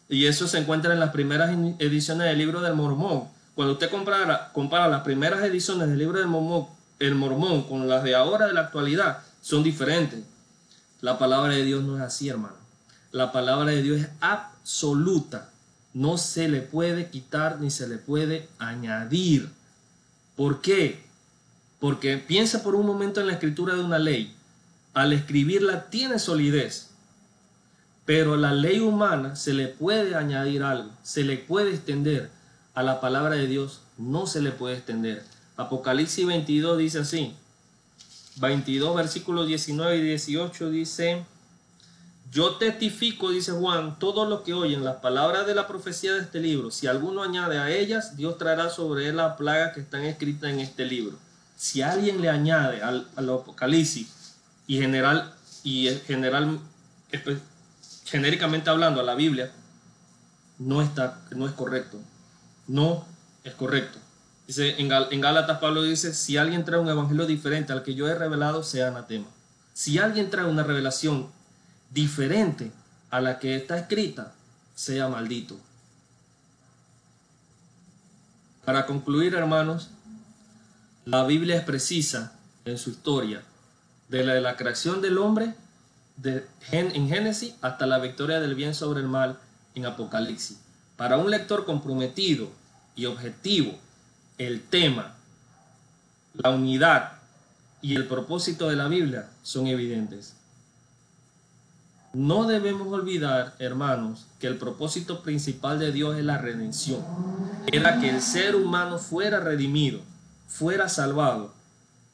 Y 0.10 0.26
eso 0.26 0.48
se 0.48 0.58
encuentra 0.58 0.94
en 0.94 1.00
las 1.00 1.10
primeras 1.10 1.50
ediciones 1.80 2.28
del 2.28 2.38
libro 2.38 2.62
del 2.62 2.76
Mormón. 2.76 3.26
Cuando 3.56 3.74
usted 3.74 3.90
compara, 3.90 4.88
las 4.88 5.02
primeras 5.02 5.44
ediciones 5.44 5.90
del 5.90 5.98
libro 5.98 6.20
del 6.20 6.28
Mormón, 6.28 6.68
el 7.00 7.16
Mormón 7.16 7.64
con 7.64 7.88
las 7.88 8.04
de 8.04 8.16
ahora 8.16 8.48
de 8.48 8.54
la 8.54 8.62
actualidad, 8.62 9.20
son 9.42 9.64
diferentes. 9.64 10.24
La 11.02 11.18
palabra 11.18 11.54
de 11.54 11.64
Dios 11.64 11.84
no 11.84 11.98
es 11.98 12.04
así, 12.04 12.30
hermano. 12.30 12.56
La 13.12 13.32
palabra 13.32 13.72
de 13.72 13.82
Dios 13.82 14.02
es 14.02 14.10
absoluta. 14.22 15.50
No 15.94 16.18
se 16.18 16.48
le 16.48 16.62
puede 16.62 17.10
quitar 17.10 17.60
ni 17.60 17.72
se 17.72 17.88
le 17.88 17.98
puede 17.98 18.48
añadir. 18.60 19.50
¿Por 20.36 20.62
qué? 20.62 21.07
Porque 21.80 22.18
piensa 22.18 22.64
por 22.64 22.76
un 22.76 22.86
momento 22.86 23.22
en 23.22 23.28
la 23.28 23.34
escritura 23.34 23.76
de 23.76 23.82
una 23.82 24.00
ley. 24.00 24.36
Al 24.94 25.14
escribirla 25.14 25.90
tiene 25.90 26.20
solidez. 26.20 26.90
Pero 28.06 28.38
la 28.38 28.54
ley 28.54 28.80
humana 28.80 29.36
se 29.36 29.54
le 29.54 29.68
puede 29.68 30.16
añadir 30.16 30.64
algo, 30.64 30.90
se 31.04 31.24
le 31.24 31.38
puede 31.38 31.72
extender. 31.72 32.30
A 32.74 32.82
la 32.82 33.02
palabra 33.02 33.36
de 33.36 33.48
Dios 33.48 33.82
no 33.98 34.28
se 34.28 34.42
le 34.42 34.52
puede 34.52 34.78
extender. 34.78 35.24
Apocalipsis 35.58 36.26
22 36.26 36.78
dice 36.78 37.00
así. 37.00 37.36
22 38.38 38.96
versículos 38.96 39.48
19 39.48 39.98
y 39.98 40.02
18 40.02 40.70
dice, 40.70 41.26
yo 42.32 42.56
testifico, 42.56 43.32
dice 43.32 43.52
Juan, 43.52 43.98
todo 44.00 44.26
lo 44.26 44.44
que 44.44 44.54
oyen 44.54 44.84
las 44.84 44.98
palabras 44.98 45.48
de 45.48 45.56
la 45.56 45.68
profecía 45.68 46.14
de 46.14 46.22
este 46.22 46.40
libro. 46.40 46.72
Si 46.72 46.86
alguno 46.86 47.24
añade 47.24 47.58
a 47.58 47.72
ellas, 47.72 48.16
Dios 48.18 48.38
traerá 48.38 48.70
sobre 48.70 49.08
él 49.08 49.18
la 49.18 49.38
plaga 49.38 49.74
que 49.74 49.80
están 49.80 50.04
escritas 50.04 50.52
en 50.52 50.60
este 50.60 50.86
libro. 50.86 51.18
Si 51.58 51.82
alguien 51.82 52.22
le 52.22 52.30
añade 52.30 52.84
al, 52.84 53.10
Apocalipsis 53.18 54.36
y 54.68 54.80
general 54.80 55.34
y 55.64 55.90
general 56.06 56.60
genéricamente 58.06 58.70
hablando 58.70 59.02
a 59.02 59.04
la 59.04 59.16
Biblia, 59.16 59.52
no 60.60 60.82
está, 60.82 61.20
no 61.32 61.48
es 61.48 61.54
correcto. 61.54 61.98
No 62.68 63.06
es 63.44 63.54
correcto. 63.54 63.98
Dice 64.46 64.80
en, 64.80 64.92
en 64.92 65.22
Gálatas 65.22 65.60
Pablo 65.60 65.82
dice, 65.82 66.14
si 66.14 66.38
alguien 66.38 66.64
trae 66.64 66.80
un 66.80 66.90
evangelio 66.90 67.26
diferente 67.26 67.74
al 67.74 67.84
que 67.84 67.96
yo 67.96 68.08
he 68.08 68.14
revelado, 68.14 68.64
sea 68.64 68.90
anatema. 68.90 69.28
Si 69.74 69.98
alguien 69.98 70.30
trae 70.30 70.46
una 70.46 70.64
revelación 70.64 71.28
diferente 71.90 72.72
a 73.10 73.20
la 73.20 73.40
que 73.40 73.56
está 73.56 73.78
escrita, 73.78 74.34
sea 74.76 75.08
maldito. 75.08 75.58
Para 78.64 78.86
concluir, 78.86 79.34
hermanos, 79.34 79.90
la 81.08 81.24
Biblia 81.24 81.56
es 81.56 81.64
precisa 81.64 82.34
en 82.66 82.78
su 82.78 82.90
historia, 82.90 83.42
de 84.10 84.26
la, 84.26 84.34
de 84.34 84.42
la 84.42 84.58
creación 84.58 85.02
del 85.02 85.18
hombre 85.20 85.54
en 86.72 87.08
Génesis 87.08 87.54
hasta 87.62 87.86
la 87.86 88.00
victoria 88.00 88.42
del 88.42 88.56
bien 88.56 88.74
sobre 88.74 89.00
el 89.00 89.08
mal 89.08 89.40
en 89.74 89.86
Apocalipsis. 89.86 90.60
Para 90.98 91.18
un 91.18 91.32
lector 91.32 91.66
comprometido 91.66 92.50
y 92.98 93.06
objetivo, 93.06 93.74
el 94.38 94.62
tema, 94.64 95.16
la 96.34 96.50
unidad 96.50 97.14
y 97.82 97.96
el 97.96 98.06
propósito 98.06 98.68
de 98.68 98.76
la 98.76 98.90
Biblia 98.90 99.30
son 99.44 99.68
evidentes. 99.68 100.36
No 102.12 102.48
debemos 102.48 102.92
olvidar, 102.92 103.56
hermanos, 103.60 104.26
que 104.42 104.48
el 104.48 104.58
propósito 104.58 105.24
principal 105.24 105.80
de 105.80 105.94
Dios 105.94 106.18
es 106.18 106.26
la 106.26 106.38
redención. 106.38 107.02
Era 107.72 108.02
que 108.02 108.10
el 108.10 108.22
ser 108.22 108.58
humano 108.58 108.98
fuera 108.98 109.40
redimido, 109.40 110.02
fuera 110.48 110.90
salvado. 110.90 111.54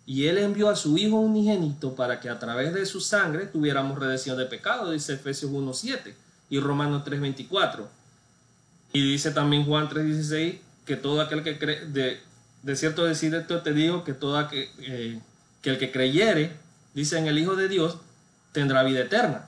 Y 0.06 0.28
Él 0.28 0.38
envió 0.38 0.70
a 0.70 0.76
su 0.76 0.98
Hijo 0.98 1.18
unigénito 1.18 1.96
para 1.96 2.20
que 2.20 2.30
a 2.30 2.40
través 2.40 2.74
de 2.74 2.86
su 2.86 3.00
sangre 3.00 3.46
tuviéramos 3.46 3.98
redención 3.98 4.38
de 4.38 4.46
pecado, 4.46 4.92
dice 4.92 5.14
Efesios 5.14 5.52
1.7 5.52 6.14
y 6.50 6.60
Romanos 6.60 7.04
3.24. 7.06 7.86
Y 8.92 9.12
dice 9.12 9.32
también 9.32 9.66
Juan 9.66 9.90
3.16 9.90 10.60
que 10.86 10.98
todo 10.98 11.22
aquel 11.22 11.44
que 11.44 11.58
cree, 11.58 11.86
de, 11.86 12.76
cierto 12.76 13.06
decir 13.06 13.34
esto 13.34 13.62
te 13.62 13.74
digo, 13.74 14.04
que, 14.04 14.14
todo 14.14 14.48
que, 14.50 14.70
eh, 14.80 15.20
que 15.62 15.70
el 15.70 15.78
que 15.78 15.92
creyere, 15.92 16.58
dice 16.94 17.18
en 17.18 17.28
el 17.28 17.40
Hijo 17.40 17.56
de 17.56 17.70
Dios, 17.70 17.98
tendrá 18.52 18.84
vida 18.84 19.00
eterna 19.02 19.46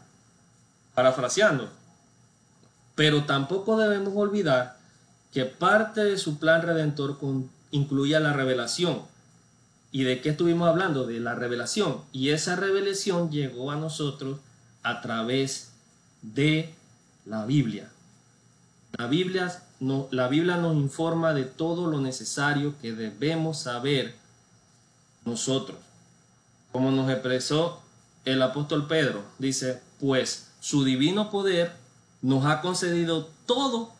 parafraseando. 0.95 1.69
Pero 2.95 3.25
tampoco 3.25 3.77
debemos 3.77 4.13
olvidar 4.15 4.77
que 5.31 5.45
parte 5.45 6.01
de 6.03 6.17
su 6.17 6.39
plan 6.39 6.61
redentor 6.61 7.19
incluía 7.71 8.19
la 8.19 8.33
revelación. 8.33 9.01
¿Y 9.91 10.03
de 10.03 10.21
qué 10.21 10.29
estuvimos 10.29 10.67
hablando? 10.67 11.05
De 11.05 11.19
la 11.19 11.35
revelación. 11.35 12.01
Y 12.11 12.29
esa 12.29 12.55
revelación 12.55 13.31
llegó 13.31 13.71
a 13.71 13.77
nosotros 13.77 14.39
a 14.83 15.01
través 15.01 15.71
de 16.21 16.73
la 17.25 17.45
Biblia. 17.45 17.89
La 18.97 19.07
Biblia, 19.07 19.63
no, 19.79 20.07
la 20.11 20.27
Biblia 20.27 20.57
nos 20.57 20.75
informa 20.75 21.33
de 21.33 21.43
todo 21.43 21.87
lo 21.89 21.99
necesario 21.99 22.75
que 22.81 22.93
debemos 22.93 23.59
saber 23.59 24.15
nosotros. 25.25 25.77
Como 26.71 26.91
nos 26.91 27.09
expresó 27.09 27.81
el 28.25 28.41
apóstol 28.41 28.87
Pedro, 28.87 29.23
dice, 29.39 29.81
pues 29.99 30.51
su 30.59 30.83
divino 30.83 31.29
poder 31.29 31.73
nos 32.21 32.45
ha 32.45 32.61
concedido 32.61 33.29
todo 33.45 33.94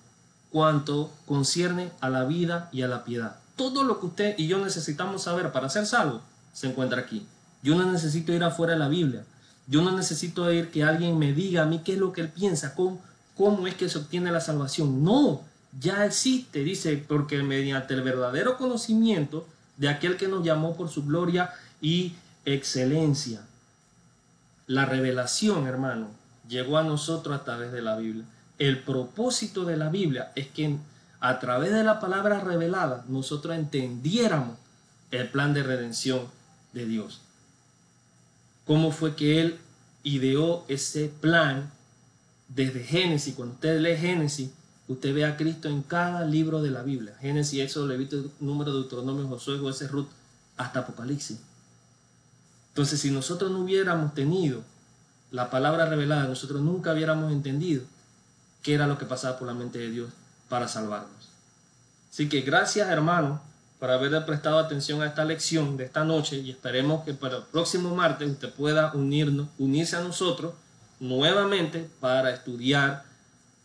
cuanto 0.56 1.12
concierne 1.26 1.92
a 2.00 2.10
la 2.10 2.24
vida 2.24 2.70
y 2.72 2.84
a 2.84 2.88
la 2.88 3.04
piedad. 3.04 3.36
Todo 3.58 3.84
lo 3.84 4.00
que 4.00 4.06
usted 4.06 4.36
y 4.38 4.48
yo 4.48 4.58
necesitamos 4.64 5.24
saber 5.24 5.52
para 5.52 5.68
ser 5.68 5.86
salvo 5.86 6.22
se 6.54 6.68
encuentra 6.68 7.02
aquí. 7.02 7.28
Yo 7.62 7.76
no 7.76 7.92
necesito 7.92 8.32
ir 8.32 8.42
afuera 8.42 8.72
de 8.72 8.80
la 8.80 8.88
Biblia. 8.88 9.26
Yo 9.68 9.82
no 9.82 9.92
necesito 9.92 10.50
ir 10.54 10.72
que 10.72 10.86
alguien 10.86 11.20
me 11.20 11.34
diga 11.34 11.64
a 11.64 11.66
mí 11.66 11.82
qué 11.84 11.96
es 11.96 12.00
lo 12.00 12.14
que 12.14 12.22
él 12.22 12.30
piensa, 12.30 12.74
cómo, 12.74 13.02
cómo 13.36 13.68
es 13.68 13.76
que 13.76 13.90
se 13.90 13.98
obtiene 13.98 14.32
la 14.32 14.40
salvación. 14.40 15.04
No, 15.04 15.42
ya 15.78 16.06
existe, 16.06 16.64
dice, 16.64 17.04
porque 17.06 17.44
mediante 17.44 17.94
el 17.94 18.04
verdadero 18.04 18.58
conocimiento 18.58 19.46
de 19.76 19.90
aquel 19.90 20.16
que 20.16 20.30
nos 20.30 20.46
llamó 20.46 20.78
por 20.78 20.88
su 20.88 21.04
gloria 21.04 21.50
y 21.82 22.16
excelencia. 22.46 23.42
La 24.68 24.86
revelación, 24.86 25.68
hermano, 25.68 26.08
llegó 26.48 26.78
a 26.78 26.84
nosotros 26.84 27.38
a 27.38 27.44
través 27.44 27.74
de 27.74 27.82
la 27.82 27.98
Biblia. 27.98 28.24
El 28.60 28.84
propósito 28.84 29.66
de 29.66 29.78
la 29.78 29.90
Biblia 29.90 30.32
es 30.36 30.48
que 30.48 30.78
a 31.20 31.40
través 31.40 31.74
de 31.74 31.84
la 31.84 32.00
palabra 32.00 32.40
revelada 32.40 33.04
nosotros 33.08 33.56
entendiéramos 33.56 34.58
el 35.12 35.30
plan 35.30 35.54
de 35.54 35.64
redención 35.64 36.28
de 36.74 36.86
Dios. 36.86 37.22
Cómo 38.66 38.92
fue 38.92 39.16
que 39.16 39.42
Él 39.42 39.60
ideó 40.04 40.66
ese 40.68 41.12
plan 41.22 41.72
desde 42.48 42.84
Génesis. 42.84 43.36
Cuando 43.36 43.56
usted 43.56 43.80
lee 43.80 43.98
Génesis, 43.98 44.52
usted 44.88 45.14
ve 45.14 45.26
a 45.26 45.38
Cristo 45.38 45.68
en 45.68 45.82
cada 45.82 46.26
libro 46.26 46.62
de 46.62 46.72
la 46.72 46.84
Biblia. 46.84 47.16
Génesis, 47.20 47.60
Éxodo, 47.60 47.88
Levítico, 47.88 48.30
Número, 48.40 48.74
Deuteronomio, 48.74 49.28
Josué, 49.28 49.58
Jueces, 49.58 49.92
Ruth, 49.92 50.08
hasta 50.58 50.80
Apocalipsis. 50.80 51.40
Entonces, 52.70 53.00
si 53.00 53.12
nosotros 53.12 53.52
no 53.52 53.60
hubiéramos 53.60 54.14
tenido 54.14 54.64
la 55.32 55.50
palabra 55.50 55.86
revelada, 55.86 56.28
nosotros 56.28 56.62
nunca 56.62 56.94
hubiéramos 56.94 57.32
entendido 57.32 57.84
qué 58.66 58.74
era 58.74 58.88
lo 58.88 58.98
que 58.98 59.06
pasaba 59.06 59.38
por 59.38 59.48
la 59.48 59.54
mente 59.54 59.78
de 59.78 59.92
Dios 59.92 60.10
para 60.50 60.68
salvarnos. 60.68 61.30
Así 62.12 62.28
que 62.28 62.42
gracias, 62.42 62.90
hermanos, 62.90 63.40
por 63.80 63.92
haber 63.92 64.26
prestado 64.26 64.58
atención 64.58 65.04
a 65.04 65.06
esta 65.06 65.24
lección 65.24 65.78
de 65.78 65.84
esta 65.84 66.04
noche 66.04 66.38
y 66.38 66.50
esperemos 66.50 67.06
que 67.06 67.14
para 67.14 67.38
el 67.38 67.44
próximo 67.44 67.96
martes 67.96 68.28
usted 68.28 68.52
pueda 68.52 68.92
unirnos, 68.96 69.50
unirse 69.60 69.98
a 69.98 70.02
nosotros 70.02 70.56
nuevamente 71.00 71.88
para 72.00 72.32
estudiar 72.32 73.04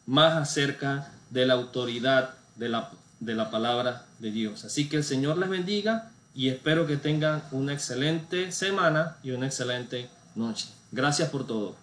más 0.04 0.34
acerca 0.34 1.10
de 1.30 1.46
la 1.46 1.54
autoridad 1.54 2.34
de 2.56 2.68
la, 2.68 2.90
de 3.20 3.34
la 3.34 3.50
palabra 3.50 4.04
de 4.18 4.30
Dios. 4.30 4.66
Así 4.66 4.90
que 4.90 4.98
el 4.98 5.04
Señor 5.04 5.38
les 5.38 5.48
bendiga 5.48 6.10
y 6.34 6.50
espero 6.50 6.86
que 6.86 6.98
tengan 6.98 7.42
una 7.52 7.72
excelente 7.72 8.52
semana 8.52 9.16
y 9.22 9.30
una 9.30 9.46
excelente 9.46 10.10
noche. 10.34 10.66
Gracias 10.92 11.30
por 11.30 11.46
todo. 11.46 11.74